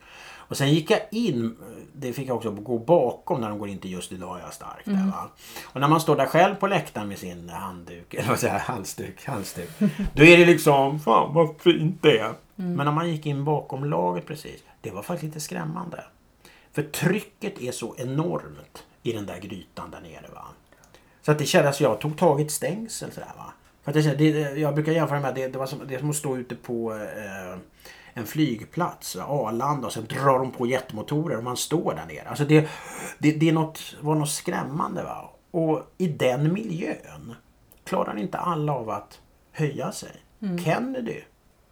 Och 0.48 0.56
sen 0.56 0.70
gick 0.70 0.90
jag 0.90 1.00
in, 1.10 1.56
det 1.92 2.12
fick 2.12 2.28
jag 2.28 2.36
också 2.36 2.50
gå 2.50 2.78
bakom 2.78 3.40
när 3.40 3.48
de 3.48 3.58
går 3.58 3.68
in 3.68 3.78
till 3.78 3.92
Just 3.92 4.12
idag 4.12 4.38
är 4.38 4.42
jag 4.42 4.54
stark. 4.54 4.86
Mm. 4.86 4.98
Där, 4.98 5.06
va? 5.06 5.30
Och 5.64 5.80
när 5.80 5.88
man 5.88 6.00
står 6.00 6.16
där 6.16 6.26
själv 6.26 6.54
på 6.54 6.66
läktaren 6.66 7.08
med 7.08 7.18
sin 7.18 7.48
handduk, 7.48 8.14
eller 8.14 8.28
vad 8.28 8.38
säger 8.38 8.54
jag, 8.54 8.60
halsduk, 8.60 9.24
halsduk. 9.24 9.70
Då 10.14 10.24
är 10.24 10.38
det 10.38 10.46
liksom, 10.46 11.00
fan 11.00 11.34
vad 11.34 11.60
fint 11.60 12.02
det 12.02 12.18
är. 12.18 12.34
Mm. 12.56 12.74
Men 12.74 12.86
när 12.86 12.92
man 12.92 13.10
gick 13.10 13.26
in 13.26 13.44
bakom 13.44 13.84
laget 13.84 14.26
precis, 14.26 14.62
det 14.80 14.90
var 14.90 15.02
faktiskt 15.02 15.34
lite 15.34 15.40
skrämmande. 15.40 16.04
För 16.72 16.82
trycket 16.82 17.60
är 17.60 17.72
så 17.72 17.94
enormt 17.98 18.84
i 19.02 19.12
den 19.12 19.26
där 19.26 19.38
grytan 19.38 19.90
där 19.90 20.00
nere. 20.00 20.26
Va? 20.34 20.46
Så 21.22 21.32
att 21.32 21.38
det 21.38 21.46
kändes, 21.46 21.80
jag 21.80 22.00
tog 22.00 22.18
tag 22.18 22.40
i 22.40 22.44
ett 22.44 22.52
stängsel 22.52 23.12
sådär 23.12 23.32
va. 23.36 23.52
För 23.84 23.98
att 23.98 24.04
det, 24.04 24.32
det, 24.32 24.58
jag 24.58 24.74
brukar 24.74 24.92
jämföra 24.92 25.20
med 25.20 25.28
att 25.28 25.34
det, 25.34 25.48
det, 25.48 25.58
var 25.58 25.66
som, 25.66 25.80
det 25.88 25.94
är 25.94 25.98
som 25.98 26.10
att 26.10 26.16
stå 26.16 26.36
ute 26.36 26.54
på 26.54 26.92
eh, 26.94 27.58
en 28.14 28.26
flygplats, 28.26 29.16
Arlanda 29.16 29.86
och 29.86 29.92
sen 29.92 30.06
drar 30.06 30.38
de 30.38 30.50
på 30.50 30.66
jetmotorer 30.66 31.36
och 31.36 31.44
man 31.44 31.56
står 31.56 31.94
där 31.94 32.06
nere. 32.14 32.28
Alltså 32.28 32.44
det, 32.44 32.68
det, 33.18 33.32
det 33.32 33.48
är 33.48 33.52
något, 33.52 33.96
var 34.00 34.14
något 34.14 34.30
skrämmande. 34.30 35.02
Va? 35.02 35.30
Och 35.50 35.92
i 35.98 36.08
den 36.08 36.52
miljön 36.52 37.34
klarar 37.84 38.18
inte 38.18 38.38
alla 38.38 38.72
av 38.72 38.90
att 38.90 39.20
höja 39.52 39.92
sig. 39.92 40.16
Mm. 40.42 40.58
Kennedy, 40.58 41.20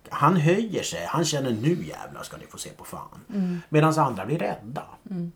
han 0.09 0.37
höjer 0.37 0.83
sig. 0.83 1.07
Han 1.07 1.25
känner 1.25 1.51
nu 1.51 1.85
jävlar 1.85 2.23
ska 2.23 2.37
ni 2.37 2.47
få 2.47 2.59
se 2.59 2.71
på 2.71 2.85
fan. 2.85 3.21
Mm. 3.29 3.61
Medan 3.69 3.99
andra 3.99 4.27
blir 4.27 4.39
rädda. 4.39 4.85
Mm. 5.11 5.33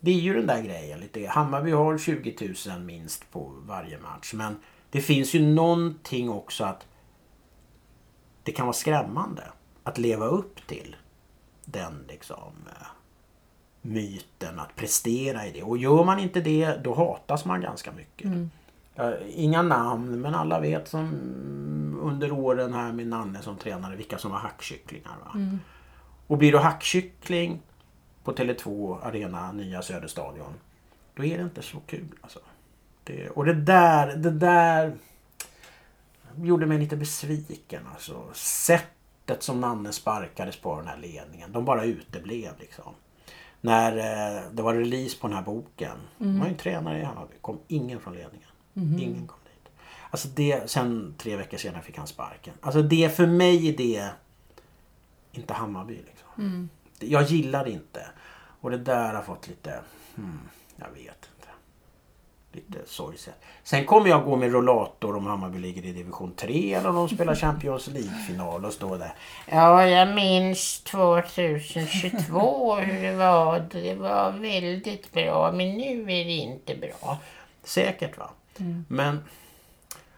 Det 0.00 0.10
är 0.10 0.20
ju 0.20 0.34
den 0.34 0.46
där 0.46 0.62
grejen. 0.62 1.00
Lite. 1.00 1.26
Hammarby 1.26 1.70
har 1.70 1.98
20 1.98 2.54
000 2.68 2.80
minst 2.80 3.32
på 3.32 3.52
varje 3.66 3.98
match. 3.98 4.32
Men 4.34 4.56
det 4.90 5.00
finns 5.00 5.34
ju 5.34 5.46
någonting 5.46 6.30
också 6.30 6.64
att 6.64 6.86
det 8.42 8.52
kan 8.52 8.66
vara 8.66 8.74
skrämmande 8.74 9.42
att 9.82 9.98
leva 9.98 10.26
upp 10.26 10.66
till 10.66 10.96
den 11.64 12.04
liksom 12.08 12.52
eh, 12.66 12.86
myten 13.82 14.58
att 14.58 14.76
prestera 14.76 15.46
i 15.46 15.52
det. 15.52 15.62
Och 15.62 15.78
gör 15.78 16.04
man 16.04 16.18
inte 16.18 16.40
det 16.40 16.84
då 16.84 16.94
hatas 16.94 17.44
man 17.44 17.60
ganska 17.60 17.92
mycket. 17.92 18.24
Mm. 18.24 18.50
Inga 19.28 19.62
namn 19.62 20.20
men 20.20 20.34
alla 20.34 20.60
vet 20.60 20.88
som 20.88 21.06
under 22.02 22.32
åren 22.32 22.74
här 22.74 22.92
med 22.92 23.06
Nanne 23.06 23.42
som 23.42 23.56
tränare 23.56 23.96
vilka 23.96 24.18
som 24.18 24.30
var 24.30 24.38
hackkycklingar. 24.38 25.16
Va? 25.24 25.30
Mm. 25.34 25.58
Och 26.26 26.38
blir 26.38 26.52
du 26.52 26.58
hackkyckling 26.58 27.62
på 28.24 28.32
Tele2 28.32 28.98
Arena, 29.02 29.52
nya 29.52 29.82
Söderstadion. 29.82 30.54
Då 31.14 31.24
är 31.24 31.38
det 31.38 31.44
inte 31.44 31.62
så 31.62 31.80
kul 31.86 32.08
alltså. 32.20 32.38
Det, 33.06 33.28
och 33.30 33.44
det 33.44 33.54
där, 33.54 34.16
det 34.16 34.30
där 34.30 34.96
gjorde 36.36 36.66
mig 36.66 36.78
lite 36.78 36.96
besviken. 36.96 37.82
Alltså. 37.92 38.24
Sättet 38.34 39.42
som 39.42 39.60
Nanne 39.60 39.92
sparkades 39.92 40.56
på 40.56 40.76
den 40.76 40.86
här 40.86 40.96
ledningen. 40.96 41.52
De 41.52 41.64
bara 41.64 41.84
uteblev 41.84 42.52
liksom. 42.58 42.94
När 43.60 43.96
eh, 43.96 44.42
det 44.52 44.62
var 44.62 44.74
release 44.74 45.18
på 45.20 45.26
den 45.26 45.36
här 45.36 45.44
boken. 45.44 45.98
Mm. 46.20 46.32
Man 46.32 46.40
var 46.40 46.48
ju 46.48 46.56
tränare 46.56 47.00
i 47.00 47.04
Hammarby. 47.04 47.34
kom 47.40 47.58
ingen 47.68 48.00
från 48.00 48.14
ledningen. 48.14 48.48
Mm. 48.76 48.98
Ingen 48.98 49.26
kom 49.26 49.38
dit. 49.44 49.72
Alltså 50.10 50.28
det, 50.28 50.70
sen 50.70 51.14
tre 51.18 51.36
veckor 51.36 51.56
senare 51.56 51.82
fick 51.82 51.98
han 51.98 52.06
sparken. 52.06 52.54
Alltså 52.60 52.82
det 52.82 53.16
för 53.16 53.26
mig 53.26 53.68
är 53.68 53.76
det 53.76 54.10
inte 55.32 55.54
Hammarby. 55.54 55.94
Liksom. 55.94 56.28
Mm. 56.38 56.68
Jag 56.98 57.22
gillar 57.22 57.64
det 57.64 57.70
inte. 57.70 58.06
Och 58.60 58.70
det 58.70 58.78
där 58.78 59.14
har 59.14 59.22
fått 59.22 59.48
lite, 59.48 59.80
hmm, 60.16 60.40
jag 60.76 60.90
vet 60.90 61.30
lite 62.56 62.78
sorgset. 62.86 63.34
Sen 63.64 63.84
kommer 63.84 64.08
jag 64.08 64.24
gå 64.24 64.36
med 64.36 64.52
rollator 64.52 65.16
om 65.16 65.26
Hammarby 65.26 65.58
ligger 65.58 65.84
i 65.84 65.92
division 65.92 66.32
3 66.36 66.74
eller 66.74 66.88
om 66.88 66.94
de 66.94 67.08
spelar 67.08 67.34
Champions 67.34 67.86
League-final 67.86 68.64
och 68.64 68.72
stå 68.72 68.96
där. 68.96 69.14
Ja, 69.46 69.88
jag 69.88 70.14
minns 70.14 70.80
2022 70.80 72.74
hur 72.74 73.02
det 73.02 73.14
var. 73.14 73.66
Det 73.70 73.94
var 73.94 74.32
väldigt 74.32 75.12
bra 75.12 75.52
men 75.52 75.74
nu 75.74 76.00
är 76.02 76.24
det 76.24 76.32
inte 76.32 76.74
bra. 76.76 77.18
Säkert 77.64 78.18
va. 78.18 78.30
Mm. 78.58 78.84
Men 78.88 79.24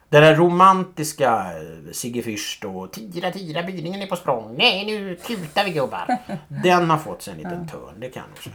den 0.09 0.23
där 0.23 0.35
romantiska 0.35 1.53
eh, 1.59 1.93
Sigge 1.93 2.23
Fürst 2.23 2.65
och 2.65 2.93
Tira 2.93 3.31
tira 3.31 3.63
bilen 3.63 4.03
är 4.03 4.07
på 4.07 4.17
språng. 4.17 4.55
Nej 4.59 4.87
nu 4.87 5.17
kutar 5.17 5.65
vi 5.65 5.71
gubbar. 5.71 6.19
Den 6.63 6.91
har 6.91 6.99
fått 6.99 7.23
sig 7.23 7.33
en 7.33 7.39
liten 7.39 7.69
törn, 7.69 8.01
det 8.01 8.11
kan 8.11 8.23
jag 8.23 8.29
nog 8.29 8.39
säga. 8.43 8.55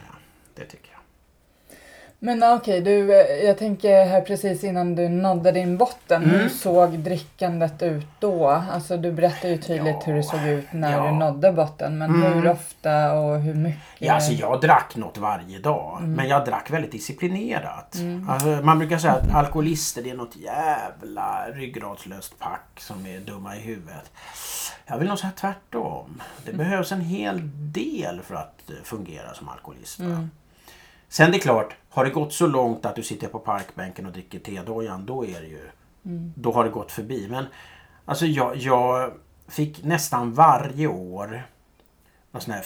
Det 0.55 0.65
tycker 0.65 0.91
jag. 0.91 0.92
Men 2.25 2.43
okej, 2.43 2.81
okay, 2.81 2.81
du, 2.81 3.21
eh, 3.21 3.45
jag 3.45 3.57
tänker 3.57 4.05
här 4.05 4.21
precis 4.21 4.63
innan 4.63 4.95
du 4.95 5.09
nådde 5.09 5.51
din 5.51 5.77
botten. 5.77 6.23
Mm. 6.23 6.39
Hur 6.39 6.49
såg 6.49 6.99
drickandet 6.99 7.81
ut 7.81 8.07
då? 8.19 8.47
Alltså 8.47 8.97
du 8.97 9.11
berättade 9.11 9.53
ju 9.53 9.61
tydligt 9.61 9.95
ja, 9.99 10.01
hur 10.05 10.13
det 10.13 10.23
såg 10.23 10.47
ut 10.47 10.65
när 10.71 10.91
ja. 10.91 11.05
du 11.05 11.11
nådde 11.11 11.51
botten. 11.51 11.97
Men 11.97 12.15
mm. 12.15 12.33
hur 12.33 12.51
ofta 12.51 13.13
och 13.13 13.39
hur 13.39 13.53
mycket? 13.53 13.81
Ja, 13.97 14.13
alltså 14.13 14.31
jag 14.31 14.61
drack 14.61 14.95
något 14.95 15.17
varje 15.17 15.59
dag. 15.59 15.97
Mm. 15.99 16.13
Men 16.13 16.27
jag 16.27 16.45
drack 16.45 16.71
väldigt 16.71 16.91
disciplinerat. 16.91 17.95
Mm. 17.95 18.29
Alltså, 18.29 18.47
man 18.47 18.79
brukar 18.79 18.97
säga 18.97 19.13
att 19.13 19.33
alkoholister 19.33 20.01
det 20.01 20.09
är 20.09 20.15
något 20.15 20.35
jävla 20.35 21.45
ryggradslöst 21.53 22.39
pack 22.39 22.79
som 22.79 23.05
är 23.05 23.19
dumma 23.19 23.55
i 23.55 23.59
huvudet. 23.59 24.11
Jag 24.85 24.97
vill 24.97 25.07
nog 25.07 25.19
säga 25.19 25.31
tvärtom. 25.35 26.21
Det 26.45 26.51
mm. 26.51 26.57
behövs 26.57 26.91
en 26.91 27.01
hel 27.01 27.41
del 27.55 28.21
för 28.21 28.35
att 28.35 28.71
fungera 28.83 29.33
som 29.33 29.49
alkoholist. 29.49 29.99
Sen 31.13 31.31
det 31.31 31.37
är 31.37 31.39
klart, 31.39 31.75
har 31.89 32.05
det 32.05 32.11
gått 32.11 32.33
så 32.33 32.47
långt 32.47 32.85
att 32.85 32.95
du 32.95 33.03
sitter 33.03 33.27
på 33.27 33.39
parkbänken 33.39 34.05
och 34.05 34.11
dricker 34.11 34.39
tedojan, 34.39 35.05
då 35.05 35.25
är 35.25 35.41
det 35.41 35.47
ju... 35.47 35.69
Mm. 36.05 36.33
Då 36.35 36.51
har 36.51 36.63
det 36.63 36.69
gått 36.69 36.91
förbi. 36.91 37.27
Men 37.29 37.45
alltså 38.05 38.25
jag, 38.25 38.57
jag 38.57 39.13
fick 39.47 39.83
nästan 39.83 40.33
varje 40.33 40.87
år 40.87 41.43
något 42.31 42.43
sån 42.43 42.53
här, 42.53 42.65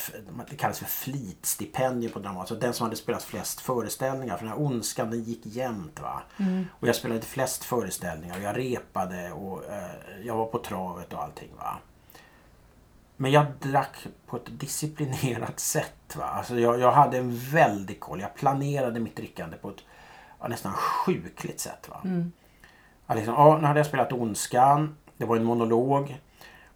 det 0.50 0.56
kallas 0.56 0.80
för 0.80 0.86
flitstipendium 0.86 2.12
på 2.12 2.20
Dramaten. 2.20 2.39
Alltså 2.39 2.56
den 2.56 2.74
som 2.74 2.84
hade 2.84 2.95
spelat 2.95 3.24
flest 3.24 3.62
föreställningar. 3.62 4.38
För 4.38 4.45
den 4.45 4.54
här 4.54 4.62
ondskan 4.62 5.12
den 5.12 5.24
gick 5.24 5.45
jämnt. 5.45 6.00
Va? 6.00 6.22
Mm. 6.38 6.66
Och 6.72 6.88
jag 6.88 6.95
spelade 6.95 7.22
flest 7.22 7.64
föreställningar 7.64 8.38
och 8.38 8.43
jag 8.43 8.58
repade 8.58 9.32
och 9.32 9.66
eh, 9.66 10.26
jag 10.26 10.36
var 10.36 10.45
på 10.45 10.58
travet 10.58 11.14
och 11.14 11.24
allting. 11.24 11.50
Va? 11.58 11.78
Men 13.18 13.32
jag 13.32 13.45
drack 13.59 14.07
på 14.28 14.38
ett 14.38 14.59
disciplinerat 14.59 15.59
sätt. 15.59 16.15
Va? 16.15 16.26
Alltså 16.26 16.59
jag, 16.59 16.80
jag 16.80 16.91
hade 16.91 17.18
en 17.18 17.38
väldig 17.38 17.99
koll. 17.99 18.22
Jag 18.22 18.36
planerade 18.36 18.99
mitt 18.99 19.15
drickande 19.15 19.57
på 19.57 19.70
ett 19.70 19.84
ja, 20.39 20.47
nästan 20.47 20.74
sjukligt 20.74 21.59
sätt. 21.59 21.89
Va? 21.89 22.01
Mm. 22.03 22.32
Liksom, 23.15 23.34
ja, 23.34 23.57
nu 23.61 23.68
hade 23.68 23.80
jag 23.80 23.88
spelat 23.88 24.11
Ondskan. 24.11 24.95
Det 25.18 25.26
var 25.26 25.38
en 25.38 25.43
monolog. 25.43 26.20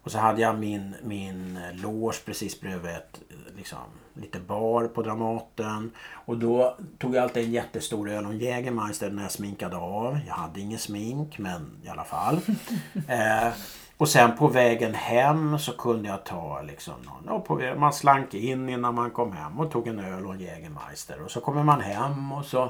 Och 0.02 0.12
så 0.12 0.18
hade 0.18 0.40
jag 0.40 0.58
min, 0.58 0.94
min 1.02 1.58
loge 1.72 2.16
precis 2.24 2.60
bredvid 2.60 2.90
ett, 2.90 3.20
liksom, 3.56 3.78
lite 4.14 4.40
bar 4.40 4.84
på 4.84 5.02
Dramaten. 5.02 5.90
Och 6.10 6.38
då 6.38 6.76
tog 6.98 7.14
jag 7.14 7.22
alltid 7.22 7.44
en 7.44 7.52
jättestor 7.52 8.10
öl 8.10 8.26
och 8.26 8.32
en 8.32 8.38
Jägermeister 8.38 9.10
när 9.10 9.22
jag 9.22 9.32
sminkade 9.32 9.76
av. 9.76 10.18
Jag 10.26 10.34
hade 10.34 10.60
ingen 10.60 10.78
smink 10.78 11.38
men 11.38 11.80
i 11.84 11.88
alla 11.88 12.04
fall. 12.04 12.40
eh, 13.08 13.52
och 13.96 14.08
sen 14.08 14.36
på 14.36 14.48
vägen 14.48 14.94
hem 14.94 15.58
så 15.58 15.76
kunde 15.76 16.08
jag 16.08 16.24
ta 16.24 16.62
liksom 16.62 16.94
någon, 17.02 17.42
på, 17.42 17.74
man 17.76 17.92
slank 17.92 18.34
in 18.34 18.68
innan 18.68 18.94
man 18.94 19.10
kom 19.10 19.32
hem 19.32 19.60
och 19.60 19.70
tog 19.70 19.88
en 19.88 19.98
öl 19.98 20.26
och 20.26 20.34
en 20.34 20.40
Jägermeister. 20.40 21.22
Och 21.22 21.30
så 21.30 21.40
kommer 21.40 21.62
man 21.62 21.80
hem 21.80 22.32
och 22.32 22.44
så, 22.44 22.64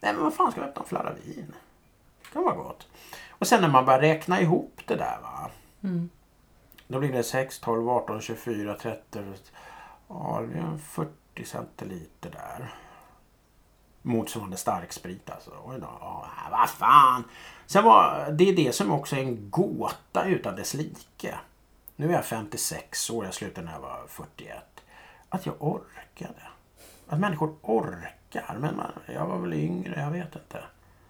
nej 0.00 0.12
men 0.14 0.22
vad 0.22 0.34
fan 0.34 0.52
ska 0.52 0.60
vi 0.60 0.66
öppna 0.66 0.82
en 0.82 0.88
flaska 0.88 1.12
vin? 1.24 1.54
Det 2.22 2.32
kan 2.32 2.44
vara 2.44 2.54
gott. 2.54 2.88
Och 3.30 3.46
sen 3.46 3.60
när 3.60 3.68
man 3.68 3.84
börjar 3.84 4.00
räkna 4.00 4.40
ihop 4.40 4.80
det 4.86 4.96
där 4.96 5.18
va. 5.22 5.50
Mm. 5.82 6.10
Då 6.88 6.98
blir 6.98 7.12
det 7.12 7.22
6, 7.22 7.58
12, 7.58 7.88
18, 7.88 8.20
24, 8.20 8.74
30. 8.74 9.24
Ja, 10.08 10.38
det 10.40 10.46
blir 10.46 10.78
40 10.78 11.44
centiliter 11.44 12.30
där. 12.30 12.74
Motsvarande 14.02 14.56
starksprit 14.56 15.30
alltså. 15.30 15.50
Oj 15.64 15.78
då, 15.80 15.88
ja, 16.00 16.26
vad 16.50 16.70
fan. 16.70 17.24
Sen 17.66 17.84
var 17.84 18.30
det 18.32 18.48
är 18.48 18.56
det 18.56 18.72
som 18.74 18.90
också 18.90 19.16
är 19.16 19.20
en 19.20 19.50
gåta 19.50 20.24
utan 20.24 20.56
dess 20.56 20.74
like. 20.74 21.34
Nu 21.96 22.08
är 22.08 22.12
jag 22.12 22.24
56 22.24 23.10
år, 23.10 23.24
jag 23.24 23.34
slutade 23.34 23.66
när 23.66 23.72
jag 23.72 23.80
var 23.80 24.04
41. 24.08 24.56
Att 25.28 25.46
jag 25.46 25.54
orkade. 25.58 26.42
Att 27.08 27.20
människor 27.20 27.54
orkar. 27.62 28.56
Men 28.60 28.76
man, 28.76 28.92
jag 29.14 29.26
var 29.26 29.38
väl 29.38 29.54
yngre, 29.54 30.00
jag 30.00 30.10
vet 30.10 30.36
inte. 30.36 30.64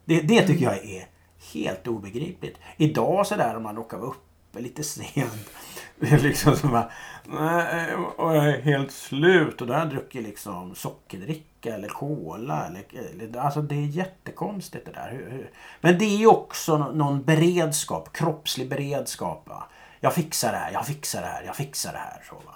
Det, 0.05 0.21
det 0.21 0.47
tycker 0.47 0.65
jag 0.65 0.85
är 0.85 1.09
helt 1.53 1.87
obegripligt. 1.87 2.59
Idag 2.77 3.27
sådär 3.27 3.57
om 3.57 3.63
man 3.63 3.77
råkar 3.77 3.99
vara 3.99 4.11
uppe 4.11 4.21
lite 4.63 4.85
sent. 4.85 5.51
liksom 5.99 6.57
som 6.57 6.71
bara, 6.71 6.91
nej, 7.25 7.95
och 7.95 8.37
jag 8.37 8.47
är 8.47 8.61
helt 8.61 8.93
slut. 8.93 9.61
Och 9.61 9.67
då 9.67 9.73
har 9.73 9.81
jag 9.81 9.91
druckit 9.91 10.23
liksom 10.23 10.75
sockerdricka 10.75 11.75
eller 11.75 11.89
cola. 11.89 12.67
Eller, 12.67 13.39
alltså 13.39 13.63
det 13.63 13.75
är 13.75 13.87
jättekonstigt 13.87 14.87
det 14.87 14.93
där. 14.93 15.49
Men 15.81 15.99
det 15.99 16.23
är 16.23 16.27
också 16.27 16.79
någon 16.79 17.23
beredskap, 17.23 18.13
kroppslig 18.13 18.69
beredskap. 18.69 19.49
Va? 19.49 19.65
jag 20.01 20.15
fixar 20.15 20.53
det 20.53 20.59
här, 20.59 20.73
jag 20.73 20.87
fixar 20.87 21.21
det 21.21 21.27
här, 21.27 21.43
jag 21.47 21.57
fixar 21.57 21.93
det 21.93 21.99
här. 21.99 22.23
Så, 22.29 22.35
va? 22.35 22.53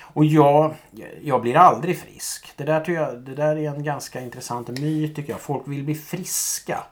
Och 0.00 0.24
jag, 0.24 0.74
jag 1.22 1.42
blir 1.42 1.56
aldrig 1.56 1.98
frisk. 1.98 2.52
Det 2.56 2.64
där, 2.64 2.80
tycker 2.80 3.00
jag, 3.00 3.18
det 3.18 3.34
där 3.34 3.56
är 3.56 3.70
en 3.70 3.84
ganska 3.84 4.20
intressant 4.20 4.68
myt 4.68 5.16
tycker 5.16 5.32
jag. 5.32 5.40
Folk 5.40 5.68
vill 5.68 5.84
bli 5.84 5.94
friska. 5.94 6.84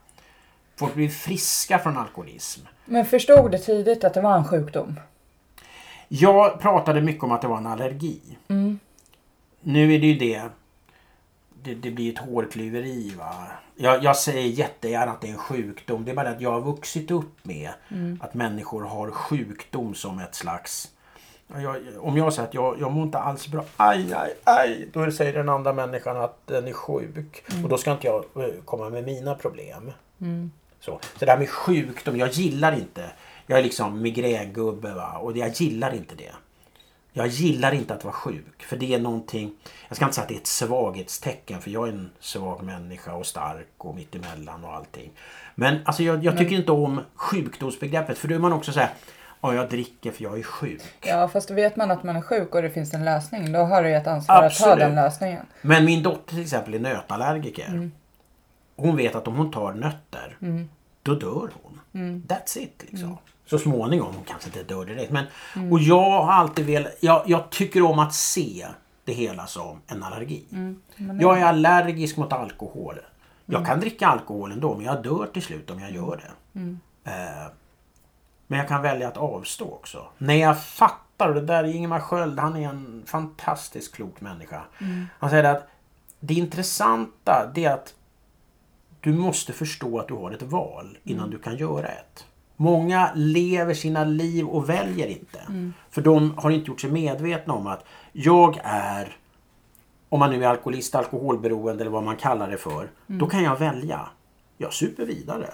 Folk 0.83 0.95
blir 0.95 1.09
friska 1.09 1.79
från 1.79 1.97
alkoholism. 1.97 2.61
Men 2.85 3.05
förstod 3.05 3.51
du 3.51 3.59
tidigt 3.59 4.05
att 4.05 4.15
det 4.15 4.21
var 4.21 4.37
en 4.37 4.45
sjukdom? 4.45 5.01
Jag 6.09 6.61
pratade 6.61 7.01
mycket 7.01 7.25
om 7.25 7.33
att 7.33 7.43
det 7.43 7.49
var 7.49 7.57
en 7.57 7.67
allergi. 7.67 8.21
Mm. 8.49 8.79
Nu 9.61 9.95
är 9.95 9.99
det 9.99 10.07
ju 10.07 10.19
det. 10.19 10.43
Det, 11.63 11.75
det 11.75 11.91
blir 11.91 12.13
ett 12.13 12.19
hårklyveri 12.19 13.15
va. 13.19 13.35
Jag, 13.77 14.05
jag 14.05 14.17
säger 14.17 14.49
jättegärna 14.49 15.13
att 15.13 15.21
det 15.21 15.29
är 15.29 15.33
en 15.33 15.39
sjukdom. 15.39 16.05
Det 16.05 16.11
är 16.11 16.15
bara 16.15 16.31
att 16.31 16.41
jag 16.41 16.51
har 16.51 16.61
vuxit 16.61 17.11
upp 17.11 17.45
med 17.45 17.71
att 18.21 18.35
människor 18.35 18.83
har 18.83 19.11
sjukdom 19.11 19.95
som 19.95 20.19
ett 20.19 20.35
slags... 20.35 20.89
Jag, 21.47 21.77
om 21.99 22.17
jag 22.17 22.33
säger 22.33 22.49
att 22.49 22.55
jag, 22.55 22.81
jag 22.81 22.93
mår 22.93 23.03
inte 23.03 23.19
alls 23.19 23.49
bra. 23.49 23.65
Aj, 23.77 24.15
aj, 24.15 24.35
aj. 24.45 24.89
Då 24.93 25.11
säger 25.11 25.33
den 25.33 25.49
andra 25.49 25.73
människan 25.73 26.17
att 26.17 26.47
den 26.47 26.69
är 26.69 26.73
sjuk. 26.73 27.45
Och 27.63 27.69
då 27.69 27.79
ska 27.79 27.93
inte 27.93 28.07
jag 28.07 28.25
eh, 28.37 28.55
komma 28.65 28.91
med 28.91 29.05
mina 29.05 29.35
problem. 29.35 29.93
Så. 30.85 31.01
så 31.19 31.25
det 31.25 31.31
här 31.31 31.39
med 31.39 31.49
sjukdom, 31.49 32.17
jag 32.17 32.29
gillar 32.29 32.73
inte. 32.73 33.11
Jag 33.47 33.59
är 33.59 33.63
liksom 33.63 34.03
migrängubbe 34.03 34.95
va. 34.95 35.19
Och 35.19 35.37
jag 35.37 35.49
gillar 35.49 35.95
inte 35.95 36.15
det. 36.15 36.33
Jag 37.13 37.27
gillar 37.27 37.75
inte 37.75 37.95
att 37.95 38.05
vara 38.05 38.15
sjuk. 38.15 38.63
För 38.63 38.77
det 38.77 38.95
är 38.95 39.01
någonting... 39.01 39.55
Jag 39.89 39.97
ska 39.97 40.05
inte 40.05 40.15
säga 40.15 40.23
att 40.23 40.29
det 40.29 40.35
är 40.35 40.39
ett 40.39 40.47
svaghetstecken. 40.47 41.61
För 41.61 41.71
jag 41.71 41.89
är 41.89 41.93
en 41.93 42.11
svag 42.21 42.63
människa 42.63 43.15
och 43.15 43.27
stark 43.27 43.69
och 43.79 43.95
mittemellan 43.95 44.65
och 44.65 44.75
allting. 44.75 45.11
Men 45.55 45.79
alltså 45.85 46.03
jag, 46.03 46.25
jag 46.25 46.39
tycker 46.39 46.57
inte 46.57 46.73
om 46.73 47.01
sjukdomsbegreppet. 47.15 48.19
För 48.19 48.29
då 48.29 48.35
är 48.35 48.39
man 48.39 48.53
också 48.53 48.73
så 48.73 48.81
här... 48.81 48.91
Ja, 49.41 49.55
jag 49.55 49.69
dricker 49.69 50.13
för 50.13 50.23
jag 50.23 50.39
är 50.39 50.43
sjuk. 50.43 50.83
Ja, 51.01 51.29
fast 51.29 51.51
vet 51.51 51.77
man 51.77 51.91
att 51.91 52.03
man 52.03 52.17
är 52.17 52.21
sjuk 52.21 52.55
och 52.55 52.63
det 52.63 52.71
finns 52.71 52.95
en 52.95 53.05
lösning, 53.05 53.53
då 53.53 53.59
har 53.59 53.83
du 53.83 53.89
ju 53.89 53.95
ett 53.95 54.07
ansvar 54.07 54.37
att 54.37 54.45
Absolut. 54.45 54.73
ta 54.73 54.79
den 54.79 54.95
lösningen. 54.95 55.47
Men 55.63 55.85
min 55.85 56.03
dotter 56.03 56.35
till 56.35 56.43
exempel 56.43 56.75
är 56.75 56.79
nötallergiker. 56.79 57.91
Hon 58.77 58.97
vet 58.97 59.15
att 59.15 59.29
om 59.29 59.37
hon 59.37 59.51
tar 59.51 59.73
nötter, 59.75 60.37
då 61.03 61.15
dör 61.15 61.51
hon. 61.63 61.81
That's 62.29 62.59
it 62.59 62.85
liksom. 62.91 63.19
Så 63.47 63.59
småningom, 63.59 64.15
hon 64.15 64.25
kanske 64.25 64.49
inte 64.49 64.63
dör 64.75 64.85
direkt. 64.85 65.13
Men, 65.13 65.25
Och 65.73 65.81
jag 65.81 66.11
har 66.11 66.33
alltid 66.33 66.67
velat, 66.67 66.93
jag, 67.01 67.23
jag 67.27 67.51
tycker 67.51 67.83
om 67.83 67.99
att 67.99 68.15
se 68.15 68.67
det 69.05 69.13
hela 69.13 69.47
som 69.47 69.81
en 69.87 70.03
allergi. 70.03 70.45
Jag 71.21 71.41
är 71.41 71.45
allergisk 71.45 72.17
mot 72.17 72.33
alkohol. 72.33 72.99
Jag 73.47 73.67
kan 73.67 73.81
dricka 73.81 74.07
alkohol 74.07 74.53
ändå 74.53 74.75
men 74.75 74.85
jag 74.87 75.03
dör 75.03 75.27
till 75.33 75.43
slut 75.43 75.71
om 75.71 75.81
jag 75.81 75.91
gör 75.93 76.17
det. 76.17 76.61
Eh, 77.05 77.47
men 78.47 78.59
jag 78.59 78.69
kan 78.69 78.83
välja 78.83 79.09
att 79.09 79.17
avstå 79.17 79.65
också. 79.65 80.07
När 80.19 80.35
jag 80.35 80.63
fattar, 80.63 81.29
och 81.29 81.35
det 81.35 81.41
där 81.41 81.65
är 81.65 81.69
Ingemar 81.69 82.01
Sköld, 82.01 82.39
han 82.39 82.57
är 82.57 82.69
en 82.69 83.03
fantastiskt 83.07 83.95
klok 83.95 84.21
människa. 84.21 84.63
Han 85.19 85.31
säger 85.31 85.45
att 85.45 85.69
det 86.21 86.35
intressanta 86.35 87.51
det 87.55 87.65
är 87.65 87.75
att 87.75 87.95
du 89.03 89.13
måste 89.13 89.53
förstå 89.53 89.99
att 89.99 90.09
du 90.09 90.15
har 90.15 90.31
ett 90.31 90.43
val 90.43 90.99
innan 91.05 91.31
du 91.31 91.39
kan 91.39 91.57
göra 91.57 91.87
ett. 91.89 92.27
Många 92.57 93.11
lever 93.15 93.75
sina 93.75 94.05
liv 94.05 94.47
och 94.47 94.69
väljer 94.69 95.07
inte. 95.07 95.39
För 95.91 96.03
de 96.03 96.35
har 96.37 96.51
inte 96.51 96.71
gjort 96.71 96.81
sig 96.81 96.91
medvetna 96.91 97.55
om 97.55 97.67
att 97.67 97.85
jag 98.13 98.61
är, 98.65 99.17
om 100.09 100.19
man 100.21 100.31
nu 100.31 100.45
är 100.45 100.49
alkoholist, 100.49 100.95
alkoholberoende 100.95 101.83
eller 101.83 101.91
vad 101.91 102.03
man 102.03 102.17
kallar 102.17 102.51
det 102.51 102.57
för. 102.57 102.91
Då 103.07 103.27
kan 103.27 103.43
jag 103.43 103.59
välja. 103.59 104.01
Jag 104.59 104.73
super 104.73 105.07
vidare. 105.07 105.47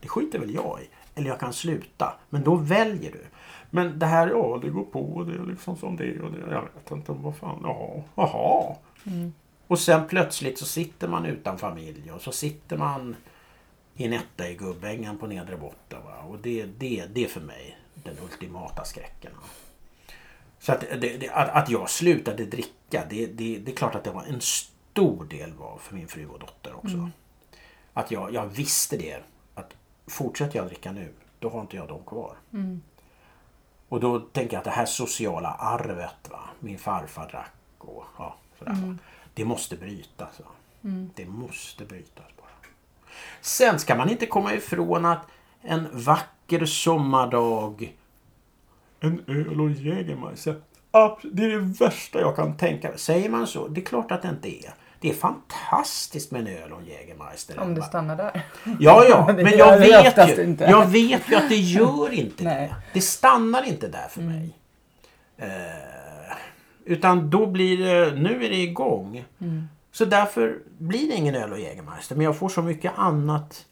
Det 0.00 0.08
skiter 0.08 0.38
väl 0.38 0.54
jag 0.54 0.78
i. 0.82 0.88
Eller 1.14 1.28
jag 1.28 1.40
kan 1.40 1.52
sluta. 1.52 2.14
Men 2.30 2.42
då 2.42 2.54
väljer 2.54 3.12
du. 3.12 3.24
Men 3.70 3.98
det 3.98 4.06
här, 4.06 4.28
ja 4.28 4.58
det 4.62 4.68
går 4.70 4.84
på. 4.84 5.24
Det 5.24 5.34
är 5.34 5.46
liksom 5.46 5.76
som 5.76 5.96
det 5.96 6.04
är. 6.04 6.22
Och 6.22 6.32
det, 6.32 6.38
jag 6.50 6.62
vet 6.62 6.90
inte 6.90 7.12
vad 7.12 7.36
fan. 7.36 7.60
Ja, 7.62 8.02
jaha. 8.14 8.74
Och 9.66 9.78
sen 9.78 10.06
plötsligt 10.06 10.58
så 10.58 10.66
sitter 10.66 11.08
man 11.08 11.26
utan 11.26 11.58
familj 11.58 12.12
och 12.12 12.22
så 12.22 12.32
sitter 12.32 12.76
man 12.76 13.16
i 13.94 14.04
en 14.04 14.12
etta 14.12 14.48
i 14.48 14.54
Gubbängen 14.54 15.18
på 15.18 15.26
nedre 15.26 15.56
botten. 15.56 16.04
Va? 16.04 16.18
Och 16.28 16.38
det, 16.38 16.66
det, 16.66 17.06
det 17.12 17.24
är 17.24 17.28
för 17.28 17.40
mig 17.40 17.78
den 17.94 18.16
ultimata 18.22 18.84
skräcken. 18.84 19.32
Va? 19.34 19.48
Så 20.58 20.72
att, 20.72 20.80
det, 20.80 21.16
det, 21.16 21.28
att, 21.28 21.48
att 21.48 21.68
jag 21.68 21.90
slutade 21.90 22.44
dricka, 22.44 23.04
det, 23.10 23.26
det, 23.26 23.58
det 23.58 23.72
är 23.72 23.76
klart 23.76 23.94
att 23.94 24.04
det 24.04 24.10
var 24.10 24.24
en 24.24 24.40
stor 24.40 25.24
del 25.24 25.52
var 25.52 25.78
för 25.78 25.94
min 25.94 26.08
fru 26.08 26.26
och 26.26 26.38
dotter 26.38 26.76
också. 26.76 26.96
Att 27.92 28.10
jag, 28.10 28.32
jag 28.32 28.46
visste 28.46 28.96
det. 28.96 29.22
Att 29.54 29.76
fortsätter 30.06 30.58
jag 30.58 30.66
dricka 30.66 30.92
nu, 30.92 31.12
då 31.38 31.48
har 31.48 31.60
inte 31.60 31.76
jag 31.76 31.88
dem 31.88 32.02
kvar. 32.06 32.36
Och 33.88 34.00
då 34.00 34.20
tänker 34.20 34.54
jag 34.54 34.58
att 34.58 34.64
det 34.64 34.70
här 34.70 34.86
sociala 34.86 35.48
arvet, 35.48 36.30
va? 36.30 36.40
min 36.60 36.78
farfar 36.78 37.28
drack 37.28 37.52
och 37.78 38.04
ja, 38.18 38.36
sådär. 38.58 38.72
va. 38.72 38.96
Det 39.36 39.44
måste 39.44 39.76
brytas. 39.76 40.40
Va? 40.40 40.46
Det 41.14 41.26
måste 41.26 41.84
brytas 41.84 42.24
bara. 42.36 42.46
Sen 43.40 43.78
ska 43.78 43.94
man 43.94 44.10
inte 44.10 44.26
komma 44.26 44.54
ifrån 44.54 45.04
att 45.04 45.26
en 45.62 45.88
vacker 45.92 46.66
sommardag 46.66 47.96
en 49.00 49.24
öl 49.26 49.60
och 49.60 49.70
Jägermeister. 49.70 50.60
Det 51.22 51.44
är 51.44 51.48
det 51.48 51.58
värsta 51.58 52.20
jag 52.20 52.36
kan 52.36 52.56
tänka 52.56 52.88
mig. 52.88 52.98
Säger 52.98 53.30
man 53.30 53.46
så? 53.46 53.68
Det 53.68 53.80
är 53.80 53.84
klart 53.84 54.12
att 54.12 54.22
det 54.22 54.28
inte 54.28 54.48
är. 54.66 54.74
Det 55.00 55.10
är 55.10 55.14
fantastiskt 55.14 56.30
med 56.30 56.40
en 56.40 56.62
öl 56.62 56.72
och 56.72 56.80
en 56.80 56.86
Jägermeister. 56.86 57.58
Om 57.60 57.74
det 57.74 57.82
stannar 57.82 58.16
där. 58.16 58.42
Ja, 58.80 59.04
ja, 59.08 59.26
men 59.36 59.58
jag 59.58 59.78
vet, 59.78 60.28
ju, 60.38 60.44
inte. 60.44 60.64
jag 60.64 60.86
vet 60.86 61.22
ju 61.30 61.34
att 61.36 61.48
det 61.48 61.56
gör 61.56 62.12
inte 62.12 62.44
det. 62.44 62.74
Det 62.92 63.00
stannar 63.00 63.62
inte 63.62 63.88
där 63.88 64.08
för 64.08 64.20
Mm. 64.20 64.32
mig. 64.34 64.52
Eh, 66.86 66.92
utan 66.92 67.30
då 67.30 67.46
blir 67.46 67.78
det, 67.78 68.16
nu 68.16 68.44
är 68.44 68.48
det 68.48 68.62
igång. 68.62 69.24
Mm. 69.40 69.68
Så 69.92 70.04
därför 70.04 70.58
blir 70.78 71.08
det 71.08 71.14
ingen 71.14 71.34
öl 71.34 71.52
och 71.52 71.60
Jägermeister. 71.60 72.16
Men 72.16 72.24
jag 72.24 72.36
får 72.36 72.48
så 72.48 72.62
mycket 72.62 72.92
annat 72.96 73.64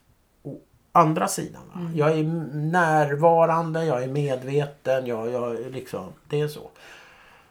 å 0.42 0.56
andra 0.92 1.28
sidan. 1.28 1.62
Mm. 1.74 1.96
Jag 1.96 2.18
är 2.18 2.24
närvarande, 2.54 3.84
jag 3.84 4.02
är 4.02 4.08
medveten, 4.08 5.06
jag, 5.06 5.30
jag 5.30 5.56
liksom, 5.72 6.12
det 6.28 6.40
är 6.40 6.48
så. 6.48 6.70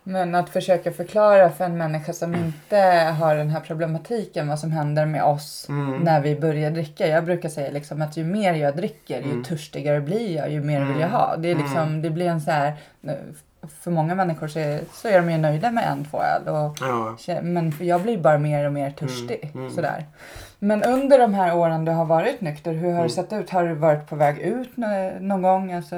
Men 0.04 0.36
att 0.36 0.50
försöka 0.50 0.92
förklara 0.92 1.50
för 1.50 1.66
en 1.66 1.78
människa 1.78 2.14
som 2.14 2.36
inte 2.36 2.78
har 3.20 3.36
den 3.36 3.50
här 3.50 3.60
problematiken 3.60 4.48
vad 4.48 4.60
som 4.60 4.72
händer 4.72 5.06
med 5.06 5.24
oss 5.24 5.66
när 6.02 6.22
vi 6.22 6.36
börjar 6.36 6.72
dricka. 6.72 7.08
Jag 7.08 7.26
brukar 7.26 7.50
säga 7.50 7.72
liksom 7.72 8.02
att 8.02 8.18
ju 8.18 8.24
mer 8.24 8.54
jag 8.54 8.76
dricker 8.76 9.22
ju 9.22 9.44
törstigare 9.44 10.02
blir 10.02 10.36
jag, 10.36 10.52
ju 10.52 10.62
mer 10.62 10.86
vill 10.86 11.00
jag 11.00 11.10
ha. 11.10 11.36
Det, 11.38 11.52
är 11.52 11.56
liksom, 11.56 12.02
det 12.02 12.10
blir 12.10 12.26
en 12.26 12.42
så 12.42 12.52
här, 12.52 12.74
för 13.82 13.92
många 13.92 14.16
människor 14.16 14.48
så 14.48 14.60
är, 14.60 14.82
så 14.94 15.08
är 15.08 15.22
de 15.22 15.32
ju 15.32 15.38
nöjda 15.38 15.72
med 15.72 15.88
en, 15.92 16.06
två 16.06 16.22
öl. 16.22 16.48
Och, 16.48 16.78
Ja. 16.82 17.42
men 17.42 17.74
jag 17.80 18.02
blir 18.02 18.18
bara 18.18 18.38
mer 18.38 18.66
och 18.66 18.74
mer 18.74 18.92
törstig. 18.92 19.52
Sådär. 19.76 20.06
Men 20.60 20.84
under 20.84 21.20
de 21.20 21.34
här 21.34 21.56
åren 21.58 21.86
du 21.86 21.92
har 21.92 22.06
varit 22.06 22.42
nykter, 22.42 22.74
hur 22.74 22.92
har 22.94 23.04
det 23.04 23.10
sett 23.10 23.34
ut? 23.34 23.50
Har 23.50 23.64
du 23.68 23.74
varit 23.74 24.08
på 24.10 24.16
väg 24.16 24.40
ut 24.40 24.78
nå- 24.78 25.12
någon 25.20 25.42
gång? 25.42 25.72
Alltså, 25.74 25.96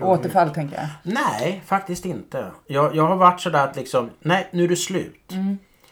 återfall 0.00 0.50
tänker 0.50 0.76
jag. 0.76 0.88
Nej, 1.14 1.62
faktiskt 1.66 2.04
inte. 2.04 2.46
Jag, 2.66 2.94
jag 2.96 3.06
har 3.06 3.16
varit 3.16 3.40
sådär 3.40 3.64
att 3.64 3.76
liksom, 3.76 4.10
nej 4.20 4.48
nu 4.50 4.64
är 4.64 4.68
det 4.68 4.76
slut. 4.76 5.32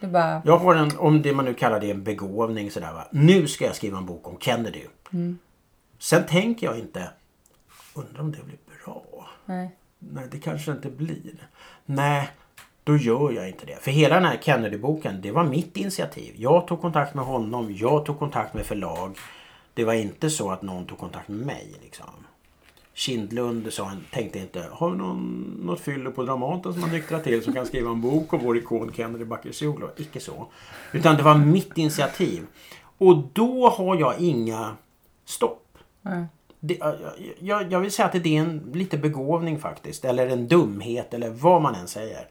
Du 0.01 0.07
bara, 0.07 0.43
Jag 0.45 0.59
har 0.59 0.75
en, 0.75 0.91
om 0.99 1.23
det 1.23 1.33
man 1.33 1.45
nu 1.45 1.55
kallar 1.55 1.81
det 1.81 1.91
en 1.91 2.05
begåvning 2.05 2.71
sådär 2.71 2.93
va. 2.93 3.05
Nu 3.11 3.47
ska 3.49 3.65
jag 3.65 3.75
skriva 3.75 3.99
en 3.99 4.07
bok 4.07 4.29
om 4.29 4.37
Kennedy. 4.41 4.83
Sen 5.99 6.27
tänker 6.27 6.67
jag 6.67 6.79
inte, 6.79 7.11
undrar 7.95 8.21
om 8.21 8.33
det 8.33 8.43
blir 8.45 8.59
bra. 8.85 9.03
nej. 9.45 9.71
Nej, 10.01 10.25
det 10.31 10.39
kanske 10.39 10.73
inte 10.73 10.91
blir. 10.91 11.49
Nej, 11.87 12.31
då 12.85 12.97
gör 12.97 13.33
jag 13.33 13.49
inte 13.49 13.67
det. 13.67 13.83
För 13.83 13.91
hela 13.91 14.15
den 14.15 14.25
här 14.25 14.37
Kennedy-boken, 14.37 15.21
det 15.21 15.31
var 15.31 15.45
mitt 15.45 15.77
initiativ. 15.77 16.35
Jag 16.37 16.67
tog 16.67 16.81
kontakt 16.81 17.15
med 17.15 17.25
honom, 17.25 17.75
jag 17.75 18.07
tog 18.07 18.19
kontakt 18.19 18.55
med 18.55 18.67
förlag. 18.67 19.19
Det 19.75 19.85
var 19.85 19.95
inte 19.95 20.31
så 20.31 20.51
att 20.51 20.63
någon 20.63 20.87
tog 20.87 20.99
kontakt 20.99 21.29
med 21.29 21.47
mig. 21.47 21.77
Liksom. 21.83 22.07
Kindlund 22.95 23.73
sa, 23.73 23.85
han 23.85 24.05
tänkte 24.11 24.39
inte, 24.39 24.67
har 24.73 24.91
vi 24.91 24.99
någon, 24.99 25.61
något 25.65 25.81
fyllo 25.81 26.13
på 26.13 26.23
Dramaten 26.23 26.73
som 26.73 26.83
har 26.83 26.91
nyktrat 26.91 27.25
till 27.25 27.45
som 27.45 27.53
kan 27.53 27.67
skriva 27.67 27.91
en 27.91 28.01
bok 28.01 28.33
om 28.33 28.41
vår 28.45 28.57
ikon 28.57 28.93
Kennedy 28.93 29.25
Bakircioglu? 29.25 29.87
Icke 29.97 30.21
så. 30.21 30.47
Utan 30.93 31.17
det 31.17 31.23
var 31.23 31.39
mitt 31.39 31.79
initiativ. 31.79 32.47
Och 32.99 33.17
då 33.33 33.69
har 33.69 33.97
jag 33.97 34.21
inga 34.21 34.77
stopp. 35.25 35.79
nej. 36.03 36.27
Det, 36.61 36.79
jag, 37.39 37.73
jag, 37.73 37.81
vill 37.81 37.93
säga 37.93 38.07
att 38.07 38.13
det 38.13 38.37
är 38.37 38.41
en 38.41 38.71
lite 38.75 38.99
begåvning 38.99 39.59
faktiskt. 39.59 40.05
Eller 40.05 40.27
en 40.27 40.49
dumhet 40.49 41.15
eller 41.15 41.31
vad 41.31 41.63
man 41.63 41.75
än 41.75 41.89
säger. 41.89 42.29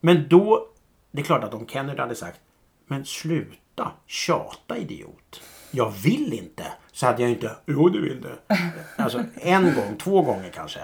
Men 0.00 0.28
då, 0.28 0.68
det 1.10 1.20
är 1.20 1.24
klart 1.24 1.44
att 1.44 1.54
om 1.54 1.66
Kennedy 1.66 2.00
hade 2.00 2.14
sagt 2.14 2.40
Men 2.86 3.04
sluta 3.04 3.92
tjata 4.06 4.76
idiot. 4.76 5.40
Jag 5.70 5.90
vill 5.90 6.32
inte. 6.32 6.64
Så 6.92 7.06
hade 7.06 7.22
jag 7.22 7.30
inte, 7.30 7.56
jo 7.66 7.88
du 7.88 8.02
vill 8.02 8.22
det. 8.22 8.54
Alltså 9.02 9.24
en 9.34 9.64
gång, 9.64 9.96
två 9.98 10.22
gånger 10.22 10.50
kanske. 10.50 10.80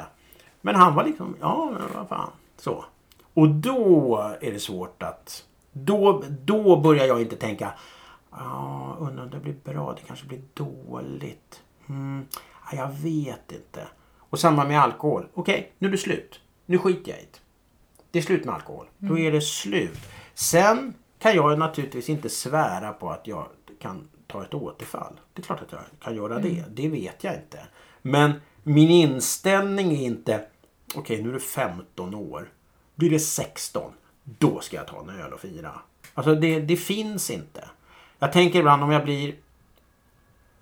Men 0.60 0.74
han 0.74 0.94
var 0.94 1.04
liksom, 1.04 1.36
ja 1.40 1.70
men 1.72 1.82
vad 1.94 2.08
fan. 2.08 2.30
Så. 2.56 2.84
Och 3.34 3.48
då 3.48 4.18
är 4.40 4.52
det 4.52 4.60
svårt 4.60 5.02
att... 5.02 5.44
Då, 5.72 6.22
då 6.44 6.76
börjar 6.76 7.06
jag 7.06 7.20
inte 7.20 7.36
tänka 7.36 7.72
Ja, 8.38 8.96
undrar 9.00 9.24
om 9.24 9.30
det 9.30 9.38
blir 9.38 9.56
bra. 9.64 9.92
Det 9.92 10.06
kanske 10.06 10.26
blir 10.26 10.42
dåligt. 10.54 11.62
Mm, 11.88 12.26
ja, 12.70 12.76
jag 12.76 12.88
vet 12.88 13.52
inte. 13.52 13.88
Och 14.18 14.38
samma 14.38 14.64
med 14.64 14.80
alkohol. 14.80 15.26
Okej, 15.34 15.72
nu 15.78 15.88
är 15.88 15.92
det 15.92 15.98
slut. 15.98 16.40
Nu 16.66 16.78
skiter 16.78 17.10
jag 17.10 17.20
i 17.20 17.22
det. 17.32 17.38
Det 18.10 18.18
är 18.18 18.22
slut 18.22 18.44
med 18.44 18.54
alkohol. 18.54 18.86
Då 18.98 19.18
är 19.18 19.32
det 19.32 19.40
slut. 19.40 19.98
Sen 20.34 20.94
kan 21.18 21.34
jag 21.34 21.58
naturligtvis 21.58 22.08
inte 22.08 22.28
svära 22.28 22.92
på 22.92 23.10
att 23.10 23.26
jag 23.26 23.46
kan 23.80 24.08
ta 24.26 24.44
ett 24.44 24.54
återfall. 24.54 25.20
Det 25.32 25.42
är 25.42 25.44
klart 25.44 25.62
att 25.62 25.72
jag 25.72 25.80
kan 26.00 26.16
göra 26.16 26.38
det. 26.38 26.64
Det 26.74 26.88
vet 26.88 27.24
jag 27.24 27.34
inte. 27.34 27.58
Men 28.02 28.32
min 28.62 28.90
inställning 28.90 29.92
är 29.92 30.06
inte 30.06 30.44
okej 30.94 31.22
nu 31.22 31.28
är 31.28 31.32
du 31.32 31.40
15 31.40 32.14
år. 32.14 32.52
Blir 32.94 33.10
det 33.10 33.18
16. 33.18 33.92
Då 34.24 34.60
ska 34.60 34.76
jag 34.76 34.86
ta 34.86 35.00
en 35.00 35.20
öl 35.20 35.32
och 35.32 35.40
fira. 35.40 35.72
Alltså 36.14 36.34
det, 36.34 36.60
det 36.60 36.76
finns 36.76 37.30
inte. 37.30 37.68
Jag 38.18 38.32
tänker 38.32 38.58
ibland 38.58 38.82
om 38.82 38.90
jag 38.90 39.04
blir 39.04 39.34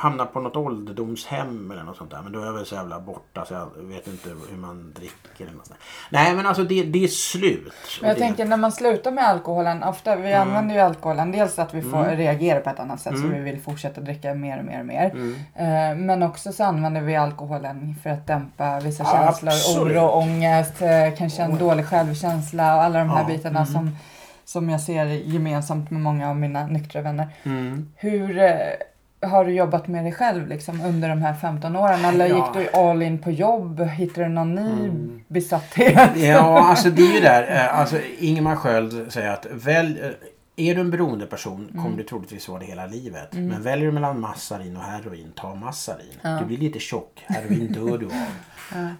hamnar 0.03 0.27
på 0.27 0.41
något 0.41 0.57
ålderdomshem 0.57 1.71
eller 1.71 1.83
något 1.83 1.97
sånt 1.97 2.11
där. 2.11 2.23
Men 2.23 2.33
då 2.33 2.41
är 2.41 2.47
jag 2.47 2.53
väl 2.53 2.67
så 2.67 2.75
jävla 2.75 3.01
borta 3.01 3.45
så 3.45 3.55
jag 3.55 3.69
vet 3.77 4.07
inte 4.07 4.29
hur 4.51 4.57
man 4.57 4.93
dricker. 4.97 5.45
Eller 5.45 5.53
något 5.57 5.67
sånt. 5.67 5.79
Nej 6.11 6.35
men 6.35 6.47
alltså 6.47 6.65
det, 6.65 6.83
det 6.83 7.05
är 7.05 7.09
slut. 7.09 7.73
Men 8.01 8.09
jag 8.09 8.17
det, 8.17 8.21
tänker 8.21 8.45
när 8.45 8.57
man 8.57 8.73
slutar 8.73 9.11
med 9.13 9.25
alkoholen, 9.25 9.83
ofta 9.83 10.17
vi 10.17 10.33
Mm. 10.33 10.49
använder 10.49 10.75
ju 10.75 10.81
alkoholen 10.81 11.33
dels 11.33 11.59
att 11.59 11.75
vi 11.75 11.83
får 11.83 12.05
reagera 12.05 12.61
på 12.61 12.71
ett 12.71 12.81
annat 12.81 13.01
sätt 13.01 13.19
så 13.19 13.27
vi 13.27 13.39
vill 13.39 13.61
fortsätta 13.61 14.01
dricka 14.01 14.35
mer 14.35 14.59
och 14.59 14.65
mer 14.65 14.81
och 14.81 14.87
mer. 14.87 15.11
Mm. 15.11 15.35
Eh, 15.55 16.05
men 16.07 16.23
också 16.23 16.53
så 16.53 16.65
använder 16.65 17.01
vi 17.01 17.17
alkoholen 17.17 17.95
för 18.03 18.11
att 18.11 18.27
dämpa 18.27 18.81
vissa 18.81 19.03
Ja, 19.03 19.11
känslor, 19.13 19.53
absolut. 19.53 19.97
oro, 19.97 20.09
ångest, 20.09 20.83
eh, 20.83 21.15
kanske 21.19 21.43
en 21.43 21.59
dålig 21.59 21.87
självkänsla 21.87 22.77
och 22.77 22.83
alla 22.83 22.99
de 22.99 23.11
här 23.11 23.21
Ja, 23.21 23.27
bitarna 23.27 23.67
som, 23.67 23.97
som 24.45 24.71
jag 24.71 24.81
ser 24.81 25.05
gemensamt 25.07 25.91
med 25.91 26.01
många 26.01 26.31
av 26.31 26.37
mina 26.37 26.67
nyktra 26.67 27.01
vänner. 27.03 27.29
Mm. 27.43 27.93
Hur 27.97 28.39
eh, 28.39 28.51
har 29.23 29.45
du 29.45 29.53
jobbat 29.53 29.89
med 29.89 30.05
dig 30.05 30.13
själv 30.13 30.47
liksom, 30.49 30.81
under 30.81 31.09
de 31.09 31.23
här 31.23 31.35
15 31.35 31.77
åren? 31.77 32.05
Eller 32.05 32.27
Ja. 32.27 32.37
gick 32.37 32.73
du 32.73 32.79
all 32.79 33.03
in 33.03 33.19
på 33.19 33.31
jobb? 33.31 33.81
Hittade 33.81 34.27
du 34.27 34.33
någon 34.33 34.55
ny 34.55 34.91
besatthet? 35.29 36.11
Ja, 36.17 36.61
alltså 36.69 36.91
det 36.91 37.03
är 37.03 37.15
ju 37.15 37.21
där. 37.21 37.57
eh, 37.57 37.79
Alltså 37.79 37.97
Ingemar 38.19 38.57
Sköld 38.57 39.13
säger 39.13 39.31
att 39.33 39.47
väl, 39.53 39.99
eh, 40.03 40.11
är 40.69 40.75
du 40.75 40.81
en 40.81 40.91
beroende 40.91 41.27
person 41.27 41.69
kommer 41.83 41.97
du 41.97 42.03
troligtvis 42.03 42.49
vara 42.49 42.59
det 42.59 42.67
hela 42.67 42.87
livet. 42.87 43.29
Men 43.33 43.63
väljer 43.63 43.87
du 43.87 43.93
mellan 43.93 44.21
massarin 44.21 44.77
och 44.77 44.83
heroin, 44.83 45.33
ta 45.37 45.55
massarin. 45.55 46.39
Du 46.41 46.45
blir 46.47 46.59
lite 46.59 46.79
tjock. 46.79 47.25
Heroin 47.27 47.73
dör 47.73 47.99
du 47.99 48.07
av. 48.07 48.13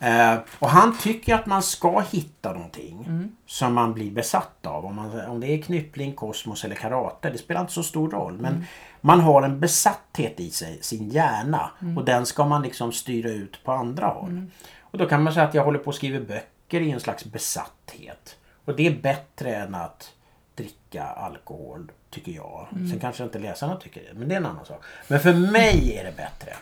Eh, 0.01 0.35
och 0.59 0.69
han 0.69 0.97
tycker 0.99 1.35
att 1.35 1.47
man 1.47 1.63
ska 1.63 2.01
hitta 2.13 2.53
någonting 2.53 3.29
som 3.47 3.75
man 3.75 3.95
blir 3.95 4.11
besatt 4.11 4.67
av. 4.67 4.85
Om, 4.87 4.97
man, 4.97 5.21
om 5.29 5.41
det 5.41 5.47
är 5.47 5.63
knyppling, 5.63 6.13
kosmos 6.13 6.65
eller 6.65 6.75
karate. 6.75 7.31
Det 7.31 7.39
spelar 7.39 7.61
inte 7.61 7.73
så 7.73 7.83
stor 7.83 8.11
roll. 8.11 8.39
Men 8.41 8.65
man 9.05 9.21
har 9.21 9.43
en 9.43 9.61
besatthet 9.61 10.41
i 10.41 10.51
sig, 10.51 10.79
sin 10.83 11.09
hjärna. 11.11 11.71
Och 11.97 12.05
den 12.05 12.27
ska 12.27 12.45
man 12.45 12.63
liksom 12.63 12.93
styra 12.93 13.31
ut 13.31 13.65
på 13.65 13.73
andra 13.73 14.07
håll. 14.07 14.47
Och 14.81 14.99
då 14.99 15.09
kan 15.09 15.23
man 15.23 15.33
säga 15.33 15.47
att 15.47 15.55
jag 15.55 15.65
håller 15.65 15.79
på 15.79 15.91
att 15.91 15.97
skriva 15.97 16.21
böcker 16.25 16.81
i 16.81 16.91
en 16.91 17.01
slags 17.01 17.25
besatthet. 17.25 18.37
Och 18.65 18.77
det 18.77 18.87
är 18.87 19.01
bättre 19.01 19.57
än 19.57 19.75
att 19.75 20.13
dricka 20.55 21.05
alkohol, 21.05 21.91
tycker 22.11 22.33
jag. 22.33 22.67
Sen 22.91 23.01
kanske 23.01 23.25
inte 23.25 23.39
läsarna 23.39 23.77
tycker 23.77 24.01
det, 24.01 24.19
men 24.19 24.29
det 24.29 24.35
är 24.35 24.37
en 24.37 24.47
annan 24.47 24.65
sak. 24.65 24.85
Men 25.09 25.21
för 25.21 25.35
mig 25.35 25.97
är 25.97 26.05
det 26.05 26.17
bättre. 26.17 26.57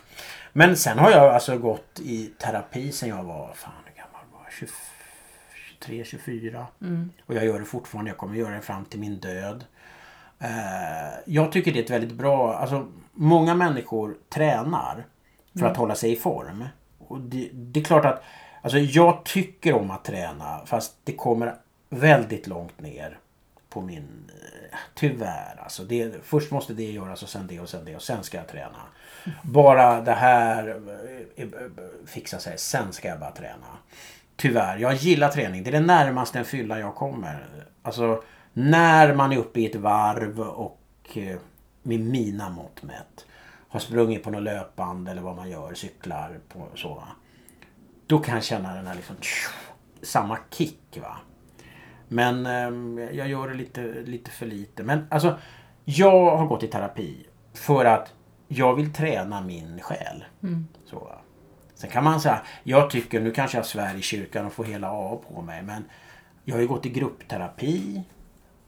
Men 0.53 0.76
sen 0.76 0.99
har 0.99 1.11
jag 1.11 1.34
alltså 1.34 1.59
gått 1.59 2.01
i 2.01 2.26
terapi 2.26 2.93
sen 2.93 3.09
jag 3.09 3.22
var, 3.24 3.53
fan 3.55 3.72
hur 3.84 4.03
gammal 4.03 4.20
var 4.32 4.41
jag? 4.45 4.68
23, 5.78 6.05
24. 6.05 6.66
Och 7.26 7.34
jag 7.34 7.45
gör 7.45 7.59
det 7.59 7.64
fortfarande, 7.64 8.11
jag 8.11 8.18
kommer 8.18 8.34
göra 8.34 8.55
det 8.55 8.61
fram 8.61 8.84
till 8.84 9.01
min 9.01 9.18
död. 9.18 9.64
Eh, 10.41 11.18
jag 11.26 11.53
tycker 11.53 11.72
det 11.72 11.78
är 11.78 11.84
ett 11.84 11.91
väldigt 11.91 12.12
bra, 12.12 12.55
alltså 12.55 12.86
många 13.12 13.55
människor 13.55 14.16
tränar 14.28 15.05
för 15.59 15.66
att 15.66 15.76
hålla 15.76 15.95
sig 15.95 16.12
i 16.12 16.16
form. 16.16 16.64
Och 17.09 17.20
det, 17.20 17.49
det 17.53 17.80
är 17.80 17.84
klart 17.84 18.05
att 18.05 18.22
alltså 18.62 18.78
jag 18.78 19.24
tycker 19.24 19.74
om 19.74 19.91
att 19.91 20.05
träna 20.05 20.61
fast 20.66 20.97
det 21.05 21.12
kommer 21.12 21.55
väldigt 21.88 22.47
långt 22.47 22.80
ner 22.80 23.18
på 23.68 23.80
min... 23.80 24.30
eh, 24.72 24.76
Tyvärr 24.95 25.61
alltså. 25.62 25.82
Det, 25.82 26.14
först 26.24 26.51
måste 26.51 26.72
det 26.72 26.91
göras 26.91 27.22
och 27.22 27.28
sen 27.28 27.47
det 27.47 27.61
och 27.61 27.68
sen 27.68 27.84
det 27.84 27.97
och 27.97 28.03
sen 28.03 28.22
ska 28.22 28.36
jag 28.36 28.49
träna. 28.49 28.78
Bara 29.43 30.01
det 30.01 30.12
här 30.12 30.80
eh, 31.36 31.47
fixar 32.07 32.38
sig. 32.38 32.59
Sen 32.59 32.93
ska 32.93 33.09
jag 33.09 33.20
bara 33.20 33.30
träna. 33.30 33.66
Tyvärr. 34.36 34.78
Jag 34.78 34.95
gillar 34.95 35.28
träning. 35.28 35.62
Det 35.62 35.70
är 35.70 35.72
det 35.72 35.80
närmaste 35.80 36.38
en 36.38 36.45
fylla 36.45 36.78
jag 36.78 36.95
kommer. 36.95 37.47
Alltså 37.82 38.22
när 38.61 39.15
man 39.15 39.33
är 39.33 39.37
uppe 39.37 39.61
i 39.61 39.67
ett 39.67 39.77
varv 39.77 40.41
och 40.41 40.81
eh, 41.15 41.39
med 41.83 42.01
mina 42.01 42.51
mått 42.51 42.83
mätt 42.83 43.27
har 43.69 43.81
sprungit 43.81 44.23
på 44.23 44.31
något 44.31 44.43
löpband 44.43 45.09
eller 45.09 45.23
vad 45.23 45.37
man 45.37 45.51
gör, 45.51 45.75
cyklar 45.75 46.39
på 46.49 46.69
så. 46.75 46.95
va. 46.95 47.09
Då 48.07 48.19
kan 48.19 48.35
jag 48.35 48.45
känna 48.45 48.75
den 48.75 48.87
här 48.87 48.95
liksom 48.95 49.17
tju, 49.21 49.51
samma 50.03 50.39
kick 50.51 50.99
va. 51.03 51.17
Men 52.09 52.47
ehm, 52.47 52.99
jag 53.13 53.29
gör 53.29 53.49
det 53.49 53.55
lite, 53.55 53.83
lite 53.83 54.31
för 54.31 54.47
lite. 54.47 54.83
Men 54.83 55.07
alltså 55.11 55.39
jag 55.85 56.37
har 56.37 56.47
gått 56.47 56.63
i 56.63 56.67
terapi 56.67 57.27
för 57.55 57.85
att 57.85 58.13
jag 58.49 58.75
vill 58.75 58.93
träna 58.93 59.41
min 59.41 59.81
själ. 59.81 60.25
Så, 60.87 60.99
va. 60.99 61.19
Sen 61.75 61.91
kan 61.91 62.05
man 62.05 62.21
säga, 62.21 62.43
jag 62.63 62.91
tycker, 62.91 63.21
nu 63.21 63.31
kanske 63.31 63.59
jag 63.59 63.67
svär 63.67 63.95
i 63.95 64.03
kyrkan 64.03 64.47
och 64.47 64.53
får 64.53 64.65
hela 64.65 64.89
A 64.91 65.21
på 65.29 65.43
mig 65.43 65.63
men 65.63 65.85
jag 66.45 66.55
har 66.55 66.61
ju 66.61 66.69
gått 66.69 66.87
i 66.87 66.91
gruppterapi 66.91 68.05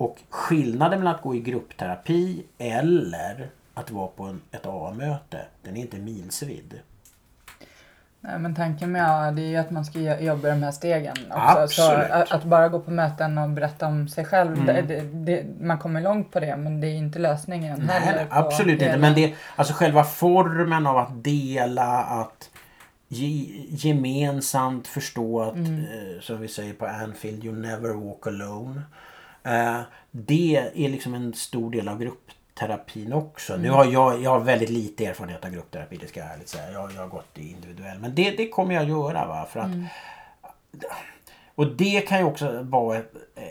och 0.02 0.18
skillnaden 0.30 0.98
mellan 0.98 1.14
att 1.14 1.22
gå 1.22 1.34
i 1.34 1.40
gruppterapi 1.40 2.42
eller 2.58 3.48
att 3.74 3.90
vara 3.90 4.06
på 4.08 4.24
en, 4.24 4.40
ett 4.50 4.66
A-möte, 4.66 5.38
den 5.62 5.76
är 5.76 5.80
inte 5.80 5.96
milsvid. 5.96 6.80
Nej, 8.24 8.38
men 8.38 8.54
tanken 8.54 8.92
med 8.92 9.34
det 9.34 9.42
är 9.42 9.46
ju 9.46 9.56
att 9.56 9.70
man 9.70 9.84
ska 9.84 9.98
jo- 9.98 10.20
jobba 10.26 10.48
de 10.48 10.62
här 10.62 10.70
stegen 10.70 11.12
också. 11.30 11.40
Så 11.68 11.82
Absolut. 11.82 12.10
att, 12.10 12.32
att 12.32 12.44
bara 12.44 12.68
gå 12.68 12.80
på 12.80 12.90
möten 12.90 13.38
och 13.38 13.48
berätta 13.50 13.86
om 13.86 14.08
sig 14.08 14.24
själv, 14.24 14.52
Mm. 14.58 14.86
det, 14.86 15.00
det, 15.02 15.44
man 15.60 15.78
kommer 15.78 16.00
långt 16.00 16.30
på 16.32 16.40
det 16.40 16.56
men 16.56 16.80
det 16.80 16.86
är 16.86 16.94
inte 16.94 17.18
lösningen 17.18 17.88
heller. 17.88 18.16
Nej, 18.16 18.26
på 18.26 18.34
absolut 18.34 18.72
inte. 18.72 18.84
hela- 18.84 18.98
Men 18.98 19.14
det, 19.14 19.34
alltså 19.56 19.74
själva 19.74 20.04
formen 20.04 20.86
av 20.86 20.96
att 20.96 21.24
dela, 21.24 21.98
att 22.02 22.50
ge, 23.08 23.46
gemensamt 23.68 24.86
förstå 24.86 25.42
att, 25.42 25.56
eh, 25.56 26.20
som 26.20 26.40
vi 26.40 26.48
säger 26.48 26.72
på 26.74 26.86
Anfield, 26.86 27.44
you 27.44 27.54
never 27.56 27.88
walk 27.94 28.26
alone. 28.26 28.82
Eh, 29.44 29.80
det 30.10 30.56
är 30.74 30.88
liksom 30.88 31.14
en 31.14 31.34
stor 31.34 31.70
del 31.70 31.88
av 31.88 31.98
gruppterapin 31.98 33.12
också. 33.12 33.56
Nu 33.56 33.70
har 33.70 33.84
jag, 33.84 34.22
jag 34.22 34.30
har 34.30 34.40
väldigt 34.40 34.70
lite 34.70 35.06
erfarenhet 35.06 35.44
av 35.44 35.50
gruppterapi, 35.50 35.96
det 35.96 36.08
ska 36.08 36.20
jag 36.20 36.32
ärligt 36.32 36.48
säga. 36.48 36.72
Jag, 36.72 36.92
jag 36.92 37.00
har 37.00 37.08
gått 37.08 37.38
i 37.38 37.50
individuell. 37.50 37.98
Men 37.98 38.14
det, 38.14 38.30
det 38.30 38.48
kommer 38.48 38.74
jag 38.74 38.88
göra. 38.88 39.26
Va? 39.26 39.46
För 39.50 39.60
att, 39.60 39.70
Och 41.54 41.66
det 41.76 42.00
kan 42.00 42.18
ju 42.18 42.24
också 42.24 42.62
vara 42.62 43.02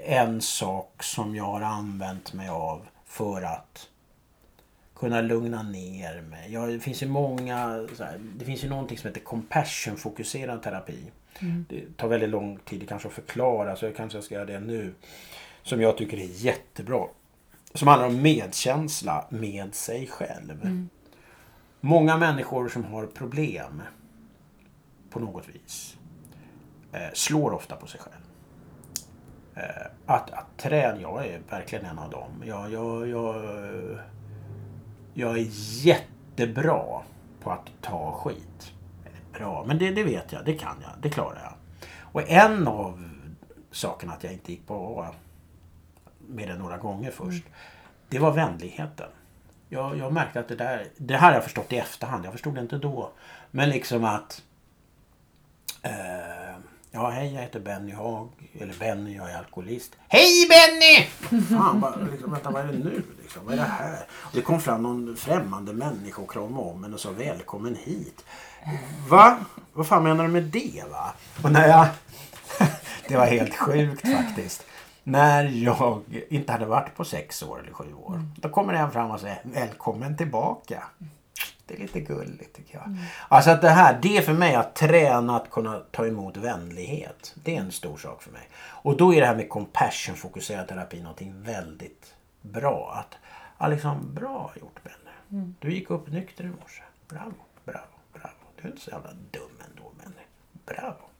en 0.06 0.42
sak 0.42 1.04
som 1.04 1.36
jag 1.36 1.44
har 1.44 1.62
använt 1.62 2.34
mig 2.34 2.50
av 2.50 2.88
för 3.06 3.42
att 3.42 3.88
kunna 4.96 5.22
lugna 5.22 5.64
ner 5.64 6.22
mig. 6.22 6.54
Ja, 6.54 6.66
det 6.66 6.80
finns 6.80 7.04
ju 7.04 7.08
många, 7.08 7.58
här, 8.00 8.20
det 8.38 8.46
finns 8.46 8.64
ju 8.64 8.70
någonting 8.70 8.98
som 8.98 9.08
heter 9.08 9.22
compassion-fokuserad 9.22 10.64
terapi. 10.64 11.12
Det 11.70 11.98
tar 11.98 12.08
väldigt 12.08 12.30
lång 12.30 12.60
tid 12.66 12.90
kanske 12.90 13.08
att 13.08 13.14
förklara 13.14 13.76
så 13.76 13.86
jag 13.86 13.96
kanske 13.96 14.22
ska 14.22 14.36
göra 14.36 14.46
det 14.46 14.60
nu. 14.60 14.94
Som 15.64 15.82
jag 15.82 15.98
tycker 15.98 16.18
är 16.18 16.28
jättebra. 16.46 17.08
Som 17.74 17.88
handlar 17.88 18.08
om 18.08 18.22
medkänsla 18.22 19.26
med 19.30 19.76
sig 19.76 20.08
själv. 20.08 20.88
Många 21.80 22.18
människor 22.18 22.70
som 22.70 22.84
har 22.86 23.06
problem 23.06 23.82
på 25.10 25.20
något 25.20 25.48
vis 25.50 25.98
eh, 26.92 27.02
slår 27.14 27.54
ofta 27.54 27.76
på 27.76 27.88
sig 27.88 28.00
själv. 28.00 28.22
Eh, 29.56 29.86
att, 30.06 30.32
att 30.32 30.58
träna, 30.58 31.02
jag 31.02 31.28
är 31.28 31.42
verkligen 31.50 31.86
en 31.86 32.00
av 32.00 32.10
dem. 32.10 32.44
Jag, 32.46 32.72
jag, 32.72 33.08
jag, 33.08 33.44
jag 35.14 35.38
är 35.38 35.48
jättebra 35.86 37.02
på 37.44 37.52
att 37.52 37.70
ta 37.82 38.12
skit. 38.12 38.74
Bra, 39.34 39.64
men 39.68 39.78
det, 39.78 39.92
det 39.92 40.04
vet 40.04 40.32
jag, 40.32 40.46
det 40.46 40.54
kan 40.54 40.76
jag, 40.82 40.92
det 41.02 41.10
klarar 41.10 41.42
jag. 41.44 41.54
Och 42.00 42.30
en 42.30 42.68
av 42.68 43.10
sakerna 43.72 44.14
att 44.14 44.24
jag 44.24 44.34
inte 44.34 44.52
gick 44.52 44.68
på 44.68 45.08
med 46.32 46.48
det 46.48 46.58
några 46.58 46.78
gånger 46.78 47.12
först. 47.12 47.44
Det 48.10 48.20
var 48.20 48.32
vänligheten. 48.32 49.10
Jag, 49.70 49.98
jag 49.98 50.14
märkte 50.14 50.40
att 50.40 50.48
det 50.48 50.56
där, 50.56 50.88
det 50.98 51.18
här 51.18 51.28
har 51.28 51.34
jag 51.34 51.44
förstått 51.44 51.74
i 51.74 51.78
efterhand, 51.78 52.26
jag 52.26 52.32
förstod 52.32 52.56
det 52.56 52.62
inte 52.62 52.78
då. 52.78 53.12
Men 53.52 53.70
liksom 53.70 54.04
att 54.04 54.42
Eh, 55.84 56.56
ja, 56.92 57.10
hej 57.10 57.34
jag 57.34 57.42
heter 57.42 57.60
Benny 57.60 57.92
Haag. 57.92 58.30
Eller 58.60 58.74
Benny, 58.80 59.16
jag 59.16 59.32
är 59.32 59.38
alkoholist. 59.38 59.92
Hej 60.08 60.48
Benny! 60.50 61.08
Fan, 61.44 61.80
bara, 61.80 61.96
liksom, 61.96 62.32
vänta 62.32 62.52
vad 62.52 62.62
är 62.62 62.68
det 62.68 62.78
nu? 62.78 63.04
Liksom, 63.22 63.46
vad 63.46 63.54
är 63.54 63.58
det 63.58 63.64
här? 63.64 64.06
Och 64.12 64.32
det 64.34 64.42
kom 64.42 64.62
fram 64.62 64.84
någon 64.84 65.16
främmande 65.18 65.74
människa 65.74 66.22
och 66.22 66.32
kramade 66.32 66.64
om 66.64 66.84
en 66.84 66.94
och 66.94 67.00
sa 67.00 67.12
välkommen 67.12 67.76
hit. 67.76 68.26
Va? 69.10 69.38
Vad 69.74 69.88
fan 69.88 70.04
menar 70.04 70.24
du 70.24 70.30
med 70.30 70.44
det 70.44 70.84
va? 70.92 71.14
Och 71.44 71.52
när 71.52 71.68
jag... 71.68 71.88
det 73.08 73.18
var 73.18 73.26
helt 73.26 73.56
sjukt 73.56 74.08
faktiskt. 74.08 74.66
När 75.04 75.44
jag 75.44 76.02
inte 76.30 76.52
hade 76.52 76.66
varit 76.66 76.96
på 76.96 77.06
sex 77.06 77.44
år 77.44 77.60
eller 77.60 77.74
sju 77.74 77.94
år. 77.94 78.26
Då 78.38 78.50
kommer 78.50 78.74
en 78.74 78.92
fram 78.92 79.12
och 79.12 79.20
säger 79.20 79.42
välkommen 79.44 80.18
tillbaka. 80.18 80.84
Det 81.66 81.74
är 81.74 81.80
lite 81.80 82.00
gulligt 82.00 82.56
tycker 82.56 82.78
jag. 82.78 82.98
Alltså 83.28 83.52
att 83.52 83.62
det 83.62 83.70
här, 83.70 84.00
det 84.02 84.18
är 84.18 84.22
för 84.22 84.34
mig 84.34 84.56
att 84.56 84.76
träna 84.76 85.36
att 85.36 85.50
kunna 85.50 85.80
ta 85.92 86.08
emot 86.08 86.38
vänlighet. 86.38 87.36
Det 87.44 87.56
är 87.56 87.62
en 87.62 87.72
stor 87.72 87.98
sak 87.98 88.24
för 88.24 88.32
mig. 88.32 88.50
Och 88.56 88.98
då 88.98 89.14
är 89.14 89.22
det 89.22 89.28
här 89.28 89.36
med 89.36 89.50
compassion 89.50 90.16
fokuserad 90.16 90.68
terapi 90.68 91.02
någonting 91.02 91.44
väldigt 91.44 92.14
bra. 92.42 92.96
Att, 93.00 93.18
ja, 93.58 93.68
liksom, 93.68 94.14
bra 94.14 94.52
gjort 94.62 94.80
Benny. 94.84 95.54
Du 95.60 95.74
gick 95.74 95.90
upp 95.90 96.08
nykter 96.08 96.44
i 96.44 96.48
morse. 96.48 96.84
Bravo, 97.10 97.34
bravo, 97.66 97.96
bravo. 98.14 98.36
Du 98.56 98.68
är 98.68 98.72
inte 98.72 98.84
så 98.84 98.92
jävla 98.92 99.12
dum 99.32 99.52
ändå 99.70 99.92
Benny. 99.98 100.26
Bravo. 100.66 101.11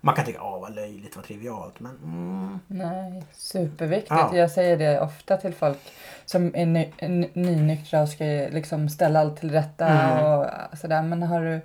Man 0.00 0.14
kan 0.14 0.24
tycka, 0.24 0.38
ja 0.38 0.58
vad 0.58 0.74
löjligt, 0.74 1.16
vad 1.16 1.24
trivialt. 1.24 1.80
Men 1.80 1.96
mm, 2.04 2.58
Nej, 2.66 3.22
superviktigt. 3.32 4.10
Ja. 4.10 4.36
Jag 4.36 4.50
säger 4.50 4.76
det 4.76 5.00
ofta 5.00 5.36
till 5.36 5.54
folk 5.54 5.78
som 6.24 6.56
är 6.56 6.66
ny, 6.66 6.88
ny, 7.00 7.28
nynyktra 7.32 8.02
och 8.02 8.08
ska 8.08 8.24
liksom 8.50 8.88
ställa 8.88 9.20
allt 9.20 9.40
till 9.40 9.50
rätta 9.50 9.86
Mm. 9.88 10.24
och 10.38 10.78
sådär. 10.78 11.02
Men 11.02 11.22
har 11.22 11.40
du, 11.40 11.60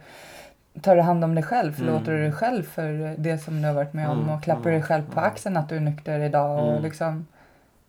tar 0.81 0.95
du 0.95 1.01
hand 1.01 1.23
om 1.23 1.35
dig 1.35 1.43
själv? 1.43 1.73
Förlåter 1.73 2.07
Mm. 2.11 2.15
du 2.15 2.21
dig 2.23 2.31
själv 2.31 2.63
för 2.63 3.15
det 3.17 3.37
som 3.37 3.61
du 3.61 3.67
har 3.67 3.75
varit 3.75 3.93
med 3.93 4.09
om? 4.09 4.19
Mm, 4.21 4.29
Och 4.35 4.43
klappar 4.43 4.71
dig 4.71 4.81
själv 4.81 5.03
på 5.05 5.19
mm. 5.19 5.31
axeln 5.31 5.57
att 5.57 5.69
du 5.69 5.75
är 5.75 5.79
nykter 5.79 6.19
idag? 6.19 6.63
Och 6.63 6.71
Mm. 6.71 6.83
liksom 6.83 7.27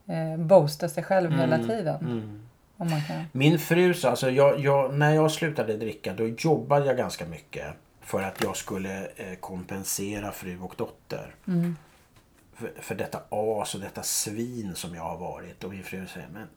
eh, 0.08 0.36
boastar 0.40 0.88
sig 0.88 1.02
själv 1.04 1.32
hela 1.38 1.58
tiden. 1.58 1.96
Om 2.78 2.90
man 2.90 3.00
kan. 3.00 3.24
Min 3.32 3.58
fru 3.58 3.94
sa, 3.94 4.10
alltså 4.10 4.30
jag, 4.30 4.58
jag, 4.60 4.94
när 4.94 5.14
jag 5.14 5.30
slutade 5.30 5.76
dricka 5.76 6.12
då 6.14 6.28
jobbade 6.38 6.86
jag 6.86 6.96
ganska 6.96 7.24
mycket 7.26 7.64
för 8.06 8.22
att 8.22 8.42
jag 8.42 8.56
skulle 8.56 9.06
eh, 9.16 9.34
kompensera 9.34 10.32
fru 10.32 10.60
och 10.60 10.74
dotter. 10.76 11.34
Mm. 11.46 11.76
För, 12.54 12.72
för 12.80 12.94
detta 12.94 13.18
as 13.30 13.74
och 13.74 13.80
detta 13.80 14.02
svin 14.02 14.74
som 14.74 14.94
jag 14.94 15.02
har 15.02 15.18
varit. 15.18 15.64
Och 15.64 15.70
min 15.70 15.84
fru 15.84 16.06
säger, 16.06 16.28
men 16.28 16.48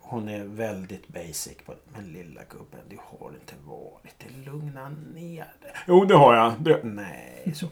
hon 0.00 0.28
är 0.28 0.44
väldigt 0.44 1.08
basic 1.08 1.56
på 1.66 1.74
Men 1.92 2.12
lilla 2.12 2.40
gubben, 2.50 2.80
du 2.88 2.98
har 3.00 3.30
inte 3.30 3.54
varit 3.64 4.14
det. 4.18 4.50
Lugna 4.50 4.88
ner 4.88 5.52
dig. 5.62 5.72
Jo, 5.86 6.04
det 6.04 6.14
har 6.14 6.34
jag. 6.34 6.60
Det... 6.60 6.80
Nej, 6.84 7.52
så. 7.54 7.66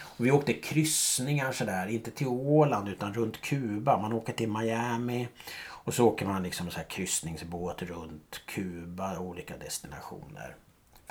Och 0.00 0.26
vi 0.26 0.30
åkte 0.30 0.52
kryssningar 0.52 1.52
sådär. 1.52 1.86
Inte 1.86 2.10
till 2.10 2.26
Åland 2.26 2.88
utan 2.88 3.14
runt 3.14 3.40
Kuba. 3.40 3.98
Man 3.98 4.12
åker 4.12 4.32
till 4.32 4.48
Miami. 4.48 5.28
Och 5.66 5.94
så 5.94 6.06
åker 6.06 6.26
man 6.26 6.42
liksom 6.42 6.70
så 6.70 6.76
här 6.76 6.84
kryssningsbåt 6.84 7.82
runt 7.82 8.42
Kuba. 8.46 9.18
Olika 9.18 9.56
destinationer. 9.56 10.56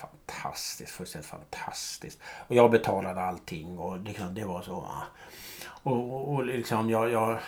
Fantastiskt, 0.02 0.92
fullständigt 0.92 1.30
fantastiskt. 1.30 2.20
Och 2.48 2.56
jag 2.56 2.72
betalade 2.72 3.22
allting 3.22 3.80
och 3.80 4.00
liksom, 4.00 4.34
det 4.34 4.46
var 4.46 4.62
så. 4.62 4.88
Och, 5.84 6.14
och, 6.14 6.34
och 6.34 6.46
liksom 6.46 6.90
jag, 6.90 7.10
jag 7.10 7.40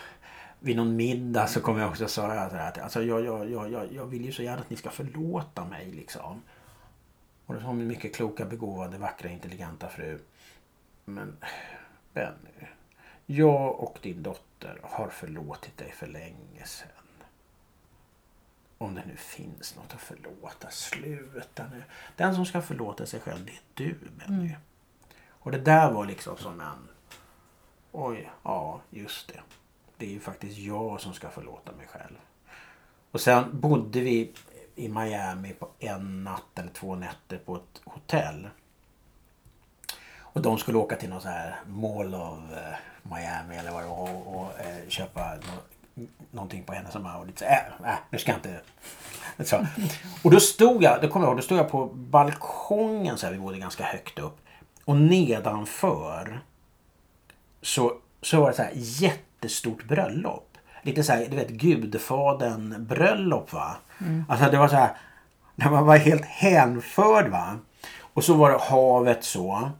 vid 0.59 0.75
någon 0.75 0.95
middag 0.95 1.47
så 1.47 1.61
kom 1.61 1.77
jag 1.77 1.89
också 1.89 2.03
och 2.03 2.09
sa 2.09 2.27
att 2.31 2.77
alltså 2.77 3.03
jag, 3.03 3.25
jag, 3.25 3.51
jag, 3.51 3.71
jag, 3.71 3.93
jag 3.93 4.05
vill 4.05 4.25
ju 4.25 4.31
så 4.31 4.43
gärna 4.43 4.61
att 4.61 4.69
ni 4.69 4.75
ska 4.75 4.89
förlåta 4.89 5.65
mig 5.65 5.91
liksom. 5.91 6.41
Och 7.45 7.55
det 7.55 7.61
sa 7.61 7.73
min 7.73 7.87
mycket 7.87 8.15
kloka, 8.15 8.45
begåvade, 8.45 8.97
vackra, 8.97 9.29
intelligenta 9.29 9.89
fru. 9.89 10.19
Men 11.05 11.37
Benny, 12.13 12.67
jag 13.25 13.79
och 13.79 13.97
din 14.01 14.23
dotter 14.23 14.79
har 14.83 15.09
förlåtit 15.09 15.77
dig 15.77 15.91
för 15.91 16.07
länge 16.07 16.65
sedan. 16.65 17.00
Om 18.81 18.95
det 18.95 19.03
nu 19.07 19.15
finns 19.15 19.75
något 19.75 19.93
att 19.93 20.01
förlåta, 20.01 20.69
sluta 20.69 21.63
nu. 21.71 21.83
Den 22.15 22.35
som 22.35 22.45
ska 22.45 22.61
förlåta 22.61 23.05
sig 23.05 23.19
själv, 23.19 23.45
det 23.45 23.51
är 23.51 23.61
du 23.73 23.97
Benny. 24.17 24.55
Och 25.29 25.51
det 25.51 25.57
där 25.57 25.91
var 25.91 26.05
liksom 26.05 26.37
som 26.37 26.61
en... 26.61 26.87
Oj, 27.91 28.31
ja 28.43 28.81
just 28.89 29.27
det. 29.27 29.39
Det 29.97 30.05
är 30.05 30.09
ju 30.09 30.19
faktiskt 30.19 30.57
jag 30.57 31.01
som 31.01 31.13
ska 31.13 31.29
förlåta 31.29 31.71
mig 31.71 31.87
själv. 31.87 32.15
Och 33.11 33.21
sen 33.21 33.59
bodde 33.59 33.99
vi 33.99 34.33
i 34.75 34.89
Miami 34.89 35.53
på 35.53 35.69
en 35.79 36.23
natt 36.23 36.59
eller 36.59 36.71
två 36.71 36.95
nätter 36.95 37.37
på 37.37 37.55
ett 37.55 37.81
hotell. 37.83 38.49
Och 40.17 40.41
de 40.41 40.57
skulle 40.57 40.77
åka 40.77 40.95
till 40.95 41.09
någon 41.09 41.21
så 41.21 41.27
här 41.27 41.59
Mall 41.67 42.15
of 42.15 42.39
eh, 42.51 42.75
Miami 43.03 43.57
eller 43.57 43.71
vad 43.71 43.83
det 43.83 43.87
var 43.87 44.11
och, 44.11 44.41
och 44.41 44.59
eh, 44.59 44.87
köpa 44.87 45.35
nå- 45.35 45.63
någonting 46.31 46.63
på 46.63 46.73
hennes 46.73 46.95
och 46.95 47.01
Mauritz. 47.01 47.41
Äh, 47.41 47.57
äh, 47.85 47.95
nu 48.09 48.17
ska 48.17 48.31
jag 48.31 48.37
inte... 48.37 48.61
Så. 49.43 49.65
Och 50.23 50.31
då 50.31 50.39
stod 50.39 50.83
jag, 50.83 51.01
det 51.01 51.07
kommer 51.07 51.25
jag 51.25 51.31
ihåg, 51.31 51.37
då 51.37 51.43
stod 51.43 51.57
jag 51.57 51.71
på 51.71 51.85
balkongen 51.85 53.17
så 53.17 53.25
här, 53.25 53.33
vi 53.33 53.39
bodde 53.39 53.57
ganska 53.57 53.83
högt 53.83 54.19
upp. 54.19 54.37
Och 54.85 54.95
nedanför 54.95 56.41
så, 57.61 57.93
så 58.21 58.41
var 58.41 58.47
det 58.47 58.55
så 58.55 58.63
här 58.63 58.71
jättestort 58.75 59.83
bröllop. 59.83 60.57
Lite 60.81 61.03
så 61.03 61.13
här, 61.13 61.27
du 61.29 61.35
vet 61.35 61.49
gudfaden 61.49 62.85
bröllop 62.89 63.53
va. 63.53 63.75
Alltså 64.29 64.51
det 64.51 64.57
var 64.57 64.67
så 64.67 64.75
här, 64.75 64.97
när 65.55 65.69
man 65.71 65.85
var 65.85 65.97
helt 65.97 66.25
hänförd 66.25 67.27
va. 67.27 67.57
Och 68.13 68.23
så 68.23 68.33
var 68.33 68.51
det 68.51 68.57
havet 68.57 69.23
så. 69.23 69.71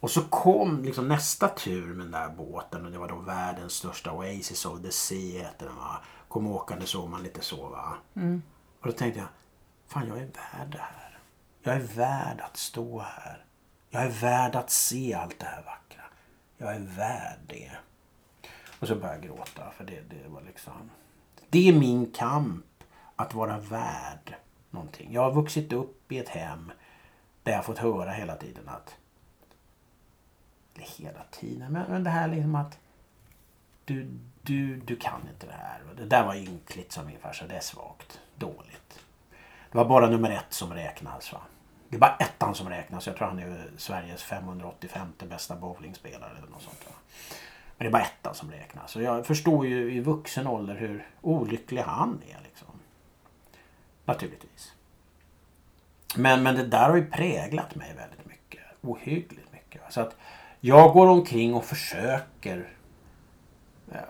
Och 0.00 0.10
så 0.10 0.22
kom 0.22 0.82
liksom 0.82 1.08
nästa 1.08 1.48
tur 1.48 1.86
med 1.86 1.98
den 1.98 2.10
där 2.10 2.28
båten 2.28 2.86
och 2.86 2.92
det 2.92 2.98
var 2.98 3.08
då 3.08 3.16
världens 3.16 3.72
största 3.72 4.12
Oasis 4.12 4.64
of 4.64 4.82
the 4.82 4.90
Sea 4.90 5.42
heter 5.42 5.66
den 5.66 5.76
va. 5.76 6.00
Kom 6.28 6.46
åkande 6.46 6.86
såg 6.86 7.10
man 7.10 7.22
lite 7.22 7.40
så 7.40 7.68
va. 7.68 7.96
Och 8.80 8.86
då 8.86 8.92
tänkte 8.92 9.20
jag, 9.20 9.28
fan 9.86 10.08
jag 10.08 10.18
är 10.18 10.26
värd 10.26 10.70
det 10.70 10.78
här. 10.78 11.18
Jag 11.62 11.74
är 11.74 11.80
värd 11.80 12.40
att 12.40 12.56
stå 12.56 12.98
här. 12.98 13.44
Jag 13.90 14.02
är 14.02 14.10
värd 14.10 14.56
att 14.56 14.70
se 14.70 15.14
allt 15.14 15.38
det 15.38 15.46
här 15.46 15.62
vackra. 15.62 16.02
Jag 16.58 16.74
är 16.74 16.80
värd 16.80 17.38
det. 17.46 17.70
Och 18.80 18.88
så 18.88 18.94
började 18.94 19.26
jag 19.26 19.36
gråta 19.36 19.70
för 19.76 19.84
det, 19.84 20.00
det 20.00 20.28
var 20.28 20.42
liksom... 20.42 20.90
Det 21.48 21.68
är 21.68 21.72
min 21.72 22.12
kamp 22.12 22.64
att 23.16 23.34
vara 23.34 23.58
värd 23.58 24.34
någonting. 24.70 25.12
Jag 25.12 25.22
har 25.22 25.32
vuxit 25.32 25.72
upp 25.72 26.12
i 26.12 26.18
ett 26.18 26.28
hem 26.28 26.72
där 27.42 27.52
jag 27.52 27.64
fått 27.64 27.78
höra 27.78 28.10
hela 28.10 28.36
tiden 28.36 28.68
att 28.68 28.96
inte 30.78 31.02
hela 31.02 31.22
tiden, 31.30 31.72
men, 31.72 31.90
men 31.90 32.04
det 32.04 32.10
här 32.10 32.28
liksom 32.28 32.54
att... 32.54 32.78
Du, 33.84 34.08
du, 34.42 34.76
du 34.76 34.96
kan 34.96 35.20
inte 35.34 35.46
det 35.46 35.52
här. 35.52 35.80
Och 35.90 35.96
Det 35.96 36.04
där 36.04 36.26
var 36.26 36.34
ynkligt 36.34 36.92
som 36.92 37.06
min 37.06 37.18
farsa. 37.18 37.46
Det 37.46 37.56
är 37.56 37.60
svagt. 37.60 38.20
Dåligt. 38.36 39.04
Det 39.70 39.78
var 39.78 39.84
bara 39.84 40.10
nummer 40.10 40.30
ett 40.30 40.52
som 40.52 40.74
räknas. 40.74 41.32
Va? 41.32 41.40
Det 41.88 41.96
är 41.96 42.00
bara 42.00 42.16
ettan 42.20 42.54
som 42.54 42.68
räknas. 42.68 43.06
Jag 43.06 43.16
tror 43.16 43.28
han 43.28 43.38
är 43.38 43.70
Sveriges 43.76 44.22
585 44.22 45.12
bästa 45.28 45.56
bowlingspelare 45.56 46.30
eller 46.38 46.48
något 46.48 46.62
sånt. 46.62 46.86
Va? 46.86 46.92
Men 47.76 47.84
det 47.84 47.88
är 47.88 47.92
bara 47.92 48.02
ettan 48.02 48.34
som 48.34 48.50
räknas. 48.50 48.96
Och 48.96 49.02
jag 49.02 49.26
förstår 49.26 49.66
ju 49.66 49.92
i 49.92 50.00
vuxen 50.00 50.46
ålder 50.46 50.74
hur 50.74 51.06
olycklig 51.20 51.82
han 51.82 52.22
är. 52.28 52.42
Liksom. 52.42 52.68
Naturligtvis. 54.04 54.72
Men, 56.16 56.42
men 56.42 56.54
det 56.54 56.66
där 56.66 56.88
har 56.88 56.96
ju 56.96 57.06
präglat 57.06 57.74
mig 57.74 57.94
väldigt 57.94 58.26
mycket. 58.26 58.62
Ohyggligt 58.80 59.52
mycket. 59.52 59.82
Så 59.88 60.00
att 60.00 60.16
jag 60.60 60.92
går 60.92 61.06
omkring 61.06 61.54
och 61.54 61.64
försöker 61.64 62.68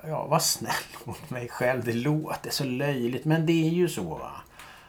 Ja, 0.05 0.26
var 0.26 0.38
snäll 0.38 0.72
mot 1.05 1.30
mig 1.30 1.49
själv. 1.49 1.84
Det 1.84 1.92
låter 1.92 2.51
så 2.51 2.64
löjligt 2.64 3.24
men 3.24 3.46
det 3.46 3.66
är 3.66 3.70
ju 3.70 3.88
så. 3.88 4.03
va. 4.03 4.32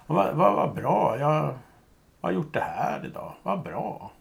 Vad 0.08 0.36
va, 0.36 0.52
vad 0.52 0.76
bra. 0.76 1.20
Jag 1.20 1.58
har 2.22 2.32
gjort 2.32 2.54
det 2.54 2.62
här 2.62 3.06
idag. 3.06 3.34
Vad 3.44 3.64
bra. 3.64 4.12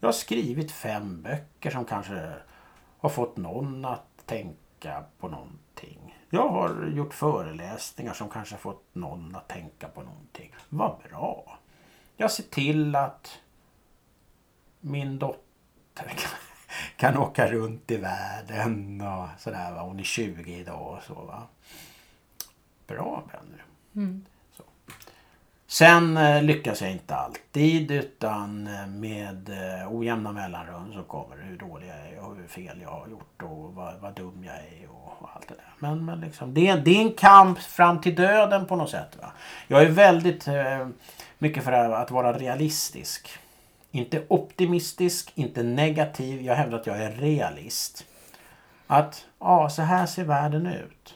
Jag 0.00 0.08
har 0.08 0.12
skrivit 0.12 0.72
fem 0.72 1.22
böcker 1.22 1.70
som 1.70 1.84
kanske 1.84 2.32
har 2.98 3.08
fått 3.08 3.36
någon 3.36 3.84
att 3.84 4.26
tänka 4.26 5.04
på 5.18 5.28
någonting. 5.28 6.18
Jag 6.30 6.48
har 6.48 6.86
gjort 6.86 7.14
föreläsningar 7.14 8.12
som 8.12 8.28
kanske 8.28 8.54
har 8.54 8.60
fått 8.60 8.84
någon 8.92 9.36
att 9.36 9.48
tänka 9.48 9.88
på 9.88 10.02
någonting. 10.02 10.54
Vad 10.68 10.98
bra. 11.10 11.58
Jag 12.16 12.30
ser 12.30 12.42
till 12.42 12.96
att 12.96 13.38
min 14.80 15.18
dotter 15.18 15.49
kan, 16.96 17.16
åka 17.16 17.46
runt 17.46 17.90
i 17.90 17.96
världen 17.96 19.00
och 19.00 19.28
sådär. 19.38 19.72
Va? 19.72 19.80
Hon 19.80 20.00
är 20.00 20.04
20 20.04 20.54
idag 20.54 20.96
och 20.96 21.02
så 21.02 21.14
va. 21.14 21.42
Bra 22.86 23.22
Benny. 23.32 24.22
Så. 24.56 24.62
Sen 25.66 26.16
eh, 26.16 26.42
lyckas 26.42 26.82
jag 26.82 26.92
inte 26.92 27.14
alltid 27.14 27.90
utan 27.90 28.66
eh, 28.66 28.86
med 28.86 29.48
eh, 29.48 29.92
ojämna 29.92 30.32
mellanrum 30.32 30.92
så 30.92 31.02
kommer 31.02 31.36
det 31.36 31.42
hur 31.42 31.58
dålig 31.58 31.88
jag 31.88 31.96
är 31.96 32.18
och 32.20 32.36
hur 32.36 32.46
fel 32.46 32.80
jag 32.82 32.90
har 32.90 33.08
gjort 33.08 33.42
och 33.42 33.74
vad, 33.74 34.00
vad 34.00 34.14
dum 34.14 34.44
jag 34.44 34.56
är 34.56 34.88
och, 34.90 35.16
och 35.18 35.28
allt 35.34 35.48
det 35.48 35.54
där. 35.54 35.74
Men, 35.78 36.04
men 36.04 36.20
liksom, 36.20 36.54
det, 36.54 36.68
är, 36.68 36.78
det 36.78 36.90
är 36.90 37.00
en 37.00 37.12
kamp 37.12 37.58
fram 37.58 38.00
till 38.00 38.14
döden 38.14 38.66
på 38.66 38.76
något 38.76 38.90
sätt. 38.90 39.16
Va? 39.20 39.32
Jag 39.68 39.82
är 39.82 39.90
väldigt 39.90 40.48
eh, 40.48 40.88
mycket 41.38 41.64
för 41.64 41.72
att 41.72 42.10
vara 42.10 42.32
realistisk. 42.32 43.38
Inte 43.90 44.26
optimistisk, 44.28 45.32
inte 45.34 45.62
negativ. 45.62 46.42
Jag 46.42 46.54
hävdar 46.54 46.78
att 46.78 46.86
jag 46.86 47.02
är 47.02 47.10
realist. 47.10 48.06
Att, 48.86 49.26
ja, 49.38 49.70
så 49.70 49.82
här 49.82 50.06
ser 50.06 50.24
världen 50.24 50.66
ut. 50.66 51.14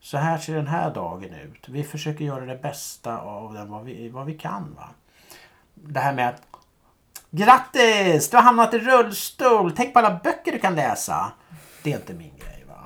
Så 0.00 0.18
här 0.18 0.38
ser 0.38 0.54
den 0.54 0.66
här 0.66 0.94
dagen 0.94 1.34
ut. 1.34 1.68
Vi 1.68 1.84
försöker 1.84 2.24
göra 2.24 2.44
det 2.44 2.56
bästa 2.56 3.18
av 3.18 3.54
den 3.54 3.70
vad 3.70 3.84
vi, 3.84 4.08
vad 4.08 4.26
vi 4.26 4.34
kan. 4.34 4.74
Va? 4.74 4.88
Det 5.74 6.00
här 6.00 6.12
med 6.12 6.28
att 6.28 6.42
Grattis! 7.30 8.30
Du 8.30 8.36
har 8.36 8.44
hamnat 8.44 8.74
i 8.74 8.78
rullstol. 8.78 9.72
Tänk 9.76 9.92
på 9.92 9.98
alla 9.98 10.20
böcker 10.24 10.52
du 10.52 10.58
kan 10.58 10.74
läsa. 10.74 11.32
Det 11.82 11.92
är 11.92 11.96
inte 11.96 12.14
min 12.14 12.36
grej. 12.36 12.64
va. 12.68 12.84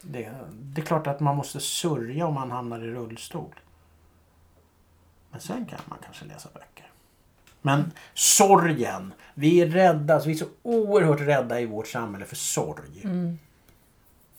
Det, 0.00 0.32
det 0.52 0.80
är 0.80 0.86
klart 0.86 1.06
att 1.06 1.20
man 1.20 1.36
måste 1.36 1.60
sörja 1.60 2.26
om 2.26 2.34
man 2.34 2.50
hamnar 2.50 2.80
i 2.80 2.90
rullstol. 2.90 3.54
Men 5.30 5.40
sen 5.40 5.66
kan 5.66 5.78
man 5.86 5.98
kanske 6.04 6.24
läsa 6.24 6.48
böcker. 6.54 6.91
Men 7.62 7.92
sorgen. 8.14 9.14
Vi 9.34 9.60
är 9.60 9.66
rädda, 9.66 10.14
alltså 10.14 10.28
vi 10.28 10.34
är 10.34 10.38
så 10.38 10.48
oerhört 10.62 11.20
rädda 11.20 11.60
i 11.60 11.66
vårt 11.66 11.88
samhälle 11.88 12.24
för 12.24 12.36
sorg. 12.36 13.02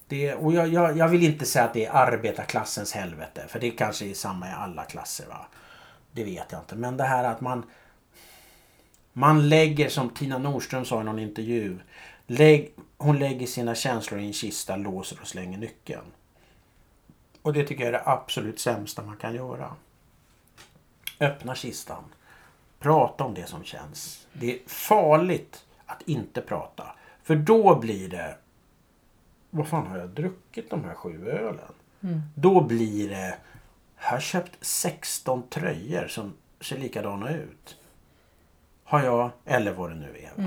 Det, 0.07 0.34
och 0.34 0.53
jag, 0.53 0.67
jag, 0.67 0.97
jag 0.97 1.07
vill 1.07 1.24
inte 1.24 1.45
säga 1.45 1.65
att 1.65 1.74
det 1.74 1.86
är 1.86 1.91
arbetarklassens 1.91 2.93
helvete. 2.93 3.45
För 3.47 3.59
det 3.59 3.71
kanske 3.71 4.05
är 4.05 4.13
samma 4.13 4.49
i 4.49 4.51
alla 4.51 4.84
klasser. 4.84 5.26
Va? 5.28 5.47
Det 6.11 6.24
vet 6.24 6.51
jag 6.51 6.61
inte. 6.61 6.76
Men 6.76 6.97
det 6.97 7.03
här 7.03 7.24
att 7.24 7.41
man... 7.41 7.63
Man 9.15 9.49
lägger, 9.49 9.89
som 9.89 10.09
Tina 10.09 10.38
Nordström 10.38 10.86
sa 10.86 11.01
i 11.01 11.03
någon 11.03 11.19
intervju. 11.19 11.80
Lägg, 12.28 12.74
hon 12.97 13.19
lägger 13.19 13.47
sina 13.47 13.76
känslor 13.76 14.19
i 14.19 14.26
en 14.26 14.34
kista, 14.34 14.76
låser 14.76 15.17
och 15.21 15.28
slänger 15.28 15.57
nyckeln. 15.57 16.05
Och 17.41 17.53
det 17.53 17.63
tycker 17.63 17.84
jag 17.84 17.88
är 17.88 17.91
det 17.91 18.03
absolut 18.05 18.59
sämsta 18.59 19.01
man 19.01 19.17
kan 19.17 19.36
göra. 19.36 19.76
Öppna 21.19 21.55
kistan. 21.55 22.03
Prata 22.84 23.23
om 23.23 23.34
det 23.34 23.45
som 23.45 23.63
känns. 23.63 24.27
Det 24.34 24.53
är 24.53 24.59
farligt 24.67 25.65
att 25.86 26.01
inte 26.01 26.41
prata. 26.41 26.95
För 27.23 27.36
då 27.36 27.79
blir 27.79 28.09
det... 28.09 28.38
Vad 29.49 29.67
fan 29.67 29.88
har 29.88 29.97
jag 29.97 30.09
druckit 30.09 30.69
de 30.69 30.84
här 30.84 30.93
sju 30.93 31.29
ölen? 31.29 31.73
Då 32.36 32.61
blir 32.61 33.09
det... 33.09 33.38
Jag 34.01 34.09
har 34.09 34.19
köpt 34.19 34.65
16 34.65 35.43
tröjor 35.49 36.07
som 36.07 36.34
ser 36.61 36.77
likadana 36.77 37.29
ut. 37.29 37.77
Har 38.84 39.03
jag, 39.03 39.29
eller 39.45 39.73
vad 39.73 39.89
det 39.89 39.95
nu 39.95 40.17
är. 40.17 40.29
va? 40.36 40.43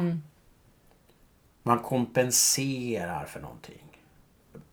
Man 1.63 1.79
kompenserar 1.79 3.25
för 3.25 3.41
någonting. 3.41 4.03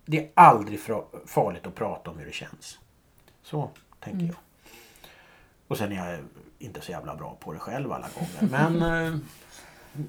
Det 0.06 0.20
är 0.20 0.30
aldrig 0.34 0.80
farligt 1.26 1.68
att 1.68 1.76
prata 1.76 2.12
om 2.12 2.18
hur 2.18 2.26
det 2.26 2.34
känns. 2.34 2.80
Så 3.44 3.70
tänker 4.00 4.26
jag. 4.26 4.36
Och 5.68 5.78
sen 5.78 5.92
är 5.92 6.10
jag 6.10 6.20
inte 6.66 6.82
så 6.82 6.92
jävla 6.92 7.16
bra 7.16 7.36
på 7.40 7.54
det 7.54 7.60
själv 7.60 7.92
alla 7.92 8.08
gånger. 8.16 8.52
Men 8.78 9.06
eh, 9.08 9.14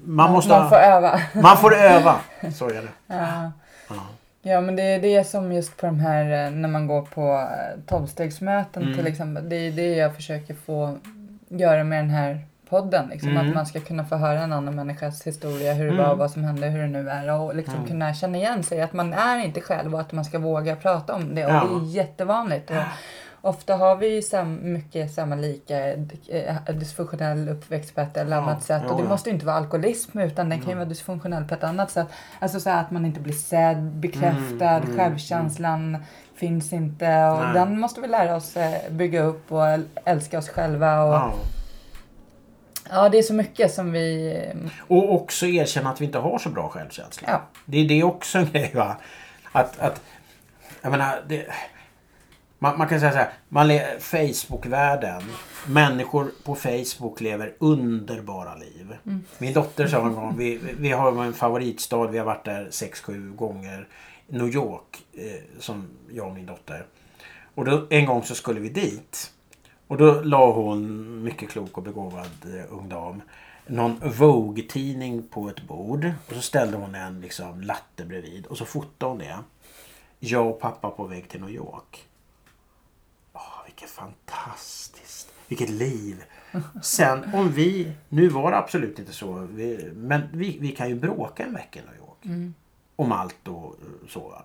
man 0.05 0.31
måste... 0.31 0.49
Man 0.49 0.69
får 0.69 0.75
öva. 0.75 1.19
man 1.33 1.57
får 1.57 1.75
öva. 1.75 2.15
Så 2.53 2.69
är 2.69 2.73
det. 2.81 2.87
Ja. 3.15 3.51
Ja. 3.89 3.95
Ja 4.41 4.61
men 4.61 4.75
det 4.75 4.83
är 4.83 5.01
det 5.01 5.23
som 5.27 5.51
just 5.51 5.77
på 5.77 5.85
de 5.85 5.99
här 5.99 6.45
eh, 6.45 6.51
när 6.51 6.69
man 6.69 6.87
går 6.87 7.01
på 7.01 7.31
eh, 7.31 7.79
tolvstegsmöten 7.87 8.83
Mm. 8.83 8.95
till 8.97 9.07
exempel. 9.07 9.49
Det 9.49 9.55
är 9.55 9.71
det 9.71 9.95
jag 9.95 10.15
försöker 10.15 10.53
få 10.53 10.97
göra 11.49 11.83
med 11.83 11.99
den 11.99 12.09
här 12.09 12.45
podden. 12.69 13.07
Liksom, 13.09 13.29
Mm. 13.29 13.47
Att 13.49 13.55
man 13.55 13.65
ska 13.65 13.79
kunna 13.79 14.05
få 14.05 14.15
höra 14.15 14.39
en 14.41 14.53
annan 14.53 14.75
människas 14.75 15.27
historia, 15.27 15.73
hur 15.73 15.85
det 15.85 15.91
Mm. 15.93 16.05
var, 16.07 16.15
vad 16.15 16.31
som 16.31 16.43
hände, 16.43 16.67
hur 16.67 16.81
det 16.81 16.87
nu 16.87 17.09
är 17.09 17.31
och 17.39 17.55
liksom 17.55 17.75
Mm. 17.75 17.87
kunna 17.87 18.13
känna 18.13 18.37
igen 18.37 18.63
sig. 18.63 18.81
Att 18.81 18.93
man 18.93 19.13
är 19.13 19.45
inte 19.45 19.61
själv 19.61 19.93
och 19.95 20.01
att 20.01 20.11
man 20.11 20.25
ska 20.25 20.39
våga 20.39 20.75
prata 20.75 21.13
om 21.13 21.35
det. 21.35 21.45
Och 21.45 21.51
Ja. 21.51 21.67
det 21.69 21.85
är 21.85 21.89
jättevanligt. 21.95 22.69
Och 22.69 22.75
ofta 23.45 23.75
har 23.75 23.95
vi 23.95 24.15
ju 24.15 24.21
sam, 24.21 24.59
mycket 24.73 25.13
samma 25.13 25.35
lika 25.35 25.93
eh, 25.93 26.55
dysfunktionell 26.73 27.49
uppväxt 27.49 27.95
på 27.95 28.01
ett 28.01 28.17
eller 28.17 28.35
Ja, 28.35 28.41
annat 28.41 28.63
sätt. 28.63 28.81
jo, 28.85 28.91
och 28.91 28.97
det 28.97 29.03
ja. 29.03 29.09
måste 29.09 29.29
ju 29.29 29.33
inte 29.33 29.45
vara 29.45 29.55
alkoholism 29.55 30.19
utan 30.19 30.49
den 30.49 30.57
kan 30.59 30.67
ju 30.67 30.71
Mm. 30.71 30.77
vara 30.77 30.89
dysfunktionell 30.89 31.43
på 31.45 31.53
ett 31.53 31.63
annat 31.63 31.91
sätt. 31.91 32.07
Alltså 32.39 32.59
så 32.59 32.69
att 32.69 32.91
man 32.91 33.05
inte 33.05 33.19
blir 33.19 33.33
sedd, 33.33 33.83
bekräftad, 33.83 34.69
Mm, 34.69 34.83
mm, 34.83 34.97
självkänslan 34.97 35.97
finns 36.35 36.73
inte. 36.73 37.05
Och 37.25 37.41
Nej. 37.43 37.53
den 37.53 37.79
måste 37.79 38.01
vi 38.01 38.07
lära 38.07 38.35
oss 38.35 38.57
eh, 38.57 38.91
bygga 38.91 39.21
upp 39.23 39.51
och 39.51 39.61
äl- 39.61 39.87
älska 40.05 40.37
oss 40.37 40.49
själva. 40.49 41.03
Och, 41.03 41.13
ja. 41.13 41.33
Ja. 42.89 43.09
det 43.09 43.17
är 43.17 43.23
så 43.23 43.33
mycket 43.33 43.73
som 43.73 43.91
vi... 43.91 44.35
Och 44.87 45.13
också 45.13 45.45
erkänna 45.45 45.89
att 45.89 46.01
vi 46.01 46.05
inte 46.05 46.17
har 46.17 46.37
så 46.39 46.49
bra 46.49 46.69
självkänsla. 46.69 47.27
Ja. 47.31 47.41
Det 47.65 47.77
är 47.77 47.87
det 47.87 48.03
också 48.03 48.37
en 48.37 48.45
grej 48.51 48.71
va. 48.75 48.97
Att, 49.51 49.79
att 49.79 50.01
jag 50.81 50.91
menar, 50.91 51.23
det, 51.27 51.45
man, 52.59 52.77
man 52.77 52.87
kan 52.87 52.99
säga 52.99 53.11
så 53.11 53.17
här. 53.17 53.33
Man 53.49 53.67
le, 53.67 53.99
Facebook-världen. 53.99 55.21
Människor 55.67 56.31
på 56.43 56.55
Facebook 56.55 57.21
lever 57.21 57.53
underbara 57.59 58.55
liv. 58.55 58.97
Min 59.37 59.53
dotter 59.53 59.87
sa 59.87 60.05
en 60.05 60.15
gång, 60.15 60.37
vi, 60.37 60.59
vi 60.79 60.91
har 60.91 61.23
en 61.23 61.33
favoritstad, 61.33 62.07
vi 62.07 62.17
har 62.17 62.25
varit 62.25 62.45
där 62.45 62.67
sex 62.71 63.01
sju 63.01 63.31
gånger. 63.31 63.87
New 64.27 64.49
York, 64.49 65.05
eh, 65.13 65.59
som 65.59 65.87
jag 66.11 66.27
och 66.27 66.33
min 66.33 66.45
dotter. 66.45 66.85
Och 67.55 67.65
då, 67.65 67.87
en 67.89 68.05
gång 68.05 68.23
så 68.23 68.35
skulle 68.35 68.59
vi 68.59 68.69
dit. 68.69 69.31
Och 69.87 69.97
då 69.97 70.21
la 70.21 70.51
hon, 70.51 71.23
mycket 71.23 71.49
klok 71.49 71.77
och 71.77 71.83
begåvad 71.83 72.31
eh, 72.43 72.73
ung 72.73 72.89
dam, 72.89 73.21
någon 73.67 73.99
Vogue-tidning 74.03 75.23
på 75.29 75.49
ett 75.49 75.67
bord. 75.67 76.11
Och 76.27 76.33
så 76.33 76.41
ställde 76.41 76.77
hon 76.77 76.95
en 76.95 77.21
liksom, 77.21 77.61
latte 77.61 78.05
bredvid 78.05 78.45
och 78.45 78.57
så 78.57 78.65
fotade 78.65 79.11
hon 79.11 79.17
det. 79.17 79.37
Jag 80.19 80.47
och 80.47 80.59
pappa 80.59 80.89
på 80.89 81.03
väg 81.03 81.29
till 81.29 81.41
New 81.41 81.49
York. 81.49 82.07
Vilket 83.75 83.89
fantastiskt. 83.89 85.31
Vilket 85.47 85.69
liv. 85.69 86.23
Sen 86.83 87.33
om 87.33 87.49
vi, 87.49 87.91
nu 88.09 88.27
var 88.29 88.51
det 88.51 88.57
absolut 88.57 88.99
inte 88.99 89.13
så, 89.13 89.47
vi, 89.51 89.91
men 89.95 90.21
vi, 90.33 90.57
vi 90.61 90.71
kan 90.71 90.89
ju 90.89 90.95
bråka 90.95 91.43
en 91.43 91.53
vecka 91.53 91.79
i 91.79 91.83
New 91.83 91.95
York. 91.95 92.51
Om 92.95 93.11
allt 93.11 93.47
och 93.47 93.75
så. 94.09 94.35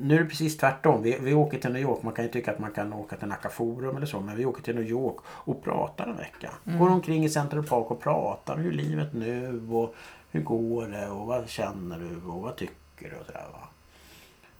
Nu 0.00 0.14
är 0.14 0.22
det 0.22 0.28
precis 0.28 0.56
tvärtom. 0.56 1.02
Vi, 1.02 1.18
vi 1.20 1.34
åker 1.34 1.58
till 1.58 1.72
New 1.72 1.82
York. 1.82 2.02
Man 2.02 2.12
kan 2.12 2.24
ju 2.24 2.30
tycka 2.30 2.52
att 2.52 2.58
man 2.58 2.70
kan 2.72 2.92
åka 2.92 3.16
till 3.16 3.28
Nacka 3.28 3.48
Forum 3.48 3.96
eller 3.96 4.06
så. 4.06 4.20
Men 4.20 4.36
vi 4.36 4.46
åker 4.46 4.62
till 4.62 4.74
New 4.74 4.88
York 4.88 5.16
och 5.26 5.64
pratar 5.64 6.06
en 6.06 6.16
vecka. 6.16 6.50
Går 6.64 6.88
omkring 6.90 7.24
i 7.24 7.28
Central 7.28 7.62
Park 7.66 7.90
och 7.90 8.00
pratar. 8.00 8.56
Hur 8.56 8.68
är 8.72 8.76
livet 8.76 9.12
nu? 9.12 9.62
Och 9.70 9.94
hur 10.30 10.42
går 10.42 10.86
det? 10.86 11.08
Och 11.08 11.26
vad 11.26 11.48
känner 11.48 11.98
du? 11.98 12.30
Och 12.30 12.40
vad 12.40 12.56
tycker 12.56 13.10
du? 13.10 13.16
Och 13.16 13.26
sådär, 13.26 13.46
va? 13.52 13.68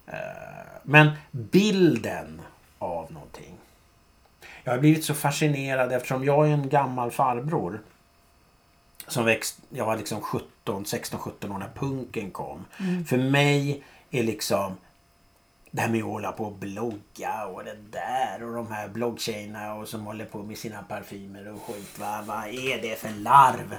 Eh, 0.05 0.79
Men 0.83 1.11
bilden 1.31 2.41
av 2.83 3.11
någonting. 3.11 3.53
Jag 4.63 4.73
har 4.73 4.79
blivit 4.79 5.05
så 5.05 5.13
fascinerad 5.13 5.91
eftersom 5.91 6.23
jag 6.23 6.47
är 6.47 6.53
en 6.53 6.69
gammal 6.69 7.11
farbror. 7.11 7.81
Som 9.07 9.25
växt, 9.25 9.59
jag 9.69 9.85
var 9.85 9.97
liksom 9.97 10.21
17, 10.21 10.85
16, 10.85 11.19
17 11.19 11.51
år 11.51 11.57
när 11.57 11.69
punken 11.75 12.31
kom. 12.31 12.65
För 13.07 13.17
mig 13.17 13.83
är 14.11 14.23
liksom 14.23 14.77
det 15.71 15.81
här 15.81 15.89
med 15.89 16.03
att 16.03 16.09
hålla 16.09 16.31
på 16.31 16.45
och 16.45 16.51
blogga 16.51 17.45
och 17.45 17.63
det 17.63 17.77
där 17.91 18.43
och 18.43 18.53
de 18.53 18.71
här 18.71 18.87
bloggtjejerna 18.87 19.73
och 19.73 19.87
som 19.87 20.05
håller 20.05 20.25
på 20.25 20.43
med 20.43 20.57
sina 20.57 20.83
parfymer 20.83 21.47
och 21.47 21.61
skit. 21.61 21.99
Va? 21.99 22.23
Vad 22.25 22.47
är 22.47 22.81
det 22.81 22.99
för 22.99 23.09
larv? 23.09 23.75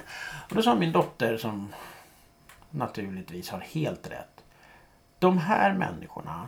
Och 0.49 0.55
då 0.55 0.61
sa 0.61 0.75
min 0.75 0.91
dotter 0.91 1.37
som 1.37 1.73
naturligtvis 2.69 3.49
har 3.49 3.59
helt 3.59 4.11
rätt. 4.11 4.43
De 5.19 5.37
här 5.37 5.73
människorna 5.73 6.47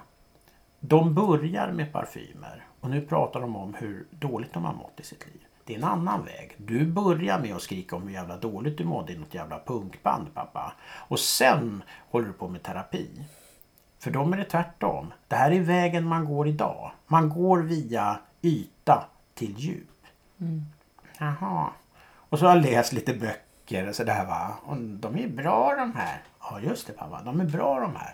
de 0.87 1.13
börjar 1.13 1.71
med 1.71 1.93
parfymer 1.93 2.65
och 2.81 2.89
nu 2.89 3.01
pratar 3.01 3.41
de 3.41 3.55
om 3.55 3.73
hur 3.73 4.05
dåligt 4.09 4.53
de 4.53 4.65
har 4.65 4.73
mått 4.73 4.99
i 4.99 5.03
sitt 5.03 5.25
liv. 5.25 5.41
Det 5.63 5.73
är 5.73 5.77
en 5.77 5.83
annan 5.83 6.25
väg. 6.25 6.55
Du 6.57 6.85
börjar 6.85 7.39
med 7.39 7.55
att 7.55 7.61
skrika 7.61 7.95
om 7.95 8.07
hur 8.07 8.13
jävla 8.13 8.37
dåligt 8.37 8.77
du 8.77 8.83
mådde 8.83 9.13
i 9.13 9.17
något 9.17 9.33
jävla 9.33 9.59
punkband 9.59 10.33
pappa. 10.33 10.73
Och 10.83 11.19
sen 11.19 11.83
håller 12.09 12.27
du 12.27 12.33
på 12.33 12.47
med 12.47 12.63
terapi. 12.63 13.09
För 13.99 14.11
dem 14.11 14.33
är 14.33 14.37
det 14.37 14.43
tvärtom. 14.43 15.13
Det 15.27 15.35
här 15.35 15.51
är 15.51 15.59
vägen 15.59 16.07
man 16.07 16.25
går 16.25 16.47
idag. 16.47 16.91
Man 17.07 17.29
går 17.29 17.59
via 17.59 18.19
yta 18.41 19.05
till 19.33 19.53
djup. 19.57 20.05
Jaha. 21.19 21.69
Och 22.29 22.39
så 22.39 22.45
har 22.45 22.55
jag 22.55 22.65
läst 22.65 22.93
lite 22.93 23.13
böcker 23.13 23.89
och 23.89 23.95
sådär 23.95 24.25
va. 24.25 24.57
Och 24.63 24.77
de 24.77 25.17
är 25.17 25.27
bra 25.27 25.75
de 25.75 25.95
här. 25.95 26.21
Ja 26.39 26.59
just 26.59 26.87
det 26.87 26.93
pappa, 26.93 27.21
de 27.23 27.41
är 27.41 27.45
bra 27.45 27.79
de 27.79 27.95
här. 27.95 28.13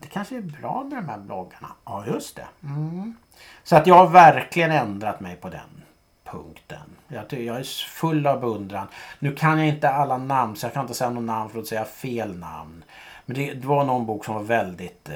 Det 0.00 0.08
kanske 0.08 0.36
är 0.36 0.40
bra 0.40 0.84
med 0.84 0.98
de 0.98 1.08
här 1.08 1.18
bloggarna. 1.18 1.68
Ja 1.84 2.06
just 2.06 2.36
det. 2.36 2.46
Mm. 2.62 3.14
Så 3.62 3.76
att 3.76 3.86
jag 3.86 3.94
har 3.94 4.08
verkligen 4.08 4.70
ändrat 4.70 5.20
mig 5.20 5.36
på 5.36 5.48
den 5.48 5.82
punkten. 6.24 6.96
Jag, 7.08 7.32
jag 7.32 7.56
är 7.56 7.88
full 7.88 8.26
av 8.26 8.40
beundran. 8.40 8.86
Nu 9.18 9.34
kan 9.34 9.58
jag 9.58 9.68
inte 9.68 9.90
alla 9.90 10.18
namn 10.18 10.56
så 10.56 10.66
jag 10.66 10.72
kan 10.72 10.82
inte 10.82 10.94
säga 10.94 11.10
någon 11.10 11.26
namn 11.26 11.50
för 11.50 11.58
att 11.58 11.66
säga 11.66 11.84
fel 11.84 12.38
namn. 12.38 12.84
Men 13.26 13.36
det, 13.36 13.54
det 13.54 13.66
var 13.66 13.84
någon 13.84 14.06
bok 14.06 14.24
som 14.24 14.34
var 14.34 14.42
väldigt 14.42 15.08
eh, 15.08 15.14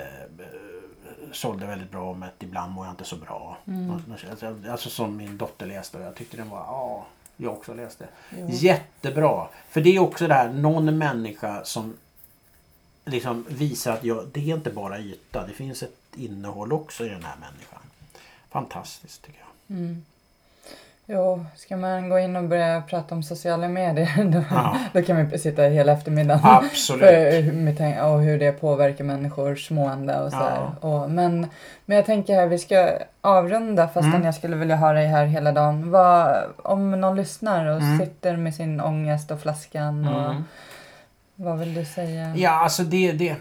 sålde 1.32 1.66
väldigt 1.66 1.90
bra 1.90 2.14
att 2.14 2.42
ibland 2.42 2.72
mår 2.72 2.86
jag 2.86 2.92
inte 2.92 3.04
så 3.04 3.16
bra. 3.16 3.56
Alltså, 4.30 4.56
alltså 4.70 4.90
som 4.90 5.16
min 5.16 5.38
dotter 5.38 5.66
läste 5.66 5.98
och 5.98 6.04
jag 6.04 6.14
tyckte 6.14 6.36
den 6.36 6.50
var, 6.50 6.58
ja, 6.58 7.06
jag 7.36 7.52
också 7.52 7.74
läste. 7.74 8.08
Jättebra. 8.48 9.48
För 9.68 9.80
det 9.80 9.96
är 9.96 9.98
också 9.98 10.26
det 10.26 10.34
här, 10.34 10.52
någon 10.52 10.98
människa 10.98 11.64
som 11.64 11.96
liksom 13.08 13.44
visar 13.48 13.92
att 13.92 14.04
jag, 14.04 14.24
det 14.32 14.50
är 14.50 14.54
inte 14.54 14.70
bara 14.70 14.98
yta. 14.98 15.46
Det 15.46 15.52
finns 15.52 15.82
ett 15.82 15.90
innehåll 16.16 16.72
också 16.72 17.04
i 17.04 17.08
den 17.08 17.24
här 17.24 17.36
människan. 17.36 17.78
Fantastiskt 18.50 19.22
tycker 19.24 19.40
jag. 19.40 19.96
Jo, 21.10 21.44
ska 21.56 21.76
man 21.76 22.08
gå 22.08 22.18
in 22.18 22.36
och 22.36 22.44
börja 22.44 22.80
prata 22.82 23.14
om 23.14 23.22
sociala 23.22 23.68
medier 23.68 24.24
då, 24.32 24.44
Ja. 24.50 24.76
då 24.92 25.02
kan 25.02 25.26
vi 25.28 25.38
sitta 25.38 25.62
hela 25.62 25.92
eftermiddagen. 25.92 26.40
Absolut. 26.44 27.00
För, 27.78 28.02
och 28.12 28.20
hur 28.20 28.38
det 28.38 28.52
påverkar 28.52 29.04
människors 29.04 29.70
mående 29.70 30.20
och 30.20 30.30
så 30.32 30.36
Ja. 30.38 30.88
Och, 30.88 31.10
men, 31.10 31.46
men 31.86 31.96
jag 31.96 32.06
tänker 32.06 32.34
här, 32.34 32.46
vi 32.46 32.58
ska 32.58 32.90
avrunda 33.20 33.88
fastän 33.88 34.12
Mm. 34.12 34.24
jag 34.24 34.34
skulle 34.34 34.56
vilja 34.56 34.76
ha 34.76 34.92
dig 34.92 35.06
här 35.06 35.24
hela 35.24 35.52
dagen. 35.52 35.90
Vad, 35.90 36.36
om 36.56 36.90
någon 37.00 37.16
lyssnar 37.16 37.66
och 37.66 37.80
Mm. 37.82 37.98
sitter 37.98 38.36
med 38.36 38.54
sin 38.54 38.80
ångest 38.80 39.30
och 39.30 39.40
flaskan. 39.40 40.08
Och, 40.08 40.30
Mm. 40.30 40.44
Vad 41.40 41.58
vill 41.58 41.74
du 41.74 41.84
säga? 41.84 42.36
Ja, 42.36 42.50
alltså 42.50 42.82
det, 42.82 43.12
det... 43.12 43.36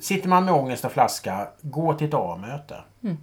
Sitter 0.00 0.28
man 0.28 0.44
med 0.44 0.54
ångest 0.54 0.84
och 0.84 0.92
flaska, 0.92 1.48
gå 1.62 1.94
till 1.94 2.08
ett 2.08 2.14
A-möte. 2.14 2.76
Mm. 3.02 3.16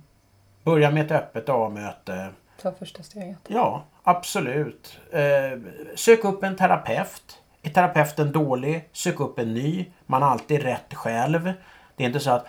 Börja 0.64 0.91
med 0.91 1.06
ett 1.06 1.12
öppet 1.12 1.50
A-möte. 1.50 2.30
ta 2.62 2.72
första 2.72 3.04
steget. 3.04 3.38
Ja, 3.48 3.84
absolut. 4.04 5.00
Eh, 5.12 5.60
sök 5.96 6.24
upp 6.24 6.44
en 6.44 6.56
terapeut. 6.56 7.41
Är 7.62 7.70
terapeuten 7.70 8.32
dålig, 8.32 8.89
sök 8.91 9.20
upp 9.20 9.39
en 9.39 9.54
ny. 9.54 9.86
Man 10.06 10.22
har 10.22 10.30
alltid 10.30 10.62
rätt 10.62 10.94
själv. 10.94 11.54
Det 11.96 12.04
är 12.04 12.08
inte 12.08 12.20
så 12.20 12.32
att 12.32 12.46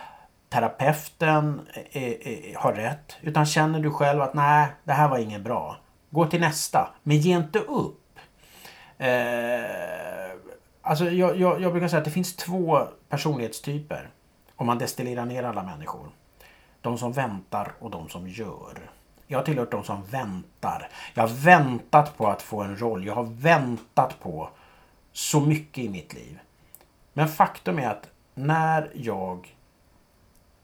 terapeuten 0.49 1.61
är, 1.91 2.27
är, 2.27 2.55
har 2.55 2.73
rätt. 2.73 3.17
Utan 3.21 3.45
känner 3.45 3.79
du 3.79 3.91
själv 3.91 4.21
att 4.21 4.33
nej, 4.33 4.67
det 4.83 4.93
här 4.93 5.07
var 5.07 5.17
inget 5.17 5.41
bra. 5.41 5.77
Gå 6.09 6.25
till 6.25 6.41
nästa. 6.41 6.89
Men 7.03 7.17
ge 7.17 7.35
inte 7.35 7.59
upp. 7.59 8.19
Eh, 8.97 10.24
alltså 10.85 11.09
jag, 11.09 11.37
jag, 11.37 11.61
jag 11.61 11.71
brukar 11.71 11.87
säga 11.87 11.97
att 11.97 12.05
det 12.05 12.11
finns 12.11 12.35
två 12.35 12.87
personlighetstyper. 13.09 14.09
Om 14.55 14.67
man 14.67 14.77
destillerar 14.77 15.25
ner 15.25 15.43
alla 15.43 15.63
människor. 15.63 16.09
De 16.81 16.97
som 16.97 17.11
väntar 17.11 17.73
och 17.79 17.91
de 17.91 18.09
som 18.09 18.27
gör. 18.27 18.89
Jag 19.27 19.39
har 19.39 19.45
tillhört 19.45 19.71
de 19.71 19.83
som 19.83 20.03
väntar. 20.03 20.89
Jag 21.13 21.23
har 21.23 21.35
väntat 21.35 22.17
på 22.17 22.27
att 22.27 22.41
få 22.41 22.61
en 22.61 22.79
roll. 22.79 23.05
Jag 23.05 23.15
har 23.15 23.23
väntat 23.23 24.19
på 24.19 24.49
så 25.11 25.39
mycket 25.39 25.83
i 25.83 25.89
mitt 25.89 26.13
liv. 26.13 26.39
Men 27.13 27.27
faktum 27.27 27.79
är 27.79 27.89
att 27.89 28.09
när 28.33 28.91
jag 28.93 29.55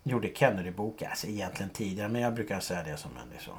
gjorde 0.03 0.27
Kennedy-boken, 0.27 1.09
alltså 1.09 1.27
egentligen 1.27 1.69
tidigare, 1.69 2.09
men 2.09 2.21
jag 2.21 2.33
brukar 2.33 2.59
säga 2.59 2.83
det 2.83 2.97
som 2.97 3.11
en 3.11 3.39
så. 3.39 3.51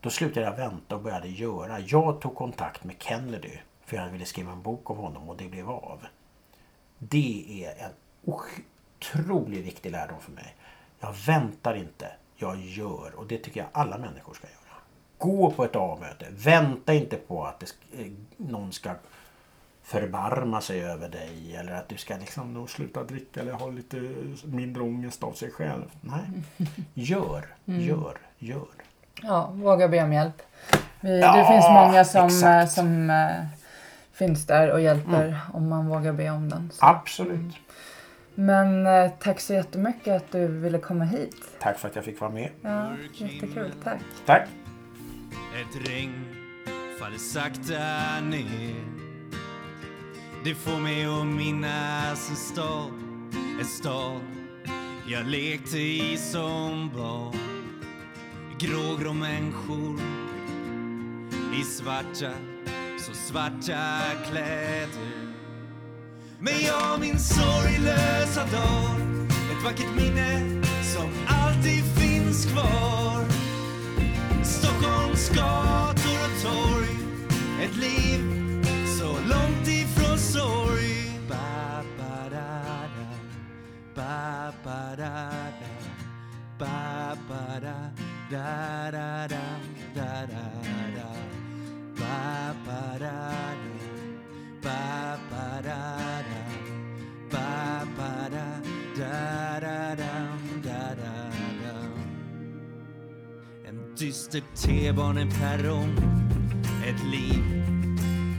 Då 0.00 0.10
slutade 0.10 0.46
jag 0.46 0.56
vänta 0.56 0.96
och 0.96 1.02
började 1.02 1.28
göra. 1.28 1.80
Jag 1.80 2.20
tog 2.20 2.34
kontakt 2.34 2.84
med 2.84 2.96
Kennedy 2.98 3.58
för 3.86 3.96
jag 3.96 4.06
ville 4.10 4.24
skriva 4.24 4.52
en 4.52 4.62
bok 4.62 4.90
om 4.90 4.96
honom 4.98 5.28
och 5.28 5.36
det 5.36 5.48
blev 5.48 5.70
av. 5.70 6.06
Det 6.98 7.64
är 7.64 7.84
en 7.84 7.90
otroligt 8.24 9.64
viktig 9.66 9.90
lärdom 9.92 10.20
för 10.20 10.32
mig. 10.32 10.54
Jag 11.00 11.12
väntar 11.26 11.74
inte, 11.74 12.06
jag 12.36 12.56
gör 12.60 13.12
och 13.16 13.26
det 13.26 13.38
tycker 13.38 13.60
jag 13.60 13.68
alla 13.72 13.98
människor 13.98 14.34
ska 14.34 14.46
göra. 14.46 14.56
Gå 15.18 15.50
på 15.50 15.64
ett 15.64 15.76
A-möte. 15.76 16.26
Vänta 16.30 16.94
inte 16.94 17.16
på 17.16 17.44
att 17.44 17.60
det, 17.60 18.00
eh, 18.02 18.12
någon 18.36 18.72
ska 18.72 18.90
förbarma 19.82 20.60
sig 20.60 20.84
över 20.84 21.08
dig 21.08 21.56
eller 21.56 21.72
att 21.72 21.88
du 21.88 21.96
ska 21.96 22.16
liksom 22.16 22.68
sluta 22.68 23.04
dricka 23.04 23.40
eller 23.40 23.52
ha 23.52 23.66
lite 23.70 23.96
mindre 24.44 24.82
ångest 24.82 25.22
av 25.22 25.32
sig 25.32 25.50
själv. 25.50 25.90
Nej, 26.00 26.22
gör, 26.94 27.46
Mm. 27.66 27.80
gör, 27.80 28.18
gör. 28.38 28.66
Ja, 29.22 29.50
våga 29.52 29.88
be 29.88 30.02
om 30.04 30.12
hjälp. 30.12 30.42
Vi, 31.00 31.20
Ja, 31.20 31.36
det 31.36 31.46
finns 31.52 31.64
många 31.68 32.04
som, 32.04 32.26
exakt. 32.26 32.44
eh, 32.70 32.74
som 32.74 33.10
eh, 33.10 33.46
finns 34.18 34.46
där 34.46 34.72
och 34.72 34.80
hjälper 34.80 35.40
om 35.52 35.68
man 35.68 35.88
vågar 35.88 36.12
be 36.12 36.30
om 36.30 36.48
den. 36.48 36.70
Så. 36.72 36.86
Absolut. 36.86 37.54
Men 38.34 38.86
eh, 38.86 39.10
tack 39.20 39.40
så 39.40 39.52
jättemycket 39.52 40.16
att 40.16 40.32
du 40.32 40.46
ville 40.46 40.78
komma 40.78 41.04
hit. 41.04 41.36
Tack 41.60 41.78
för 41.78 41.88
att 41.88 41.96
jag 41.96 42.04
fick 42.04 42.20
vara 42.20 42.30
med. 42.30 42.50
Ja, 42.60 42.88
jättekul. 43.14 43.72
Tack. 43.84 44.00
Tack. 44.26 44.48
Ett 45.60 45.88
regn 45.88 46.24
faller 47.00 47.18
sakta 47.18 48.20
ner 48.20 48.74
Det 50.44 50.54
får 50.54 50.80
mig 50.80 51.04
att 51.04 51.26
minnas 51.26 52.30
en 52.30 52.36
stad 52.36 52.90
En 53.60 53.64
stad 53.64 54.20
jag 55.08 55.26
lekte 55.26 55.78
i 55.78 56.16
som 56.16 56.90
barn 56.96 57.36
Grågrå 58.58 59.12
människor 59.12 60.00
i 61.60 61.62
svarta, 61.62 62.32
så 63.06 63.14
svarta 63.14 64.00
kläder 64.30 64.88
Men 66.38 66.54
jag 66.66 67.00
minns 67.00 67.28
sorglösa 67.28 68.40
dagar 68.40 69.26
Ett 69.52 69.64
vackert 69.64 69.96
minne 69.96 70.62
som 70.82 71.10
alltid 71.26 71.84
finns 71.84 72.46
kvar 72.46 73.24
Stockholms 74.44 75.28
gator 75.28 76.18
och 76.24 76.42
torg 76.42 76.96
Ett 77.62 77.76
liv 77.76 78.20
så 78.98 79.06
långt 79.06 79.68
ifrån 79.68 80.18
sorg 80.18 81.20
ba, 81.28 81.82
ba, 81.98 82.30
da, 82.30 82.62
da. 82.96 83.08
Ba, 83.94 84.52
ba, 84.64 84.96
da, 84.96 85.30
da. 85.60 85.76
Ba, 86.58 87.16
ba, 87.28 87.60
da, 87.60 87.90
da, 88.30 88.90
da, 88.90 89.28
da, 89.28 89.42
da, 89.94 90.26
da, 90.26 90.42
da. 90.96 91.35
Da, 98.96 99.60
da, 99.60 99.94
dam, 99.94 100.62
da, 100.64 100.94
da, 100.96 101.30
dam. 101.62 101.92
En 103.68 103.94
dyster 103.98 104.42
T-baneperrong 104.54 105.92
Ett 106.86 107.04
liv 107.12 107.44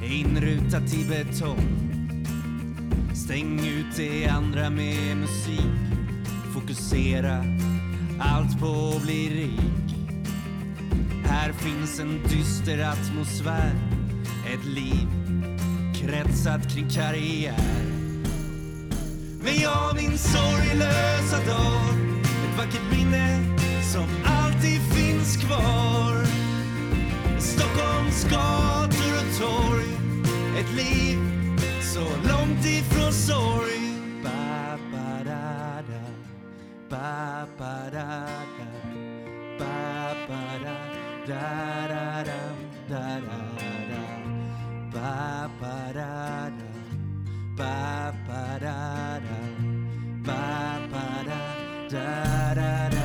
inrutat 0.03 0.93
i 0.93 1.05
betong 1.09 1.68
Stäng 3.15 3.59
ut 3.59 3.95
det 3.95 4.28
andra 4.28 4.70
med 4.70 5.18
musik 5.18 5.78
Fokusera 6.53 7.45
allt 8.20 8.59
på 8.59 8.93
att 8.95 9.03
bli 9.03 9.30
rik 9.30 9.86
här 11.30 11.53
finns 11.53 11.99
en 11.99 12.23
dyster 12.23 12.80
atmosfär. 12.80 13.75
Ett 14.53 14.65
liv 14.65 15.07
kretsat 15.95 16.73
kring 16.73 16.89
karriär. 16.89 17.88
Men 19.43 19.55
jag 19.61 19.95
minns 19.95 20.23
sorglösa 20.34 21.38
dag. 21.45 21.95
Ett 22.21 22.57
vackert 22.57 22.91
minne 22.91 23.39
som 23.93 24.07
alltid 24.25 24.82
finns 24.82 25.38
kvar. 25.38 26.25
Stockholms 27.39 28.23
gator 28.23 29.13
och 29.17 29.39
torg. 29.39 29.88
Ett 30.59 30.75
liv 30.75 31.19
så 31.82 31.99
långt 31.99 32.65
ifrån 32.65 33.13
sorg. 33.13 33.93
Ba, 34.23 34.78
ba, 34.91 35.23
da, 35.25 35.82
da. 35.88 36.03
Ba, 36.89 37.47
ba, 37.57 37.89
da, 37.91 38.28
da. 38.59 38.67
Ba, 39.59 40.13
ba, 40.28 40.59
da, 40.63 40.73
da, 40.93 40.97
da, 41.28 42.23
da, 42.23 42.23
da, 42.88 43.19
da, 43.19 43.41
da. 43.89 44.03
Ba, 44.93 45.49
ba, 45.59 45.91
da, 45.93 46.49
da. 46.57 46.67
Ba, 47.57 48.13
ba, 48.28 48.57
da, 48.61 49.19
da. 49.25 49.39
Ba, 50.28 50.88
ba, 50.91 51.23
da, 51.28 51.39
da, 51.89 52.53
da, 52.55 52.89
dam, 52.89 52.97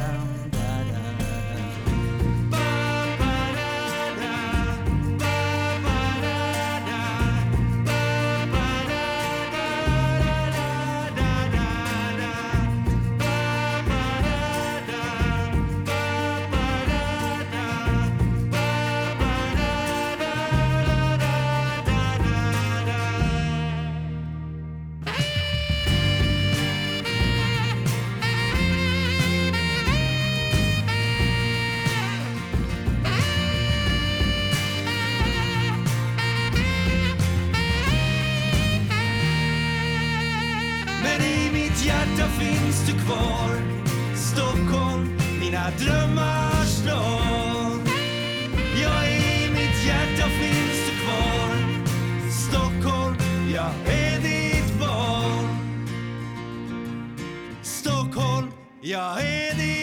drömmars 45.78 46.84
dag 46.86 47.80
Ja, 48.82 49.06
i 49.06 49.50
mitt 49.50 49.86
hjärta 49.86 50.28
finns 50.28 50.86
du 50.86 50.92
kvar? 51.04 51.56
Stockholm, 52.30 53.16
jag 53.54 53.94
är 53.94 54.20
ditt 54.20 54.78
barn. 54.80 55.48
Stockholm, 57.62 58.52
jag 58.80 59.20
är 59.20 59.54
ditt 59.54 59.81